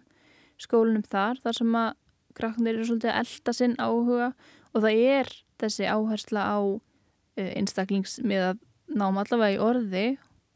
skólunum 0.61 1.03
þar, 1.03 1.41
þar 1.43 1.57
sem 1.57 1.75
að 1.75 1.89
krakkanir 2.35 2.77
eru 2.77 2.87
svolítið 2.87 3.11
að 3.11 3.19
elda 3.23 3.55
sinn 3.55 3.75
áhuga. 3.75 4.29
Og 4.71 4.85
það 4.85 5.01
er 5.15 5.33
þessi 5.61 5.89
áhersla 5.91 6.47
á 6.47 6.57
uh, 6.63 7.51
einstaklings 7.55 8.19
með 8.23 8.49
að 8.51 8.63
náma 8.95 9.25
allavega 9.25 9.55
í 9.55 9.61
orði 9.63 10.05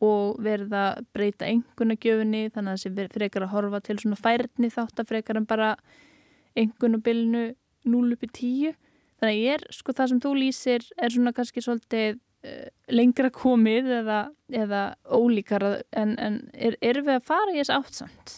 og 0.05 0.39
verða 0.43 0.83
að 0.93 1.07
breyta 1.15 1.47
engunagjöfunni 1.51 2.45
þannig 2.53 2.75
að 2.75 2.83
þessi 2.83 3.07
frekar 3.17 3.45
að 3.45 3.53
horfa 3.55 3.81
til 3.83 3.97
svona 3.99 4.19
færni 4.19 4.69
þátt 4.71 5.01
að 5.01 5.09
frekar 5.11 5.39
en 5.39 5.47
bara 5.49 5.73
engunabilnu 6.59 7.49
0 7.89 8.13
upp 8.15 8.23
í 8.23 8.29
10 8.39 8.77
þannig 9.19 9.35
að 9.35 9.39
ég 9.43 9.55
er 9.57 9.65
sko 9.75 9.95
það 9.95 10.11
sem 10.11 10.21
þú 10.23 10.33
lýsir 10.39 10.85
er 10.97 11.13
svona 11.13 11.33
kannski 11.35 11.63
svolítið 11.63 12.19
uh, 12.19 12.67
lengra 12.91 13.31
komið 13.35 13.89
eða, 13.99 14.19
eða 14.51 14.83
ólíkar 15.05 15.65
en, 15.91 16.15
en 16.17 16.39
er, 16.53 16.77
er 16.81 17.01
við 17.03 17.17
að 17.17 17.27
fara 17.29 17.55
í 17.55 17.59
þess 17.61 17.75
áttsamt? 17.77 18.37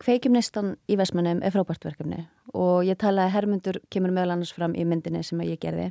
Kveikjumnistan 0.00 0.74
í 0.88 0.96
Vestmannum 0.96 1.42
er 1.44 1.52
frábært 1.52 1.84
verkefni 1.84 2.24
og 2.56 2.86
ég 2.88 2.98
tala 3.00 3.26
að 3.26 3.34
Hermundur 3.36 3.80
kemur 3.92 4.14
meðal 4.16 4.36
annars 4.36 4.54
fram 4.56 4.72
í 4.72 4.86
myndinni 4.88 5.20
sem 5.26 5.40
ég 5.44 5.60
gerði. 5.60 5.90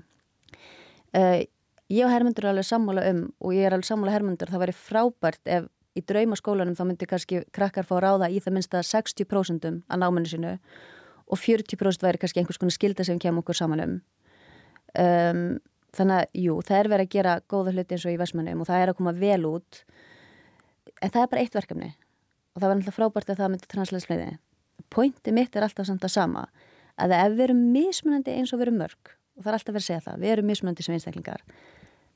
Uh, 1.14 1.46
ég 1.90 2.06
og 2.06 2.14
Hermundur 2.14 2.48
er 2.48 2.54
alveg 2.54 2.70
sammála 2.70 3.06
um 3.12 3.28
og 3.38 3.54
ég 3.58 3.68
er 3.68 3.76
alveg 3.76 3.90
sammála 3.90 4.16
Hermundur, 4.16 4.50
það 4.50 4.66
væri 4.66 4.78
frábært 4.78 5.54
ef 5.60 5.70
í 5.98 6.04
draumaskólanum 6.06 6.78
þá 6.78 6.86
myndi 6.88 7.10
kannski 7.10 7.44
krakkar 7.56 7.88
fá 7.88 7.98
ráða 8.04 8.30
í 8.32 8.40
það 8.44 8.56
minnsta 8.58 8.82
60% 8.86 9.68
að 9.70 10.02
náminu 10.02 10.30
sinu 10.30 10.56
og 11.30 11.38
40% 11.38 12.06
væri 12.06 12.22
kannski 12.22 12.42
einhvers 12.42 12.62
konar 12.62 12.76
skilda 12.76 13.06
sem 13.06 13.20
kemur 13.22 13.44
okkur 13.44 13.58
saman 13.58 13.84
um. 13.86 13.96
Um 14.98 15.44
þannig 15.96 16.20
að, 16.20 16.28
jú, 16.38 16.58
það 16.66 16.80
er 16.80 16.90
verið 16.94 17.08
að 17.08 17.16
gera 17.16 17.36
góða 17.50 17.74
hluti 17.74 17.96
eins 17.96 18.06
og 18.06 18.14
í 18.14 18.20
Vestmannum 18.20 18.62
og 18.62 18.70
það 18.70 18.84
er 18.84 18.92
að 18.92 19.00
koma 19.00 19.14
vel 19.18 19.42
út 19.50 19.80
en 21.00 21.14
það 21.14 21.22
er 21.24 21.32
bara 21.32 21.44
eitt 21.44 21.58
verkefni 21.58 21.90
og 21.90 22.62
það 22.62 22.68
var 22.68 22.78
náttúrulega 22.80 22.98
frábært 22.98 23.32
að 23.32 23.40
það 23.40 23.52
myndi 23.54 23.72
translæsleiði. 23.74 24.30
Pointi 24.94 25.34
mitt 25.36 25.56
er 25.56 25.66
alltaf 25.66 25.90
samt 25.90 26.06
að 26.06 26.14
sama 26.14 26.46
að 27.00 27.16
ef 27.18 27.36
við 27.36 27.46
erum 27.48 27.66
mismunandi 27.74 28.36
eins 28.36 28.54
og 28.54 28.62
við 28.62 28.68
erum 28.68 28.82
mörg 28.84 29.14
og 29.40 29.44
það 29.44 29.52
er 29.52 29.58
alltaf 29.58 29.76
verið 29.76 29.84
að 29.84 29.90
segja 29.90 30.06
það, 30.06 30.20
við 30.24 30.34
erum 30.36 30.50
mismunandi 30.50 30.86
sem 30.86 30.98
einstaklingar 30.98 31.46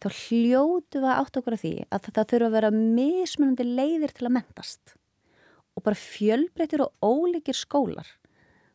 þá 0.03 0.07
hljótu 0.19 0.99
við 0.99 1.13
átt 1.13 1.39
okkur 1.39 1.55
af 1.55 1.63
því 1.63 1.74
að 1.88 2.09
það 2.09 2.30
þurfa 2.34 2.49
að 2.49 2.57
vera 2.57 2.71
mismunandi 2.76 3.67
leiðir 3.69 4.13
til 4.13 4.28
að 4.28 4.36
mentast 4.38 4.97
og 5.74 5.86
bara 5.86 5.99
fjölbreytir 5.99 6.84
og 6.84 6.93
ólíkir 7.01 7.57
skólar 7.57 8.09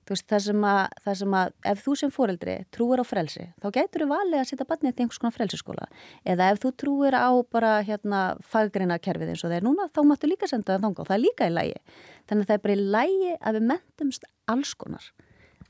Þú 0.08 0.14
veist, 0.14 0.24
það 0.32 0.40
sem, 0.40 0.62
að, 0.64 0.92
það 1.04 1.16
sem 1.20 1.34
að 1.36 1.50
ef 1.68 1.80
þú 1.84 1.94
sem 2.00 2.12
fóreldri 2.14 2.52
trúir 2.72 3.00
á 3.00 3.04
frelsi, 3.04 3.42
þá 3.60 3.66
getur 3.76 4.04
þú 4.04 4.06
valið 4.08 4.36
að 4.38 4.46
setja 4.48 4.66
barnið 4.70 4.94
til 4.96 5.04
einhvers 5.04 5.20
konar 5.20 5.34
frelsiskóla. 5.34 5.88
Eða 6.24 6.46
ef 6.54 6.62
þú 6.62 6.70
trúir 6.80 7.16
á 7.20 7.28
bara 7.52 7.72
hérna 7.84 8.22
faggreina 8.40 8.96
kerfið 9.04 9.34
eins 9.34 9.44
og 9.44 9.52
þeir 9.52 9.66
núna, 9.66 9.90
þá 9.92 10.00
máttu 10.08 10.30
líka 10.30 10.48
senda 10.48 10.78
það 10.78 10.86
þanga 10.86 11.04
og 11.04 11.10
það 11.10 11.16
er 11.18 11.22
líka 11.26 11.48
í 11.50 11.52
lægi. 11.58 11.82
Þannig 12.24 12.46
að 12.46 12.48
það 12.48 12.56
er 12.56 12.64
bara 12.64 12.76
í 12.78 12.86
lægi 12.96 13.34
að 13.36 13.58
við 13.58 13.66
mentumst 13.74 14.24
alls 14.48 14.72
konar. 14.80 15.10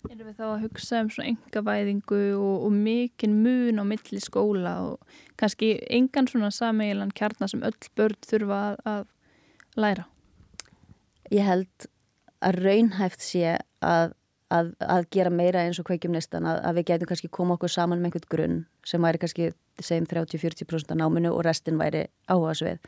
Erum 0.07 0.28
við 0.28 0.39
þá 0.39 0.45
að 0.47 0.62
hugsa 0.68 1.03
um 1.03 1.11
svona 1.11 1.32
engavæðingu 1.32 2.22
og, 2.39 2.55
og 2.68 2.76
mikinn 2.78 3.34
mun 3.43 3.82
á 3.82 3.84
milli 3.91 4.22
skóla 4.22 4.76
og 4.86 5.18
kannski 5.41 5.72
engan 5.91 6.30
svona 6.30 6.53
sameigilan 6.55 7.11
kjarnar 7.11 7.51
sem 7.51 7.66
öll 7.66 7.91
börn 7.99 8.22
þurfa 8.22 8.61
að, 8.62 8.78
að 8.86 9.82
læra? 9.82 10.07
Ég 11.34 11.43
held 11.51 11.91
að 12.39 12.62
raunhæft 12.62 13.26
sé 13.26 13.59
að 13.82 14.14
að, 14.55 14.73
að 14.81 15.07
gera 15.15 15.33
meira 15.33 15.63
eins 15.65 15.79
og 15.81 15.87
kveikjum 15.89 16.15
nestan 16.15 16.47
að, 16.49 16.61
að 16.65 16.79
við 16.79 16.89
getum 16.93 17.11
kannski 17.11 17.31
koma 17.33 17.57
okkur 17.57 17.73
saman 17.73 18.01
með 18.01 18.11
einhvern 18.11 18.31
grunn 18.33 18.59
sem 18.87 19.05
væri 19.05 19.21
kannski 19.23 19.51
segjum 19.81 20.09
30-40% 20.11 20.95
af 20.95 20.99
náminu 20.99 21.33
og 21.35 21.45
restin 21.47 21.79
væri 21.81 22.07
áhuga 22.31 22.55
svið. 22.59 22.81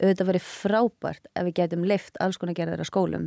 Auðvitað 0.00 0.30
væri 0.30 0.42
frábært 0.44 1.32
ef 1.34 1.48
við 1.48 1.56
getum 1.58 1.84
leift 1.88 2.20
alls 2.22 2.38
konar 2.40 2.56
gerðar 2.56 2.84
að 2.84 2.88
skólum. 2.88 3.26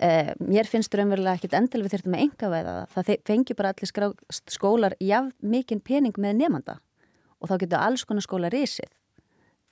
Eh, 0.00 0.32
mér 0.40 0.68
finnst 0.68 0.94
raunverulega 0.96 1.38
ekkit 1.38 1.56
endil 1.58 1.84
við 1.84 1.94
þurftum 1.94 2.16
að 2.16 2.24
enga 2.24 2.50
veða 2.52 2.74
það. 2.74 2.92
Það 2.94 3.24
fengi 3.28 3.56
bara 3.56 3.72
allir 3.74 3.90
skrá, 3.90 4.06
skólar 4.32 4.96
jafn 5.00 5.32
mikinn 5.44 5.82
pening 5.84 6.16
með 6.20 6.38
nefnda 6.40 6.78
og 7.40 7.50
þá 7.50 7.58
getur 7.60 7.84
alls 7.84 8.06
konar 8.08 8.24
skóla 8.24 8.50
risið. 8.52 8.88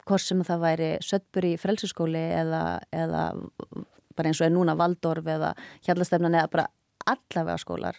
Hvort 0.04 0.24
sem 0.24 0.42
það 0.44 0.64
væri 0.66 0.90
söttburi 1.04 1.54
frelsuskóli 1.60 2.22
eða, 2.42 2.62
eða 2.92 3.24
bara 4.16 4.28
eins 4.28 4.40
og 4.42 4.48
er 4.48 4.54
núna 4.54 4.76
Valdorf 4.76 5.28
eða 5.30 5.52
hjallastefnan 5.86 6.36
eða 6.36 6.50
bara 6.52 6.68
allavega 7.06 7.58
skólar. 7.60 7.98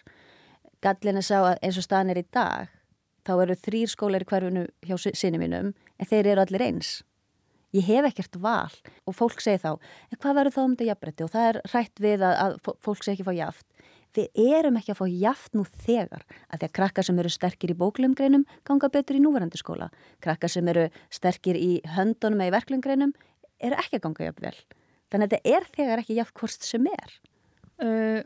Gallin 0.84 1.20
er 1.20 1.26
sá 1.26 1.38
að 1.40 1.58
eins 1.64 1.80
og 1.80 1.86
staðan 1.86 2.12
er 2.12 2.20
í 2.20 2.26
dag, 2.34 2.70
þá 3.24 3.34
eru 3.38 3.56
þrýr 3.56 3.90
skólar 3.92 4.24
í 4.24 4.28
hverjunu 4.28 4.64
hjá 4.84 4.96
sinni 5.06 5.40
mínum, 5.40 5.72
en 5.98 6.10
þeir 6.10 6.34
eru 6.34 6.44
allir 6.44 6.64
eins. 6.66 6.96
Ég 7.74 7.88
hef 7.88 8.06
ekkert 8.06 8.36
val 8.38 8.70
og 9.02 9.16
fólk 9.18 9.40
segi 9.42 9.58
þá, 9.64 9.72
en 10.12 10.20
hvað 10.20 10.36
verður 10.38 10.54
þá 10.54 10.60
um 10.62 10.74
þetta 10.74 10.90
jafnbretti? 10.90 11.24
Og 11.26 11.32
það 11.32 11.48
er 11.48 11.60
rætt 11.72 12.02
við 12.04 12.26
að, 12.28 12.34
að 12.44 12.74
fólk 12.84 13.02
segi 13.02 13.16
ekki 13.16 13.26
fá 13.26 13.34
jaft. 13.34 13.66
Við 14.14 14.28
erum 14.38 14.76
ekki 14.78 14.92
að 14.94 15.00
fá 15.00 15.06
jaft 15.10 15.56
nú 15.58 15.64
þegar 15.66 16.22
að 16.22 16.60
því 16.60 16.68
að 16.68 16.74
krakkar 16.78 17.06
sem 17.08 17.18
eru 17.18 17.32
sterkir 17.34 17.72
í 17.72 17.78
bóklumgreinum 17.80 18.44
ganga 18.68 18.90
betur 18.94 19.18
í 19.18 19.22
núverandi 19.24 19.58
skóla. 19.58 19.88
Krakkar 20.22 20.52
sem 20.52 20.68
eru 20.70 20.84
sterkir 21.10 21.58
í 21.58 21.72
höndunum 21.96 22.44
eða 22.44 22.52
í 22.52 22.54
verklumgreinum 22.54 23.14
eru 23.58 23.80
ekki 23.80 23.98
að 23.98 24.04
ganga 24.06 24.28
jafn 24.28 24.46
vel. 24.46 24.54
Þannig 25.10 25.26
að 25.26 25.34
þetta 25.34 25.56
er 25.56 25.66
þegar 25.74 26.04
ekki 26.04 26.18
jaft 26.20 26.38
hvort 26.38 26.68
sem 26.68 26.86
er. 26.92 27.16
Uh, 27.82 28.20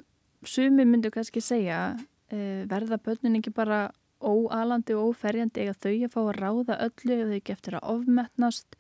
sumi 0.47 0.85
myndu 0.85 1.11
kannski 1.15 1.43
segja 1.43 1.97
uh, 1.97 2.61
verða 2.71 3.01
börnin 3.03 3.41
ekki 3.41 3.55
bara 3.55 3.89
óalandi 4.19 4.97
og 4.99 5.13
óferjandi 5.13 5.63
eða 5.63 5.79
þau 5.79 5.93
að 5.95 6.13
fá 6.13 6.21
að 6.25 6.37
ráða 6.41 6.77
öllu 6.89 7.19
eða 7.23 7.37
ekki 7.39 7.55
eftir 7.55 7.77
að 7.79 7.91
ofmetnast 7.95 8.75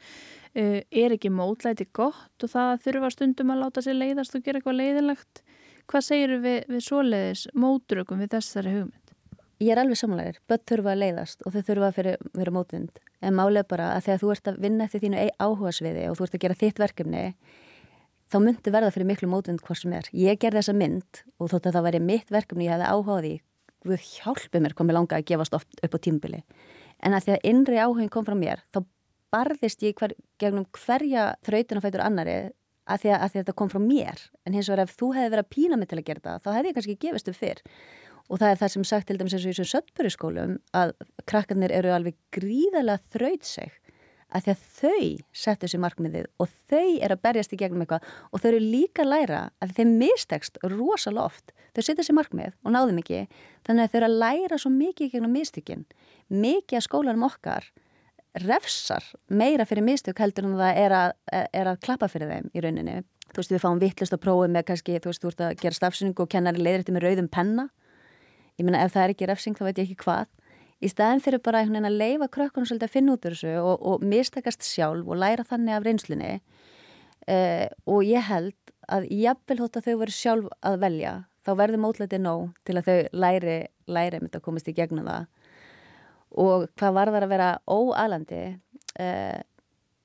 Uh, 0.56 0.80
er 0.90 1.12
ekki 1.12 1.28
mótlæti 1.30 1.84
gott 1.92 2.42
og 2.42 2.50
það 2.50 2.80
þurfa 2.86 3.10
stundum 3.12 3.50
að 3.52 3.60
láta 3.62 3.82
sér 3.84 3.98
leiðast 3.98 4.34
og 4.34 4.46
gera 4.46 4.58
eitthvað 4.58 4.78
leiðilegt? 4.78 5.42
Hvað 5.88 6.04
segir 6.06 6.32
við, 6.40 6.56
við 6.72 6.82
svoleiðis 6.86 7.42
mótrökum 7.52 8.22
við 8.22 8.32
þessari 8.32 8.72
hugmynd? 8.72 9.12
Ég 9.60 9.74
er 9.74 9.80
alveg 9.82 10.00
samanlegar. 10.00 10.40
Bött 10.48 10.64
þurfa 10.70 10.94
að 10.94 11.02
leiðast 11.02 11.44
og 11.44 11.54
þau 11.54 11.60
þurfa 11.68 11.90
að 11.92 12.10
vera 12.40 12.54
mótvind. 12.54 12.98
En 13.20 13.36
málega 13.36 13.68
bara 13.68 13.90
að 13.96 14.08
þegar 14.08 14.22
þú 14.22 14.32
ert 14.34 14.50
að 14.50 14.60
vinna 14.64 14.88
eftir 14.88 15.04
þínu 15.04 15.28
áhuga 15.36 15.74
sviði 15.78 16.08
og 16.08 16.18
þú 16.18 16.26
ert 16.26 16.38
að 16.38 16.44
gera 16.46 16.58
þitt 16.62 16.82
verkefni 16.82 17.22
þá 18.28 18.38
myndi 18.44 18.72
verða 18.74 18.92
fyrir 18.94 19.08
miklu 19.08 19.30
mótvind 19.30 19.62
hvort 19.64 19.80
sem 19.80 19.94
er. 19.96 20.08
Ég 20.12 20.40
ger 20.42 20.56
þessa 20.56 20.74
mynd 20.76 21.22
og 21.38 21.52
þótt 21.52 21.70
að 21.70 21.78
það 21.78 21.88
væri 21.88 22.02
mitt 22.04 22.32
verkefni 22.34 22.68
ég 22.68 22.76
hefði 22.76 22.92
áhugað 22.92 23.28
í 23.30 23.34
við 23.88 24.04
hjálpi 24.18 24.60
mér 24.60 24.74
komið 24.76 24.98
langa 24.98 25.18
að 25.18 25.26
gefast 25.30 25.54
upp 25.56 25.96
á 25.96 25.98
tímbili. 26.02 26.42
En 26.98 27.14
að 27.14 27.28
því 27.28 27.34
að 27.36 27.50
innri 27.52 27.78
áhugin 27.78 28.12
kom 28.12 28.26
frá 28.26 28.36
mér 28.36 28.64
þá 28.74 28.82
barðist 29.32 29.84
ég 29.84 29.96
hver, 29.98 30.14
gegnum 30.40 30.66
hverja 30.76 31.30
þrautin 31.46 31.80
og 31.80 31.84
fætur 31.84 32.04
annari 32.04 32.38
að 32.88 33.02
því 33.02 33.12
að, 33.12 33.22
að 33.22 33.32
því 33.32 33.38
að 33.38 33.42
þetta 33.42 33.56
kom 33.60 33.72
frá 33.72 33.80
mér 33.84 34.22
en 34.44 34.56
hins 34.56 34.70
vegar 34.70 34.84
ef 34.84 34.94
þú 34.96 35.08
hefði 35.16 35.32
verið 35.34 35.44
að 35.44 35.50
pína 35.54 35.78
mig 35.78 35.90
til 35.90 35.98
að 35.98 36.06
gera 36.08 36.24
það 36.24 36.44
þá 36.44 36.50
hefði 36.56 36.70
ég 36.70 36.78
kannski 36.78 36.96
gefist 37.04 37.30
upp 37.30 37.38
fyrr 37.38 37.62
og 38.28 38.40
það 38.40 38.50
er 38.50 38.60
það 38.62 38.72
sem 38.74 38.86
sagt 38.88 39.08
til 39.08 39.18
dæmis 39.18 39.36
eins 39.36 39.44
og 39.44 39.50
í 39.50 39.52
þessum 39.52 39.70
söttböruskólum 39.72 40.54
að 40.76 40.94
krakkarnir 41.28 41.74
eru 41.76 41.92
alveg 41.92 42.16
gríðarlega 42.34 43.12
þrautseg 43.14 43.76
að 44.28 44.44
því 44.44 44.54
að 44.54 44.64
þau 44.78 45.04
settu 45.42 45.70
sér 45.70 45.82
markmiðið 45.84 46.26
og 46.36 46.50
þau 46.68 46.88
eru 47.00 47.16
að 47.16 47.22
berjast 47.24 47.54
í 47.54 47.60
gegnum 47.60 47.84
eitthvað 47.84 48.08
og 48.28 48.42
þau 48.42 48.48
eru 48.50 48.60
líka 48.60 49.04
að 49.04 49.12
læra 49.14 49.42
að 49.64 49.74
þeim 49.78 49.94
mistekst 50.02 50.60
rosalega 50.64 51.24
oft 51.30 51.54
þau 51.76 51.82
setja 51.86 52.04
sér 52.04 52.18
markmið 52.18 52.56
og 52.64 52.74
náðum 52.74 53.00
ekki 53.00 53.24
þannig 53.66 53.86
að 53.86 53.92
þau 53.92 53.98
eru 54.00 54.08
að 54.10 54.18
læra 54.24 54.60
svo 54.60 54.72
mikið 54.74 55.14
gegnum 55.14 55.36
mistökin 55.38 55.86
mikið 56.28 56.80
að 56.80 56.86
skólanum 56.90 57.28
okkar 57.28 57.70
refsar 58.44 59.04
meira 59.28 59.66
fyrir 59.66 59.84
mistök 59.84 60.20
heldur 60.22 60.46
en 60.46 60.56
það 60.58 60.80
er 60.82 60.94
að, 60.94 61.12
er 61.32 61.70
að 61.70 61.80
klappa 61.84 62.08
fyrir 62.10 62.30
þeim 62.32 62.50
í 62.52 62.62
rauninni. 62.64 62.96
Þú 63.28 63.42
veist, 63.42 63.52
við 63.52 63.62
fáum 63.62 63.80
vittlust 63.80 64.14
að 64.16 64.22
prófi 64.24 64.50
með 64.52 64.66
kannski, 64.70 64.98
þú 65.02 65.10
veist, 65.10 65.22
þú 65.22 65.32
ert 65.32 65.44
að 65.44 65.54
gera 65.62 65.76
stafsynning 65.76 66.20
og 66.22 66.30
kennari 66.32 66.62
leiðir 66.62 66.84
þetta 66.84 66.94
með 66.96 67.06
rauðum 67.06 67.30
penna. 67.32 67.66
Ég 68.58 68.66
meina, 68.66 68.82
ef 68.84 68.94
það 68.94 69.04
er 69.04 69.14
ekki 69.14 69.28
refsing, 69.28 69.58
þá 69.58 69.64
veit 69.68 69.80
ég 69.80 69.88
ekki 69.88 69.98
hvað. 70.04 70.30
Í 70.78 70.90
staðin 70.92 71.22
fyrir 71.24 71.42
bara 71.42 71.64
að 71.66 71.90
leifa 71.90 72.28
krökkunum 72.30 72.68
svolítið 72.68 72.88
að 72.88 72.94
finna 72.94 73.14
út 73.16 73.26
úr 73.26 73.34
þessu 73.34 73.54
og, 73.60 73.80
og 73.82 74.04
mistakast 74.06 74.62
sjálf 74.62 75.08
og 75.08 75.18
læra 75.18 75.46
þannig 75.46 75.74
af 75.74 75.86
reynslunni. 75.86 76.34
Uh, 77.28 77.66
og 77.84 78.04
ég 78.06 78.22
held 78.24 78.54
að 78.88 79.08
jafnvel 79.12 79.58
þótt 79.58 79.80
að 79.80 79.88
þau 79.88 79.96
veru 80.00 80.14
sjálf 80.14 80.52
að 80.64 80.78
velja, 80.84 81.14
þá 81.44 81.50
verður 81.58 81.82
mótletið 81.82 82.22
nóg 82.24 82.46
til 82.64 82.78
að 82.78 82.86
þau 82.86 83.18
læri, 83.24 83.58
læri 83.90 84.22
þetta 84.22 84.40
að 84.40 84.46
komast 84.46 84.70
í 84.70 84.76
gegnum 84.76 85.10
það 85.10 85.26
og 86.36 86.66
hvað 86.76 86.96
var 86.96 87.12
það 87.12 87.24
að 87.24 87.32
vera 87.32 87.50
óalandi 87.68 88.42
uh, 89.00 89.38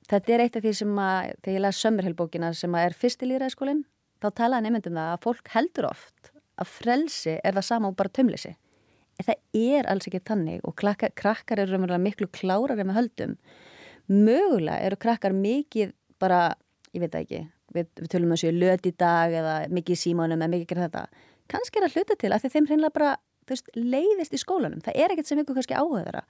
þetta 0.09 0.33
er 0.33 0.43
eitt 0.45 0.57
af 0.57 0.65
því 0.65 0.73
sem 0.79 0.99
að 1.03 1.31
þegar 1.43 1.55
ég 1.57 1.63
las 1.65 1.81
sömurheilbókina 1.83 2.51
sem 2.57 2.77
að 2.77 2.87
er 2.87 2.97
fyrst 2.97 3.23
í 3.23 3.29
líðræðskólinn 3.31 3.83
þá 4.23 4.29
talaði 4.39 4.67
nefndum 4.67 4.99
það 4.99 5.13
að 5.13 5.23
fólk 5.25 5.53
heldur 5.55 5.89
oft 5.89 6.31
að 6.59 6.69
frelsi 6.69 7.37
er 7.39 7.57
það 7.57 7.67
sama 7.67 7.91
og 7.91 7.97
bara 7.99 8.13
tömlisi 8.13 8.53
það 9.21 9.35
er 9.53 9.89
alls 9.91 10.07
ekki 10.09 10.23
tannig 10.25 10.63
og 10.65 10.75
krakkar, 10.79 11.13
krakkar 11.15 11.63
eru 11.63 11.79
miklu 12.01 12.27
klárar 12.33 12.79
en 12.79 12.89
við 12.89 12.97
höldum 12.97 13.35
mögulega 14.09 14.79
eru 14.87 14.97
krakkar 14.99 15.35
mikið 15.35 15.93
bara, 16.19 16.55
ég 16.93 17.03
veit 17.03 17.15
ekki 17.15 17.43
við, 17.73 17.91
við 17.99 18.09
tölum 18.09 18.31
um 18.31 18.37
þessu 18.37 18.55
löt 18.55 18.89
í 18.89 18.95
dag 18.97 19.31
eða 19.31 19.53
mikið 19.69 20.01
símánum 20.01 20.41
eða 20.41 20.53
mikið 20.55 20.73
gera 20.73 20.87
þetta 20.87 21.05
kannski 21.51 21.79
er 21.79 21.87
að 21.87 21.97
hluta 21.97 22.17
til 22.19 22.33
að 22.33 22.49
þeim 22.49 22.67
hreinlega 22.71 22.95
bara 22.95 23.13
veist, 23.49 23.69
leiðist 23.75 24.35
í 24.35 24.41
skólanum. 24.41 24.81
Það 24.83 24.99
er 25.03 25.13
ekkert 25.13 25.29
sem 25.29 25.41
ykkur 25.41 25.57
kannski 25.59 25.77
áhugaðara. 25.77 26.23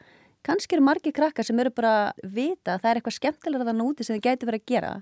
Kannski 0.43 0.77
eru 0.77 0.86
margi 0.86 1.13
krakkar 1.15 1.47
sem 1.47 1.59
eru 1.61 1.71
bara 1.75 1.93
að 2.09 2.34
vita 2.36 2.75
að 2.75 2.84
það 2.84 2.89
er 2.89 2.99
eitthvað 2.99 3.17
skemmtilega 3.19 3.67
þann 3.69 3.84
úti 3.86 4.05
sem 4.05 4.17
þið 4.17 4.25
gæti 4.27 4.49
verið 4.49 4.63
að 4.63 4.71
gera 4.73 4.93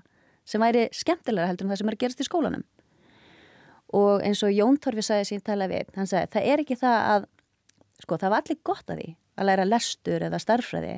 sem 0.48 0.62
væri 0.62 0.84
skemmtilega 0.94 1.48
heldur 1.50 1.66
en 1.66 1.72
það 1.72 1.80
sem 1.80 1.90
er 1.90 1.96
að 1.96 2.02
gerast 2.02 2.22
í 2.22 2.26
skólanum. 2.28 2.64
Og 3.98 4.24
eins 4.24 4.42
og 4.46 4.54
Jón 4.54 4.78
Torfi 4.82 5.04
sagði 5.04 5.28
sín 5.28 5.44
tala 5.44 5.68
við, 5.70 5.90
hann 5.96 6.08
sagði 6.08 6.30
það 6.32 6.48
er 6.52 6.62
ekki 6.62 6.78
það 6.80 7.08
að, 7.14 7.26
sko 8.02 8.18
það 8.20 8.34
var 8.34 8.44
allir 8.44 8.60
gott 8.66 8.90
að 8.90 9.00
því 9.00 9.08
að 9.38 9.48
læra 9.48 9.68
lestur 9.68 10.26
eða 10.26 10.40
starfræði 10.42 10.96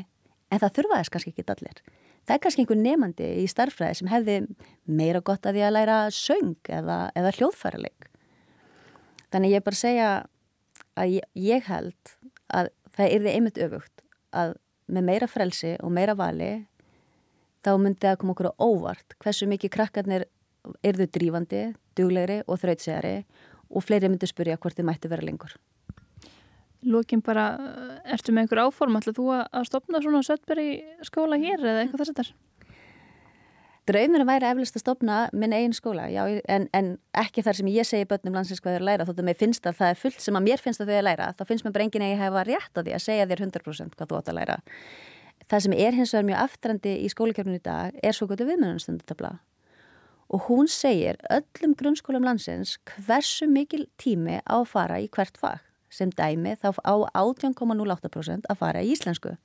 en 0.51 0.63
það 0.63 0.75
þurfaðis 0.79 1.13
kannski 1.13 1.33
ekki 1.35 1.47
allir. 1.55 1.81
Það 2.25 2.35
er 2.35 2.43
kannski 2.45 2.65
einhver 2.65 2.81
nefandi 2.81 3.31
í 3.43 3.47
starfræði 3.51 3.99
sem 4.01 4.11
hefði 4.11 4.37
meira 4.89 5.21
gott 5.25 5.47
að 5.47 5.59
því 5.59 5.65
að 5.67 5.75
læra 5.77 5.99
söng 6.15 6.71
eða, 6.73 6.99
eða 7.19 7.33
hljóðfæraleg. 7.39 8.07
Þannig 9.35 9.57
ég 9.57 9.67
bara 9.67 9.81
segja 9.81 10.11
að 10.95 11.17
ég, 11.19 11.27
ég 11.37 11.67
held 11.69 12.15
að 12.55 12.71
það 12.95 13.11
er 13.11 13.25
því 13.25 13.35
einmitt 13.35 13.61
öfugt 13.67 14.05
að 14.35 14.55
með 14.95 15.09
meira 15.09 15.29
frelsi 15.31 15.75
og 15.83 15.93
meira 15.97 16.15
vali 16.17 16.53
þá 17.65 17.73
myndi 17.81 18.05
það 18.05 18.19
koma 18.21 18.35
okkur 18.35 18.51
á 18.53 18.55
óvart 18.61 19.17
hversu 19.23 19.49
mikið 19.49 19.73
krakkarnir 19.77 20.27
er 20.85 20.99
þau 20.99 21.09
drífandi, 21.13 21.63
duglegri 21.97 22.41
og 22.47 22.61
þrautsegari 22.61 23.17
og 23.75 23.85
fleiri 23.85 24.11
myndi 24.11 24.29
spyrja 24.29 24.59
hvort 24.61 24.77
þið 24.79 24.89
mætti 24.89 25.11
vera 25.13 25.25
lengur. 25.25 25.57
Lókin 26.85 27.23
bara, 27.25 27.45
ertu 28.05 28.33
með 28.35 28.45
einhver 28.45 28.65
áform, 28.67 28.99
ætlaðu 28.99 29.17
þú 29.21 29.29
að 29.37 29.69
stopna 29.69 30.01
svona 30.05 30.25
söttberi 30.27 30.69
skóla 31.07 31.39
hér 31.41 31.63
eða 31.63 31.85
eitthvað 31.85 32.03
þess 32.03 32.13
að 32.13 32.19
þetta 32.19 32.25
er? 32.27 32.35
Draumurinn 33.85 34.29
væri 34.29 34.49
eflust 34.49 34.79
að 34.79 34.81
stopna 34.81 35.17
minn 35.37 35.53
eigin 35.53 35.75
skóla, 35.77 36.07
já, 36.09 36.23
en, 36.49 36.69
en 36.73 36.87
ekki 37.21 37.45
þar 37.45 37.59
sem 37.59 37.67
ég 37.69 37.89
segi 37.89 38.07
börnum 38.09 38.39
landsins 38.39 38.63
hvað 38.65 38.73
þau 38.73 38.77
eru 38.79 38.85
að 38.85 38.89
læra, 38.89 39.07
þóttu 39.09 39.21
að 39.21 39.29
mér 39.29 39.41
finnst 39.43 39.69
að 39.69 39.81
það 39.81 39.93
er 39.93 39.99
fullt 40.01 40.23
sem 40.25 40.39
að 40.39 40.47
mér 40.47 40.63
finnst 40.65 40.81
að 40.81 40.89
þau 40.89 40.95
eru 40.95 41.03
að 41.03 41.09
læra, 41.11 41.27
þá 41.37 41.43
finnst 41.51 41.67
mér 41.67 41.75
bara 41.75 41.85
enginn 41.85 42.05
að 42.07 42.15
ég 42.15 42.23
hefa 42.25 42.45
rétt 42.49 42.81
á 42.81 42.81
því 42.81 42.95
að 42.97 43.05
segja 43.05 43.27
þér 43.29 43.43
100% 43.45 43.99
hvað 43.99 44.09
þú 44.09 44.21
átt 44.21 44.31
að 44.33 44.39
læra. 44.39 44.57
Það 45.45 45.65
sem 45.67 45.77
er 45.77 45.99
hins 45.99 46.15
vegar 46.17 46.29
mjög 46.31 46.41
aftrandi 46.47 46.95
í 47.05 47.13
skólakefninu 47.13 47.61
í 47.61 47.65
dag 47.65 48.01
er 48.01 48.17
svo 48.17 48.31
gott 48.31 48.41
viðmjönunastundutabla 48.41 49.35
og 50.33 50.49
hún 50.49 50.71
segir 50.73 51.21
öllum 51.29 51.77
grunnskólum 51.77 52.25
landsins 52.25 52.79
hversu 52.89 53.45
mikil 53.51 53.85
tími 54.01 54.41
á 54.41 54.57
að 54.57 54.71
fara 54.73 54.97
í 55.05 55.11
hvert 55.13 55.37
fag 55.37 55.61
sem 55.95 56.11
dæmi 56.11 56.57
þá 56.59 56.75
á 56.83 56.95
18,08% 57.23 58.49
að 58.51 58.61
fara 58.61 58.83
í 58.83 58.93
íslensku. 58.95 59.37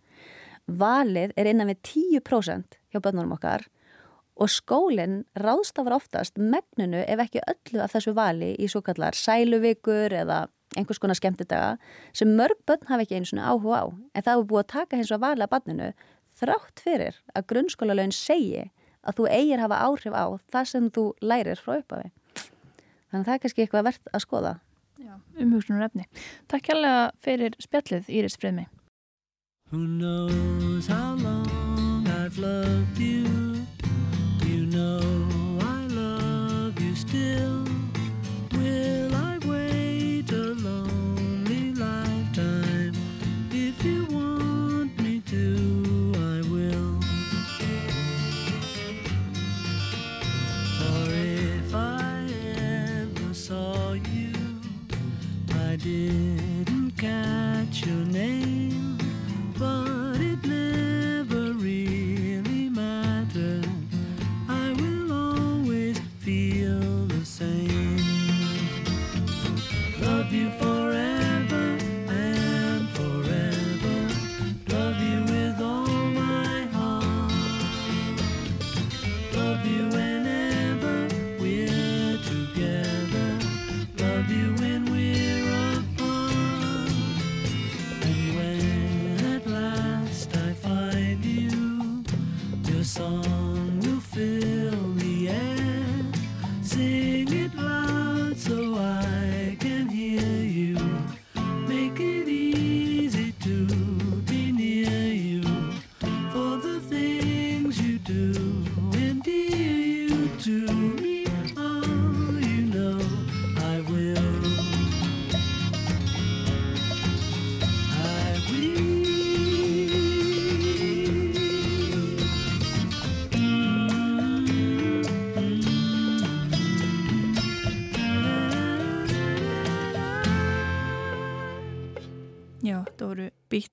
Valið 0.69 1.33
er 1.37 1.49
innan 1.49 1.69
við 1.71 1.81
10% 2.21 2.79
hjá 2.89 3.01
börnunum 3.01 3.35
okkar 3.37 3.67
og 4.39 4.51
skólinn 4.51 5.23
ráðstafar 5.37 5.97
oftast 5.97 6.39
megnunu 6.39 7.01
ef 7.05 7.25
ekki 7.25 7.43
öllu 7.43 7.83
af 7.83 7.93
þessu 7.95 8.13
vali 8.17 8.53
í 8.55 8.69
svo 8.71 8.81
kallar 8.85 9.17
sæluvikur 9.17 10.15
eða 10.15 10.45
einhvers 10.77 11.01
konar 11.01 11.17
skemmtidaga 11.17 11.77
sem 12.13 12.29
mörg 12.37 12.59
börn 12.69 12.87
hafa 12.87 13.03
ekki 13.03 13.19
einu 13.19 13.29
svona 13.29 13.49
áhuga 13.51 13.81
á 13.83 13.85
en 13.89 14.25
það 14.25 14.33
er 14.35 14.47
búið 14.51 14.63
að 14.63 14.71
taka 14.75 14.99
hins 14.99 15.11
og 15.11 15.25
að 15.25 15.49
barninu 15.49 15.89
þrátt 16.39 16.83
fyrir 16.83 17.17
að 17.35 17.47
grunnskólalögin 17.51 18.15
segi 18.15 18.69
að 19.03 19.19
þú 19.19 19.27
eigir 19.33 19.63
hafa 19.63 19.81
áhrif 19.83 20.15
á 20.15 20.25
það 20.51 20.71
sem 20.71 20.89
þú 20.95 21.05
lærir 21.21 21.59
frá 21.59 21.79
upphafi. 21.79 22.11
Þannig 23.09 23.21
að 23.21 23.27
það 23.27 23.35
er 23.35 23.43
kannski 23.43 23.63
eitthvað 23.63 23.87
verðt 23.89 24.11
að 24.13 24.23
skoða. 24.25 24.53
Umhugsunar 25.39 25.87
efni. 25.89 26.05
Takk 26.51 26.69
kærlega 26.71 27.09
fyrir 27.23 27.55
spjallið 27.61 28.09
Íris 28.09 28.37
Freðmi. 28.39 28.67
Who 29.71 29.85
knows 29.85 30.87
how 30.87 31.15
long 31.15 32.07
I've 32.07 32.37
loved 32.37 32.99
you 32.99 33.29
know 34.69 34.99
I 35.61 35.87
love 35.87 36.79
you 36.79 36.95
still. 36.95 37.58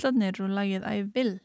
Bítlarnir 0.07 0.39
og 0.41 0.55
lagið 0.55 0.87
I 0.87 1.05
Will. 1.15 1.39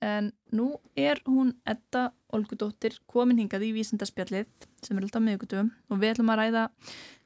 En 0.00 0.32
nú 0.54 0.78
er 0.94 1.18
hún 1.26 1.56
Edda 1.66 2.12
Olgudóttir 2.30 3.00
komin 3.10 3.40
hingað 3.40 3.64
í 3.66 3.72
vísindarspjallið 3.74 4.46
sem 4.84 4.96
er 4.96 5.02
alltaf 5.02 5.24
miðugutum 5.24 5.72
og 5.90 5.98
við 5.98 6.12
ætlum 6.12 6.30
að 6.30 6.38
ræða 6.38 6.62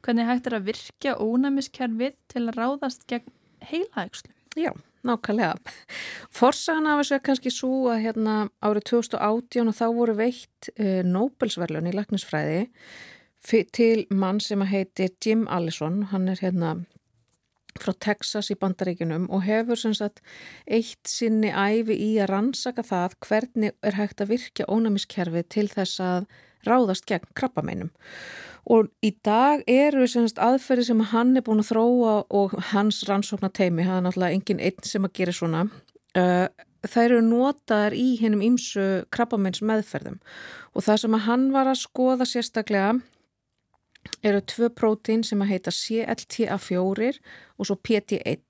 hvernig 0.03 0.29
hægt 0.31 0.47
er 0.49 0.57
að 0.57 0.69
virkja 0.71 1.19
ónæmiskerfið 1.21 2.17
til 2.33 2.47
að 2.47 2.57
ráðast 2.57 3.05
gegn 3.11 3.29
heilaægslu. 3.69 4.33
Já, 4.57 4.73
nákvæmlega. 5.05 5.59
Forsagan 6.33 6.89
af 6.89 7.03
þessu 7.03 7.19
er 7.19 7.25
kannski 7.27 7.53
svo 7.53 7.91
að 7.93 8.07
hérna 8.07 8.37
árið 8.65 8.89
2018 8.95 9.69
og 9.69 9.77
þá 9.77 9.87
voru 9.93 10.17
veitt 10.17 10.73
uh, 10.79 11.03
Nobelsverlun 11.05 11.91
í 11.91 11.97
lagnisfræði 11.97 12.63
til 13.75 14.07
mann 14.09 14.41
sem 14.41 14.63
að 14.63 14.73
heiti 14.73 15.11
Jim 15.21 15.45
Allison, 15.51 16.05
hann 16.13 16.29
er 16.31 16.41
hérna 16.41 16.77
frá 17.81 17.93
Texas 17.99 18.51
í 18.53 18.57
bandaríkunum 18.61 19.29
og 19.33 19.45
hefur 19.47 19.79
sem 19.79 19.95
sagt 19.97 20.23
eitt 20.67 21.09
sinni 21.09 21.53
æfi 21.53 21.97
í 21.97 22.11
að 22.21 22.33
rannsaka 22.33 22.85
það 22.87 23.19
hvernig 23.27 23.77
er 23.83 23.99
hægt 23.99 24.21
að 24.21 24.35
virkja 24.35 24.69
ónæmiskerfi 24.69 25.45
til 25.49 25.69
þess 25.73 26.03
að 26.03 26.27
ráðast 26.69 27.09
gegn 27.11 27.31
krabbameinum. 27.35 27.91
Og 28.71 28.93
í 29.03 29.11
dag 29.27 29.65
eru 29.67 30.07
sem 30.07 30.29
sagt 30.29 30.43
aðferði 30.43 30.85
sem 30.93 31.01
hann 31.11 31.35
er 31.37 31.43
búin 31.47 31.63
að 31.65 31.73
þróa 31.73 32.13
og 32.31 32.53
hans 32.71 33.01
rannsóknateimi, 33.09 33.89
það 33.89 33.97
er 33.97 34.05
náttúrulega 34.07 34.37
engin 34.37 34.63
einn 34.63 34.87
sem 34.87 35.09
að 35.09 35.17
gera 35.19 35.35
svona, 35.35 35.65
uh, 36.21 36.47
þær 36.87 37.09
eru 37.09 37.23
notaðar 37.27 37.97
í 37.99 38.09
hennum 38.21 38.43
ímsu 38.45 38.85
krabbameins 39.15 39.63
meðferðum 39.65 40.19
og 40.75 40.87
það 40.87 41.03
sem 41.05 41.17
að 41.19 41.27
hann 41.29 41.49
var 41.55 41.71
að 41.71 41.83
skoða 41.83 42.27
sérstaklega 42.27 42.97
eru 44.23 44.41
tvö 44.41 44.71
prótín 44.75 45.23
sem 45.27 45.41
að 45.43 45.55
heita 45.55 45.75
CLTA4 45.75 47.13
og 47.59 47.69
svo 47.69 47.79
PT1 47.79 48.43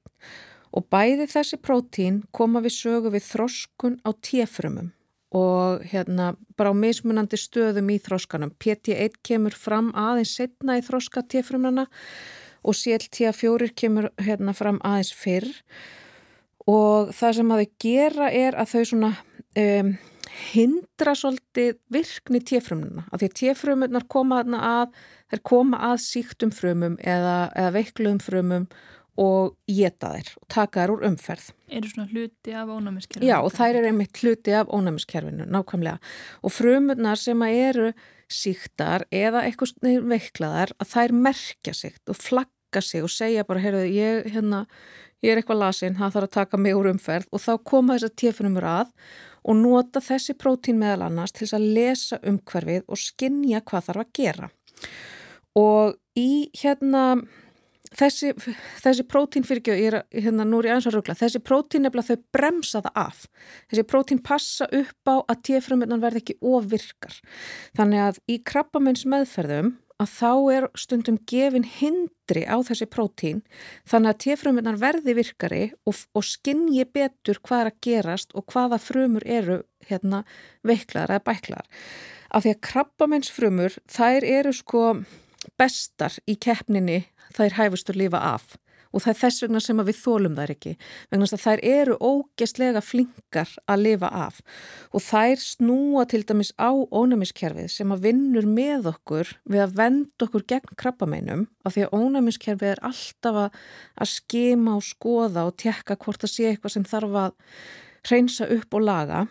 og 0.72 0.88
bæði 0.92 1.28
þessi 1.28 1.58
prótín 1.60 2.22
koma 2.32 2.62
við 2.64 2.76
sögu 2.78 3.12
við 3.12 3.26
þroskun 3.28 3.98
á 4.04 4.10
T-frumum 4.12 4.92
og 5.32 5.84
hérna 5.88 6.34
bara 6.60 6.72
á 6.72 6.76
mismunandi 6.76 7.38
stöðum 7.40 7.88
í 7.94 7.96
þroskanum. 8.04 8.52
PT1 8.60 9.16
kemur 9.24 9.56
fram 9.56 9.88
aðeins 9.96 10.34
setna 10.36 10.76
í 10.76 10.84
þroska 10.84 11.24
T-frumana 11.24 11.86
og 12.62 12.76
CLTA4 12.76 13.72
kemur 13.74 14.10
hérna 14.20 14.52
fram 14.56 14.80
aðeins 14.84 15.12
fyrr 15.16 15.48
og 16.68 17.12
það 17.16 17.38
sem 17.38 17.52
að 17.52 17.62
þau 17.62 17.70
gera 17.84 18.28
er 18.30 18.58
að 18.60 18.74
þau 18.74 18.82
svona 18.92 19.12
um, 19.58 19.94
hindra 20.52 21.14
svolítið 21.18 21.76
virkni 21.92 22.40
T-frumuna 22.48 23.04
af 23.10 23.20
því 23.20 23.28
að 23.28 23.36
T-frumunar 23.40 24.08
koma 24.10 24.42
að 24.42 24.96
þeir 25.32 25.44
koma 25.48 25.82
að 25.90 26.00
síktum 26.06 26.52
frumum 26.54 26.98
eða, 27.00 27.36
eða 27.56 27.74
veikluðum 27.76 28.20
frumum 28.22 28.66
og 29.20 29.52
geta 29.68 30.14
þær 30.14 30.30
og 30.40 30.46
taka 30.52 30.80
þær 30.80 30.92
úr 30.94 31.04
umferð. 31.10 31.50
Eru 31.68 31.90
svona 31.90 32.08
hluti 32.08 32.54
af 32.56 32.70
ónæmiskerfinu? 32.72 33.28
Já 33.28 33.36
og 33.42 33.52
þær 33.52 33.78
eru 33.80 33.90
einmitt 33.90 34.22
hluti 34.22 34.54
af 34.56 34.72
ónæmiskerfinu, 34.72 35.46
nákvæmlega. 35.52 36.00
Og 36.40 36.54
frumunar 36.54 37.20
sem 37.20 37.44
að 37.44 37.58
eru 37.66 37.90
síktar 38.32 39.04
eða 39.12 39.44
eitthvað 39.44 39.76
veiklaðar 40.08 40.72
að 40.80 40.92
þær 40.94 41.16
merkja 41.26 41.76
síkt 41.76 42.12
og 42.12 42.16
flagga 42.16 42.80
sig 42.80 43.04
og 43.04 43.12
segja 43.12 43.44
bara, 43.44 43.60
heyrðu, 43.60 43.84
ég, 43.92 44.30
hérna, 44.32 44.64
ég 45.20 45.34
er 45.34 45.42
eitthvað 45.42 45.60
lasinn, 45.66 45.98
það 45.98 46.16
þarf 46.16 46.30
að 46.30 46.36
taka 46.38 46.62
mig 46.64 46.78
úr 46.78 46.88
umferð 46.94 47.28
og 47.28 47.44
þá 47.44 47.52
koma 47.68 47.98
þessar 47.98 48.16
T-frumur 48.22 48.68
að 48.68 48.96
og 49.42 49.58
nota 49.58 50.02
þessi 50.02 50.36
prótín 50.38 50.80
meðal 50.80 51.08
annars 51.08 51.34
til 51.36 51.48
að 51.50 51.68
lesa 51.76 52.20
umhverfið 52.22 52.84
og 52.86 53.00
skinja 53.00 53.62
hvað 53.66 53.88
þarf 53.88 54.04
að 54.04 54.12
gera. 54.18 54.50
Og 55.58 55.96
í 56.18 56.50
hérna 56.58 57.04
þessi, 57.98 58.32
þessi 58.82 59.04
prótín 59.08 59.46
fyrir 59.46 59.62
ekki, 59.62 59.76
ég 59.80 59.92
er 59.92 60.24
hérna 60.24 60.46
nú 60.48 60.62
ég 60.62 60.72
aðeins 60.72 60.88
að 60.90 60.96
ruggla, 60.96 61.16
þessi 61.18 61.42
prótín 61.44 61.84
nefnilega 61.86 62.14
þau 62.16 62.24
bremsa 62.36 62.82
það 62.84 63.00
af, 63.02 63.24
þessi 63.70 63.86
prótín 63.88 64.22
passa 64.24 64.68
upp 64.80 65.12
á 65.12 65.14
að 65.20 65.42
tífrömmunan 65.48 66.02
verði 66.02 66.22
ekki 66.22 66.38
ofvirkar, 66.52 67.18
þannig 67.78 68.04
að 68.06 68.20
í 68.32 68.38
krabbamenns 68.48 69.04
meðferðum 69.08 69.74
að 70.00 70.12
þá 70.16 70.32
er 70.54 70.66
stundum 70.78 71.18
gefin 71.28 71.66
hindri 71.66 72.44
á 72.48 72.56
þessi 72.64 72.88
prótín 72.90 73.42
þannig 73.88 74.12
að 74.12 74.20
tífrömmunan 74.26 74.80
verði 74.80 75.16
virkari 75.18 75.62
og, 75.88 75.98
og 76.16 76.26
skinji 76.26 76.86
betur 76.86 77.40
hvað 77.42 77.64
er 77.64 77.72
að 77.72 77.80
gerast 77.88 78.34
og 78.38 78.46
hvaða 78.52 78.80
frumur 78.82 79.26
eru 79.26 79.62
hérna 79.88 80.22
veiklaðar 80.66 81.18
eða 81.18 81.26
bæklaðar 81.28 81.86
af 82.32 82.44
því 82.44 82.54
að 82.54 82.62
krabbamennsfrumur 82.68 83.78
þær 83.90 84.28
eru 84.28 84.54
sko 84.56 84.84
bestar 85.58 86.16
í 86.30 86.38
keppninni 86.38 87.02
þær 87.36 87.58
hæfustur 87.58 87.98
lifa 87.98 88.22
af 88.32 88.56
og 88.92 89.02
það 89.02 89.12
er 89.12 89.18
þess 89.22 89.44
vegna 89.44 89.62
sem 89.62 89.82
við 89.82 89.98
þólum 89.98 90.36
þær 90.36 90.52
ekki. 90.54 90.72
Vegna 91.10 91.28
þess 91.28 91.36
að 91.38 91.44
þær 91.44 91.62
eru 91.72 91.96
ógæstlega 92.08 92.82
flinkar 92.84 93.52
að 93.66 93.84
lifa 93.86 94.10
af. 94.12 94.40
Og 94.92 95.04
þær 95.04 95.42
snúa 95.42 96.06
til 96.10 96.22
dæmis 96.28 96.52
á 96.60 96.70
ónæmiskerfið 96.70 97.70
sem 97.72 97.94
að 97.94 98.08
vinnur 98.08 98.48
með 98.48 98.90
okkur 98.92 99.34
við 99.48 99.64
að 99.64 99.76
venda 99.80 100.26
okkur 100.26 100.46
gegn 100.52 100.76
krabbameinum 100.80 101.46
af 101.64 101.76
því 101.76 101.86
að 101.86 101.96
ónæmiskerfið 101.98 102.74
er 102.74 102.84
alltaf 102.86 103.40
að, 103.46 103.60
skema 104.12 104.76
og 104.78 104.84
skoða 104.86 105.46
og 105.48 105.56
tekka 105.60 105.96
hvort 105.96 106.22
það 106.22 106.34
sé 106.34 106.50
eitthvað 106.50 106.76
sem 106.76 106.88
þarf 106.88 107.18
að 107.22 107.38
hreinsa 108.08 108.48
upp 108.50 108.76
og 108.76 108.84
laga. 108.84 109.24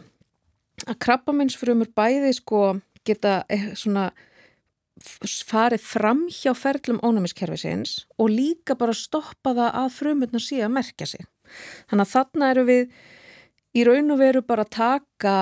Að 0.87 0.97
krabbameinsfrumur 1.05 1.91
bæði 1.93 2.33
sko 2.39 2.61
geta 3.05 3.41
svona 3.77 4.09
farið 5.47 5.83
fram 5.85 6.25
hjá 6.31 6.53
ferlum 6.57 6.99
ónæmiskerfisins 7.05 8.05
og 8.17 8.33
líka 8.33 8.75
bara 8.79 8.95
stoppa 8.95 9.53
það 9.57 9.79
að 9.83 9.95
frumurnar 9.97 10.43
sé 10.43 10.61
að 10.61 10.75
merkja 10.77 11.07
sig. 11.13 11.25
Þannig 11.89 12.05
að 12.05 12.13
þarna 12.13 12.51
eru 12.53 12.65
við 12.67 12.83
í 13.77 13.85
raun 13.87 14.13
og 14.13 14.19
veru 14.21 14.41
bara 14.45 14.65
að 14.65 14.73
taka 14.77 15.35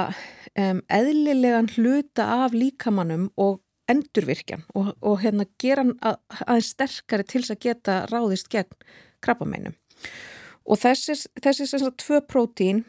um, 0.53 0.81
eðlilegan 0.89 1.71
hluta 1.75 2.27
af 2.45 2.55
líkamannum 2.55 3.29
og 3.37 3.59
endurvirkjan 3.89 4.67
og, 4.77 4.93
og 5.01 5.21
hérna 5.23 5.47
gera 5.61 5.85
hann 5.85 5.95
að, 6.05 6.19
aðeins 6.45 6.73
sterkari 6.75 7.25
til 7.25 7.43
að 7.47 7.61
geta 7.65 8.03
ráðist 8.11 8.51
gegn 8.53 8.77
krabbameinum. 9.25 9.75
Og 10.69 10.77
þessi, 10.77 11.15
þessi 11.41 11.65
sem 11.65 11.81
sagt 11.81 12.03
tvö 12.03 12.21
prótín 12.29 12.83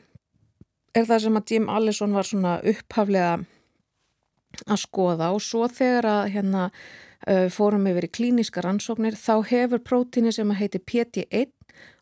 er 0.96 1.06
það 1.08 1.24
sem 1.24 1.40
að 1.40 1.54
Jim 1.54 1.70
Allison 1.72 2.16
var 2.16 2.28
svona 2.28 2.58
upphaflega 2.66 3.38
að 4.66 4.82
skoða 4.84 5.30
og 5.34 5.42
svo 5.44 5.68
þegar 5.70 6.08
að 6.08 6.26
hérna 6.34 6.64
fórum 7.52 7.84
yfir 7.90 8.06
í 8.06 8.12
klíniska 8.16 8.62
rannsóknir 8.64 9.16
þá 9.18 9.44
hefur 9.50 9.82
prótíni 9.84 10.32
sem 10.32 10.48
að 10.48 10.62
heiti 10.62 10.80
PT1 10.80 11.50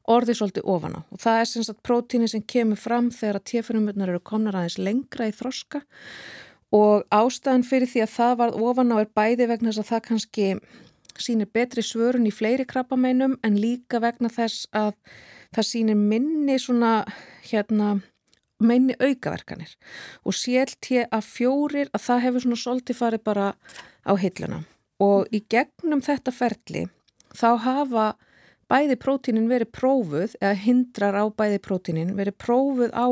orðið 0.09 0.39
svolítið 0.39 0.69
ofan 0.73 0.99
á. 0.99 1.01
Og 1.13 1.21
það 1.21 1.41
er 1.41 1.49
sem 1.51 1.65
sagt 1.67 1.85
prótíni 1.87 2.29
sem 2.31 2.43
kemur 2.43 2.81
fram 2.81 3.11
þegar 3.15 3.41
að 3.41 3.49
tjefurumurnar 3.53 4.13
eru 4.13 4.23
komnar 4.25 4.59
aðeins 4.59 4.79
lengra 4.81 5.29
í 5.29 5.35
þroska. 5.37 5.83
Og 6.75 7.05
ástæðan 7.15 7.65
fyrir 7.67 7.91
því 7.91 8.05
að 8.05 8.15
það 8.15 8.37
var 8.43 8.55
ofan 8.69 8.93
á 8.93 8.97
er 9.01 9.11
bæði 9.17 9.49
vegna 9.51 9.73
þess 9.73 9.83
að 9.85 9.91
það 9.93 10.05
kannski 10.09 10.49
sínir 11.19 11.51
betri 11.53 11.83
svörun 11.83 12.29
í 12.29 12.33
fleiri 12.35 12.67
krabbameinum 12.69 13.39
en 13.45 13.59
líka 13.59 14.01
vegna 14.05 14.31
þess 14.33 14.69
að 14.77 14.95
það 15.57 15.69
sínir 15.73 15.99
minni 15.99 16.59
svona 16.61 16.93
hérna 17.49 17.99
meini 18.63 18.97
aukaverkanir. 18.99 19.75
Og 20.25 20.37
CLT 20.37 21.05
að 21.07 21.29
fjórir 21.29 21.93
að 21.93 22.05
það 22.07 22.25
hefur 22.27 22.45
svona 22.45 22.63
svolítið 22.63 23.01
farið 23.01 23.25
bara 23.29 23.51
á 24.05 24.13
hilluna. 24.19 24.63
Og 25.03 25.29
í 25.35 25.43
gegnum 25.51 26.03
þetta 26.03 26.35
ferli 26.35 26.89
þá 27.37 27.51
hafa 27.65 28.09
bæði 28.69 28.99
prótínin 29.01 29.49
verið 29.51 29.73
prófuð 29.73 30.35
eða 30.41 30.57
hindrar 30.65 31.17
á 31.17 31.25
bæði 31.31 31.63
prótínin 31.65 32.17
verið 32.19 32.37
prófuð 32.43 32.93
á 32.93 33.07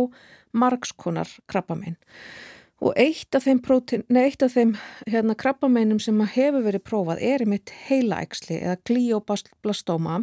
margskonar 0.57 1.31
krabbamenn 1.49 1.97
og 2.85 2.93
eitt 3.01 3.33
af 3.37 3.47
þeim, 3.47 3.61
prótín, 3.65 4.03
nei, 4.13 4.27
eitt 4.29 4.43
af 4.45 4.53
þeim 4.53 4.75
hérna, 5.09 5.37
krabbamennum 5.39 6.01
sem 6.03 6.19
hefur 6.21 6.65
verið 6.67 6.85
prófað 6.85 7.23
er 7.25 7.45
í 7.45 7.49
mitt 7.49 7.73
heilaæksli 7.87 8.59
eða 8.61 8.77
glioblastoma 8.89 10.21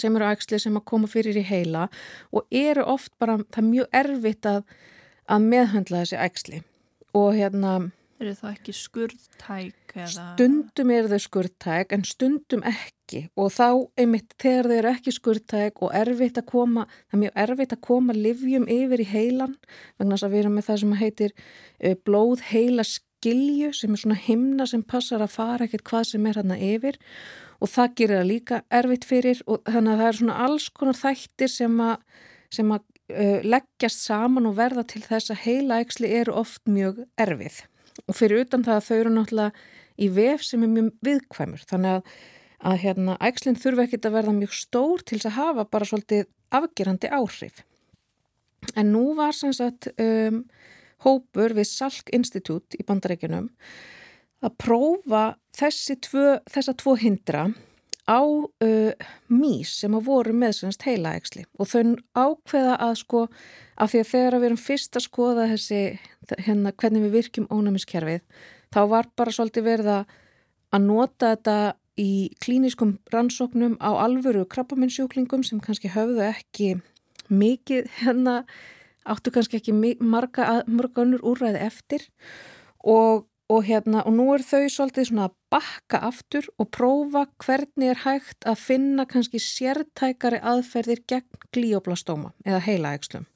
sem 0.00 0.16
eru 0.16 0.30
ægsli 0.30 0.60
sem 0.62 0.78
að 0.78 0.86
koma 0.92 1.10
fyrir 1.10 1.38
í 1.38 1.44
heila 1.46 1.88
og 2.32 2.46
eru 2.50 2.86
oft 2.96 3.12
bara, 3.18 3.38
það 3.50 3.62
er 3.62 3.68
mjög 3.70 4.00
erfitt 4.02 4.50
að, 4.50 4.64
að 5.26 5.46
meðhandla 5.52 6.02
þessi 6.04 6.22
ægsli 6.26 6.62
og 7.16 7.30
hérna 7.36 7.76
Er 8.16 8.32
það 8.32 8.52
ekki 8.54 8.72
skurðtæk? 8.72 9.92
Eða... 9.92 10.06
Stundum 10.08 10.92
er 10.94 11.08
þau 11.10 11.18
skurðtæk 11.20 11.90
en 11.92 12.04
stundum 12.08 12.62
ekki. 12.64 13.26
Og 13.36 13.50
þá 13.52 13.66
einmitt 14.00 14.32
þegar 14.40 14.70
þau 14.70 14.76
eru 14.76 14.92
ekki 14.94 15.12
skurðtæk 15.12 15.82
og 15.84 15.92
erfitt 16.00 16.40
að 16.40 16.46
koma, 16.48 16.86
það 17.10 17.18
er 17.18 17.22
mjög 17.22 17.36
erfitt 17.44 17.74
að 17.76 17.82
koma 17.84 18.16
livjum 18.16 18.64
yfir 18.72 19.02
í 19.04 19.08
heilan 19.10 19.58
vegna 19.98 20.16
þess 20.16 20.28
að 20.28 20.32
við 20.32 20.42
erum 20.42 20.56
með 20.56 20.68
það 20.70 20.80
sem 20.82 20.96
heitir 21.02 21.36
blóð 22.08 22.46
heila 22.48 22.86
skilju 22.88 23.72
sem 23.76 23.92
er 23.92 24.00
svona 24.00 24.18
himna 24.24 24.68
sem 24.70 24.86
passar 24.94 25.24
að 25.24 25.36
fara 25.36 25.68
ekkert 25.68 25.84
hvað 25.90 26.08
sem 26.14 26.30
er 26.30 26.40
hérna 26.40 26.56
yfir. 26.56 26.96
og 26.96 27.04
það 27.64 27.94
gerir 27.98 28.20
það 28.20 28.28
líka 28.30 28.58
erfitt 28.78 29.06
fyrir 29.08 29.40
og 29.46 29.62
þannig 29.64 29.92
að 29.92 30.02
það 30.02 30.08
er 30.08 30.18
svona 30.20 30.36
alls 30.46 30.68
konar 30.76 30.98
þættir 30.98 31.52
sem 31.52 31.80
að, 31.80 31.96
sem 32.52 32.74
að 32.76 32.84
uh, 33.14 33.40
leggjast 33.46 34.04
saman 34.04 34.50
og 34.50 34.58
verða 34.58 34.84
til 34.92 35.02
þess 35.06 35.32
að 35.32 35.42
heila 35.46 35.80
ægsli 35.84 36.12
eru 36.20 36.36
oft 36.36 36.62
mjög 36.68 37.04
erfið. 37.22 37.62
Og 38.06 38.18
fyrir 38.18 38.44
utan 38.44 38.66
það 38.66 38.80
að 38.80 38.86
þau 38.88 38.96
eru 38.96 39.14
náttúrulega 39.14 39.66
í 39.96 40.10
vef 40.12 40.44
sem 40.44 40.64
er 40.66 40.72
mjög 40.74 40.90
viðkvæmur. 41.08 41.64
Þannig 41.70 41.96
að, 41.96 42.14
að 42.72 42.80
hérna, 42.84 43.16
ægslinn 43.24 43.60
þurfa 43.60 43.86
ekkit 43.86 44.08
að 44.08 44.18
verða 44.18 44.36
mjög 44.36 44.56
stór 44.60 45.04
til 45.04 45.18
þess 45.18 45.30
að 45.32 45.38
hafa 45.40 45.66
bara 45.72 45.88
svolítið 45.88 46.26
afgerandi 46.56 47.12
áhrif. 47.12 47.64
En 48.76 48.92
nú 48.92 49.14
var 49.16 49.36
sem 49.36 49.52
sagt 49.54 49.88
um, 50.00 50.42
hópur 51.04 51.54
við 51.56 51.68
Salk 51.70 52.10
Institute 52.16 52.76
í 52.78 52.84
bandarækjunum 52.86 53.50
að 54.44 54.56
prófa 54.60 55.22
tvö, 55.56 56.26
þessa 56.50 56.74
tvo 56.76 56.96
hindra 57.00 57.46
á 58.06 58.22
uh, 58.22 59.06
mís 59.32 59.72
sem 59.80 59.94
að 59.96 60.06
voru 60.06 60.34
með 60.36 60.58
semst 60.60 60.84
heilaægsli 60.86 61.46
og 61.58 61.70
þau 61.70 61.96
ákveða 62.14 62.76
að 62.86 62.92
sko 63.00 63.22
af 63.76 63.90
því 63.90 64.02
að 64.02 64.10
þegar 64.12 64.36
við 64.36 64.48
erum 64.50 64.62
fyrst 64.62 64.98
að 64.98 65.06
skoða 65.08 65.48
þessi 65.54 65.80
hérna 66.46 66.74
hvernig 66.76 67.06
við 67.06 67.16
virkjum 67.16 67.48
ónæmiskerfið 67.50 68.22
þá 68.74 68.80
var 68.92 69.10
bara 69.18 69.34
svolítið 69.34 69.66
verða 69.66 69.98
að 70.74 70.86
nota 70.86 71.32
þetta 71.34 71.56
í 71.96 72.36
klíniskum 72.44 72.98
rannsóknum 73.12 73.78
á 73.80 73.90
alvöru 74.04 74.44
krabbaminsjúklingum 74.52 75.44
sem 75.46 75.60
kannski 75.64 75.90
höfðu 75.94 76.26
ekki 76.28 76.74
mikið 77.32 77.88
hérna 78.02 78.42
áttu 79.06 79.32
kannski 79.32 79.60
ekki 79.60 79.74
marga, 80.02 80.62
marga 80.66 81.04
önnur 81.04 81.24
úrræði 81.26 81.62
eftir. 81.66 82.04
Og, 82.82 83.26
og 83.52 83.62
hérna 83.68 84.02
og 84.06 84.14
nú 84.16 84.26
er 84.34 84.42
þau 84.42 84.66
svolítið 84.72 85.08
svona 85.10 85.28
að 85.28 85.36
bakka 85.54 86.00
aftur 86.08 86.48
og 86.58 86.70
prófa 86.74 87.26
hvernig 87.44 87.92
er 87.92 88.02
hægt 88.02 88.46
að 88.48 88.58
finna 88.64 89.06
kannski 89.06 89.38
sértækari 89.42 90.40
aðferðir 90.42 91.04
gegn 91.06 91.46
glíoblastóma 91.54 92.32
eða 92.44 92.64
heilaægslum. 92.66 93.26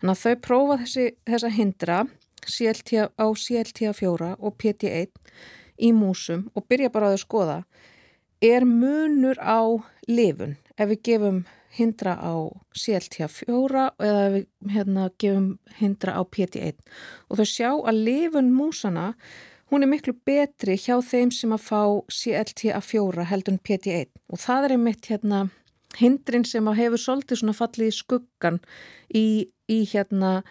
Þannig 0.00 0.14
að 0.14 0.22
þau 0.22 0.42
prófa 0.46 0.78
þessi, 0.84 1.06
þessa 1.26 1.52
hindra 1.56 2.00
CLT, 2.46 3.08
á 3.18 3.26
CLT4 3.26 4.32
og 4.38 4.56
PT1 4.62 5.10
í 5.82 5.92
músum 5.94 6.46
og 6.54 6.66
byrja 6.70 6.92
bara 6.94 7.12
að 7.12 7.22
skoða 7.24 7.58
er 8.42 8.66
munur 8.66 9.38
á 9.42 9.62
lifun 10.06 10.54
ef 10.78 10.92
við 10.92 11.02
gefum 11.10 11.40
hindra 11.76 12.16
á 12.16 12.32
CLT4 12.76 13.84
eða 14.00 14.24
við 14.34 14.46
hérna, 14.72 15.10
gefum 15.20 15.50
hindra 15.78 16.16
á 16.16 16.22
PT1 16.24 16.80
og 17.28 17.40
þau 17.40 17.48
sjá 17.48 17.70
að 17.76 18.02
lifun 18.08 18.50
músana 18.54 19.12
hún 19.72 19.84
er 19.84 19.92
miklu 19.92 20.14
betri 20.26 20.78
hjá 20.80 20.96
þeim 21.04 21.32
sem 21.34 21.52
að 21.52 21.66
fá 21.66 21.82
CLT4 22.08 23.28
heldur 23.28 23.56
en 23.56 23.62
PT1 23.68 24.10
og 24.32 24.42
það 24.42 24.68
er 24.68 24.76
einmitt 24.76 25.10
hérna 25.12 25.44
hindrin 25.98 26.46
sem 26.48 26.66
að 26.68 26.80
hefur 26.82 27.04
svolítið 27.04 27.54
fallið 27.56 27.92
í 27.92 27.96
skuggan 27.96 28.58
í, 29.14 29.26
í 29.68 29.78
hérna 29.92 30.42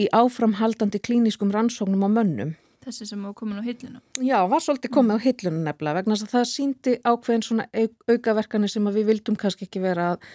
í 0.00 0.08
áframhaldandi 0.14 1.00
klíniskum 1.02 1.52
rannsóknum 1.52 2.06
á 2.06 2.10
mönnum 2.12 2.56
Þessi 2.80 3.10
sem 3.10 3.24
var 3.26 3.34
komin 3.36 3.60
á 3.60 3.64
hillinu. 3.64 3.98
Já, 4.24 4.38
var 4.48 4.62
svolítið 4.64 4.94
komið 4.94 5.20
á 5.20 5.24
hillinu 5.26 5.64
nefnilega 5.66 5.98
vegna 5.98 6.16
þess 6.16 6.26
að 6.26 6.32
það 6.32 6.46
síndi 6.48 6.94
ákveðin 7.04 7.44
svona 7.44 7.66
aukaverkanir 8.08 8.72
sem 8.72 8.88
við 8.94 9.10
vildum 9.10 9.36
kannski 9.40 9.66
ekki 9.68 9.82
vera 9.84 10.06
að, 10.14 10.28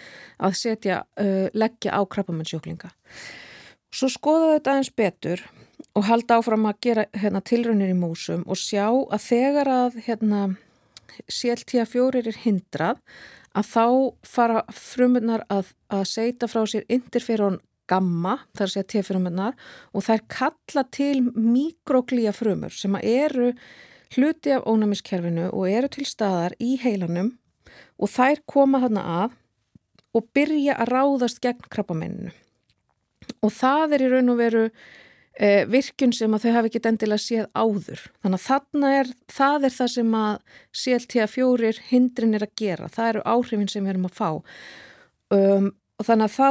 að 0.46 0.54
setja, 0.60 1.00
uh, 1.18 1.48
leggja 1.58 1.98
á 1.98 2.00
krabbamennsjóklinga. 2.06 2.92
Svo 3.90 4.10
skoða 4.12 4.52
þetta 4.54 4.76
aðeins 4.76 4.92
betur 4.94 5.42
og 5.96 6.06
halda 6.06 6.38
áfram 6.38 6.68
að 6.70 6.80
gera 6.86 7.06
hérna, 7.16 7.42
tilraunir 7.42 7.90
í 7.90 7.98
músum 7.98 8.44
og 8.46 8.60
sjá 8.60 8.86
að 8.86 9.26
þegar 9.26 9.72
að 9.72 9.98
hérna, 10.06 10.42
CLT4 11.26 12.22
er 12.22 12.42
hindrað 12.44 13.00
að 13.56 13.70
þá 13.72 13.86
fara 14.28 14.62
frumunar 14.70 15.46
að, 15.52 15.72
að 15.90 16.04
seita 16.10 16.48
frá 16.50 16.62
sér 16.68 16.86
interferón 16.92 17.58
gamma, 17.90 18.36
þar 18.58 18.72
sé 18.72 18.82
að 18.82 18.90
T-frumunnar 18.92 19.56
og 19.92 20.06
þær 20.06 20.22
kalla 20.32 20.86
til 20.94 21.20
mikroglía 21.32 22.34
frumur 22.36 22.74
sem 22.74 22.96
eru 23.02 23.52
hluti 24.14 24.54
af 24.54 24.66
ónæmiskerfinu 24.68 25.48
og 25.50 25.66
eru 25.70 25.90
til 25.92 26.06
staðar 26.06 26.54
í 26.62 26.76
heilanum 26.82 27.34
og 27.98 28.12
þær 28.12 28.42
koma 28.48 28.82
þarna 28.84 29.06
að 29.22 29.36
og 30.16 30.28
byrja 30.36 30.76
að 30.80 30.92
ráðast 30.94 31.42
gegn 31.44 31.66
krabbamenninu. 31.72 32.32
Og 33.44 33.52
það 33.52 33.96
er 33.96 34.04
í 34.06 34.12
raun 34.12 34.32
og 34.32 34.38
veru 34.38 34.62
e, 34.66 35.66
virkun 35.68 36.14
sem 36.16 36.32
að 36.32 36.46
þau 36.46 36.54
hafi 36.56 36.70
ekki 36.70 36.82
endilega 36.88 37.22
séð 37.22 37.48
áður. 37.52 38.04
Þannig 38.22 38.38
að 38.38 38.46
þarna 38.46 38.92
er, 39.00 39.10
það 39.32 39.66
er 39.68 39.76
það 39.76 39.92
sem 39.96 40.14
að 40.20 40.38
CLT4 40.82 41.72
hindrin 41.90 42.38
er 42.38 42.46
að 42.46 42.54
gera. 42.62 42.88
Það 42.92 43.10
eru 43.12 43.26
áhrifin 43.34 43.72
sem 43.72 43.84
við 43.84 43.96
erum 43.96 44.08
að 44.08 44.16
fá. 44.16 44.30
Um, 45.36 45.68
og 45.98 46.08
þannig 46.08 46.30
að 46.30 46.36
þá 46.36 46.48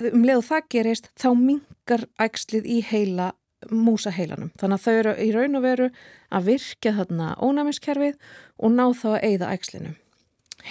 um 0.00 0.26
leið 0.26 0.40
og 0.40 0.48
það 0.48 0.68
gerist 0.74 1.08
þá 1.20 1.28
mingar 1.38 2.06
ægslið 2.22 2.68
í 2.68 2.80
heila 2.88 3.32
músaheilanum. 3.70 4.50
Þannig 4.58 4.78
að 4.78 4.84
þau 4.84 4.94
eru 4.98 5.14
í 5.22 5.30
raun 5.34 5.58
og 5.58 5.64
veru 5.64 5.88
að 6.32 6.48
virkja 6.50 6.94
þarna 6.96 7.32
ónæmiskerfið 7.42 8.16
og 8.58 8.74
ná 8.74 8.84
þá 8.98 9.08
að 9.12 9.24
eigða 9.28 9.50
ægslinu. 9.56 9.92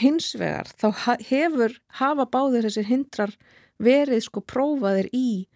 Hins 0.02 0.32
vegar 0.40 0.72
þá 0.80 0.88
hefur 1.28 1.78
hafa 2.00 2.28
báðir 2.32 2.68
þessir 2.68 2.88
hindrar 2.88 3.36
verið 3.82 4.26
sko 4.28 4.44
prófaðir 4.44 5.10
í 5.16 5.48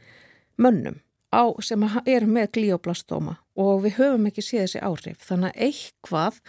mönnum 0.60 1.02
á, 1.32 1.52
sem 1.64 1.84
eru 2.06 2.28
með 2.32 2.52
glíoblastóma 2.58 3.38
og 3.60 3.86
við 3.86 4.00
höfum 4.00 4.28
ekki 4.30 4.44
séð 4.44 4.66
þessi 4.66 4.84
áhrif. 4.84 5.22
Þannig 5.24 5.52
að 5.52 5.70
eitthvað 5.70 6.42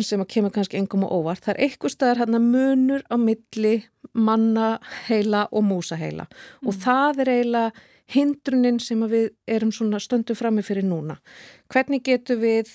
sem 0.00 0.20
að 0.22 0.28
kemur 0.34 0.52
kannski 0.54 0.78
engum 0.80 1.06
og 1.06 1.22
óvart, 1.22 1.44
það 1.44 1.54
er 1.54 1.64
eitthvað 1.66 1.94
staðar 1.94 2.22
hérna 2.22 2.42
munur 2.42 3.04
á 3.08 3.16
milli 3.20 3.74
manna 4.12 4.76
heila 5.08 5.46
og 5.50 5.64
músa 5.64 5.96
heila 5.96 6.26
mm. 6.28 6.68
og 6.68 6.78
það 6.82 7.24
er 7.24 7.32
eiginlega 7.36 7.88
hindrunin 8.12 8.80
sem 8.82 9.02
við 9.08 9.30
erum 9.48 9.72
svona 9.72 10.00
stöndu 10.02 10.36
frammi 10.36 10.64
fyrir 10.66 10.84
núna. 10.84 11.18
Hvernig 11.72 12.04
getur 12.04 12.40
við 12.42 12.74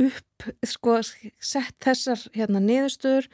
upp, 0.00 0.48
sko, 0.66 0.98
sett 1.02 1.76
þessar 1.84 2.22
hérna 2.36 2.62
niðurstöður 2.64 3.28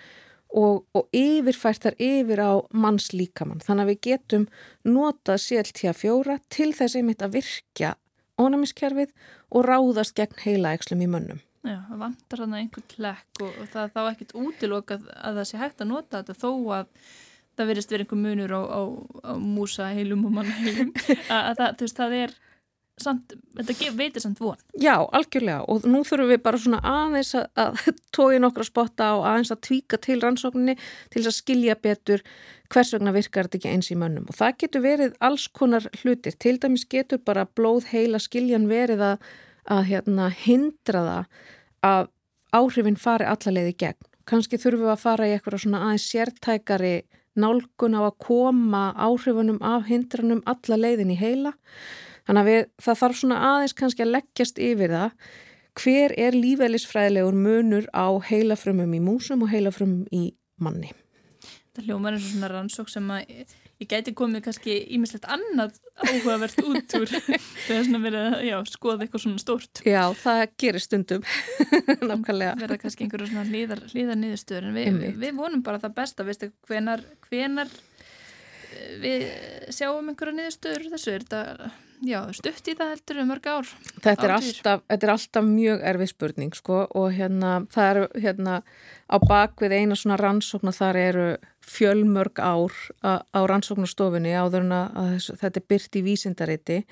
og, 0.55 0.85
og 0.95 1.09
yfirfært 1.15 1.85
þar 1.87 1.99
yfir 2.03 2.43
á 2.43 2.53
manns 2.73 3.11
líkamann. 3.15 3.63
Þannig 3.65 3.85
að 3.85 3.93
við 3.93 4.01
getum 4.09 4.47
nota 4.87 5.39
CLT4 5.41 6.39
til 6.53 6.71
þess 6.77 6.99
einmitt 6.99 7.25
að 7.25 7.41
virkja 7.41 7.95
ónæmiskerfið 8.41 9.13
og 9.55 9.69
ráðast 9.69 10.17
gegn 10.19 10.41
heilaækslum 10.43 11.05
í 11.05 11.11
mönnum. 11.11 11.43
Já, 11.65 11.79
það 11.89 12.01
vantar 12.03 12.43
hann 12.45 12.57
einhvern 12.59 12.89
klekk 12.93 13.43
og, 13.43 13.53
og 13.63 13.69
það 13.73 13.85
er 13.85 13.93
þá 13.95 14.01
ekkert 14.11 14.35
útilokað 14.37 15.07
að 15.17 15.39
það 15.41 15.47
sé 15.49 15.61
hægt 15.63 15.79
að 15.81 15.93
nota 15.95 16.21
þetta 16.21 16.41
þó 16.43 16.51
að 16.77 16.89
það 17.55 17.71
verist 17.71 17.95
verið 17.95 18.05
einhver 18.05 18.21
munur 18.21 18.53
á, 18.53 18.63
á, 18.69 18.81
á 19.25 19.33
músa 19.41 19.93
heilum 19.95 20.27
og 20.29 20.35
manna 20.35 20.57
heilum 20.59 20.91
að, 21.35 21.41
að 21.41 21.55
það, 21.61 21.79
þú 21.79 21.87
veist, 21.87 22.01
það 22.03 22.17
er 22.19 22.35
samt, 23.01 23.33
þetta 23.59 23.93
veitir 23.97 24.23
samt 24.23 24.43
von. 24.43 24.59
Já, 24.79 24.95
algjörlega 25.03 25.65
og 25.71 25.87
nú 25.89 26.03
þurfum 26.07 26.31
við 26.31 26.43
bara 26.45 26.61
svona 26.61 26.81
aðeins 26.85 27.33
að, 27.39 27.49
að 27.59 28.03
tói 28.15 28.37
nokkra 28.43 28.67
spotta 28.69 29.09
og 29.19 29.25
aðeins 29.31 29.55
að 29.55 29.63
tvíka 29.69 30.01
til 30.05 30.19
rannsókninni 30.23 30.77
til 30.77 31.23
þess 31.23 31.33
að 31.33 31.39
skilja 31.39 31.79
betur 31.81 32.23
hvers 32.73 32.93
vegna 32.95 33.15
virkar 33.15 33.49
þetta 33.49 33.61
ekki 33.61 33.73
eins 33.73 33.91
í 33.91 33.99
mönnum. 33.99 34.29
Og 34.31 34.39
það 34.39 34.61
getur 34.63 34.85
verið 34.85 35.19
alls 35.25 35.49
konar 35.49 35.89
hlutir. 36.03 36.37
Til 36.39 36.57
dæmis 36.63 36.87
getur 36.91 37.23
bara 37.25 37.47
blóð 37.47 37.91
heila 37.93 38.23
skiljan 38.23 38.69
verið 38.71 39.05
að 39.13 39.29
að 39.71 39.85
hérna, 39.91 40.31
hindra 40.31 41.05
það 41.09 41.25
að 41.85 42.09
áhrifin 42.55 42.99
fari 43.01 43.29
allalegði 43.29 43.77
gegn. 43.83 44.11
Kanski 44.25 44.59
þurfum 44.61 44.87
við 44.87 44.95
að 44.95 45.03
fara 45.03 45.29
í 45.29 45.35
eitthvað 45.35 45.63
svona 45.65 45.83
aðeins 45.85 46.09
sértækari 46.09 46.95
nálgun 47.37 47.97
á 47.99 48.03
að 48.07 48.19
koma 48.23 48.85
áhrifunum 48.97 49.59
af 49.65 49.89
hindranum 49.91 50.43
alla 50.49 50.79
leiðin 50.79 51.13
í 51.13 51.19
heila. 51.19 51.53
Þannig 52.25 52.41
að 52.41 52.51
við, 52.51 52.61
það 52.81 53.01
þarf 53.03 53.19
svona 53.21 53.41
aðeins 53.51 53.77
kannski 53.81 54.05
að 54.05 54.15
leggjast 54.15 54.61
yfir 54.63 54.95
það 54.95 55.17
hver 55.75 56.15
er 56.21 56.37
lífælisfræðilegur 56.39 57.37
munur 57.37 57.89
á 57.91 58.07
heilafrömmum 58.23 58.95
í 58.95 59.03
músum 59.03 59.43
og 59.43 59.51
heilafrömmum 59.51 60.07
í 60.15 60.29
manni. 60.63 60.93
Það 61.75 61.89
hljómar 61.91 62.17
og 62.17 62.23
svona 62.23 62.51
rannsók 62.53 62.93
sem 62.93 63.09
að 63.11 63.33
ég 63.83 63.91
gæti 63.91 64.15
komið 64.17 64.45
kannski 64.47 64.77
ímislegt 64.95 65.27
annað 65.31 65.79
áhugavert 66.05 66.61
út 66.63 66.97
úr 66.99 67.11
þegar 67.67 67.87
svona 67.87 68.03
verið 68.05 68.37
að 68.55 68.69
skoða 68.71 69.07
eitthvað 69.07 69.25
svona 69.25 69.43
stórt. 69.43 69.83
Já, 69.87 70.03
það 70.21 70.43
gerir 70.63 70.85
stundum 70.85 71.25
nákvæmlega. 72.11 72.55
Verða 72.63 72.81
kannski 72.83 73.07
einhverju 73.07 73.31
svona 73.31 73.47
hlýðar, 73.51 73.83
hlýðar 73.93 74.21
niðurstöður 74.21 74.69
en 74.71 74.79
við, 74.79 75.01
við, 75.01 75.17
við 75.25 75.41
vonum 75.41 75.65
bara 75.67 75.83
það 75.83 75.97
besta, 75.99 76.29
veistu, 76.29 76.51
hvenar, 76.69 77.03
hvenar 77.29 77.73
eh, 77.73 78.95
við 79.03 79.27
sjáum 79.75 80.13
einhverju 80.13 80.39
niðurstöður 80.39 80.89
þessu, 80.95 81.17
er 81.17 81.27
þetta 81.27 81.73
já, 82.09 82.21
stutt 82.37 82.71
í 82.71 82.77
það 82.79 82.93
heldur 82.95 83.21
um 83.23 83.31
mörg 83.33 83.49
ár. 83.51 83.71
Þetta 84.05 84.27
er, 84.29 84.35
alltaf, 84.37 84.83
þetta 84.91 85.07
er 85.07 85.15
alltaf 85.15 85.47
mjög 85.49 85.87
erfið 85.93 86.13
spurning 86.13 86.59
sko 86.59 86.81
og 86.91 87.09
hérna 87.17 87.55
það 87.75 87.91
eru 87.93 88.25
hérna 88.27 88.59
á 89.09 89.17
bakvið 89.21 89.77
eina 89.79 89.99
svona 89.99 90.19
rannsókna 90.21 90.75
þar 90.75 91.01
eru 91.01 91.29
fjölmörg 91.65 92.41
ár 92.41 92.75
á, 93.01 93.25
á 93.25 93.41
rannsóknastofunni 93.49 94.37
áður 94.37 94.67
en 94.67 94.77
að 94.77 95.17
þetta 95.41 95.61
er 95.61 95.67
byrt 95.73 95.99
í 96.01 96.05
vísindariti 96.05 96.85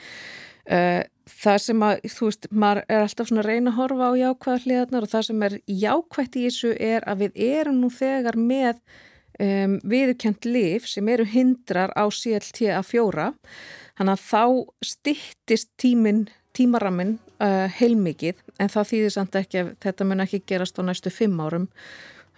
Uh, 0.63 1.03
það 1.27 1.57
sem 1.59 1.81
að, 1.83 2.05
þú 2.15 2.27
veist, 2.29 2.47
maður 2.55 2.81
er 2.87 3.01
alltaf 3.03 3.27
svona 3.27 3.43
að 3.43 3.49
reyna 3.49 3.71
að 3.73 3.79
horfa 3.81 4.11
á 4.11 4.13
jákvæða 4.21 4.61
hliðarnar 4.63 5.07
og 5.07 5.11
það 5.11 5.25
sem 5.27 5.41
er 5.43 5.57
jákvætt 5.67 6.39
í 6.39 6.43
þessu 6.45 6.71
er 6.79 7.07
að 7.11 7.25
við 7.25 7.41
erum 7.49 7.81
nú 7.83 7.91
þegar 7.91 8.39
með 8.39 8.79
um, 9.43 9.79
viðurkjönd 9.89 10.47
lif 10.49 10.87
sem 10.91 11.09
eru 11.13 11.27
hindrar 11.29 11.93
á 11.99 12.05
CLT 12.07 12.71
að 12.73 12.89
fjóra 12.93 13.33
þannig 13.99 14.15
að 14.15 14.25
þá 14.29 14.45
stittist 14.93 15.73
tímin, 15.81 16.25
tímaraminn 16.57 17.19
uh, 17.43 17.69
heilmikið 17.81 18.41
en 18.59 18.73
það 18.73 18.91
þýðir 18.93 19.15
samt 19.19 19.39
ekki 19.43 19.63
að 19.63 19.75
þetta 19.85 20.09
mun 20.09 20.25
ekki 20.25 20.43
gerast 20.47 20.81
á 20.81 20.83
næstu 20.87 21.13
fimm 21.13 21.39
árum 21.43 21.69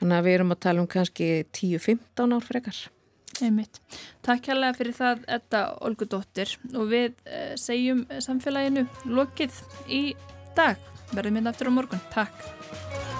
þannig 0.00 0.18
að 0.18 0.26
við 0.26 0.38
erum 0.38 0.56
að 0.56 0.64
tala 0.66 0.84
um 0.84 0.90
kannski 0.90 1.30
10-15 1.54 2.36
ár 2.36 2.44
frekar 2.44 2.84
Einmitt. 3.42 3.80
Takk 4.22 4.50
hérlega 4.50 4.76
fyrir 4.78 4.94
það 4.96 5.24
Edda 5.36 5.62
Olgudóttir 5.86 6.54
og 6.74 6.86
við 6.92 7.16
eh, 7.26 7.54
segjum 7.58 8.04
samfélaginu 8.22 8.86
lokið 9.10 9.58
í 9.90 10.04
dag. 10.54 10.78
Verðum 11.14 11.40
hérna 11.40 11.54
aftur 11.54 11.70
á 11.70 11.72
morgun. 11.74 12.06
Takk. 12.14 13.13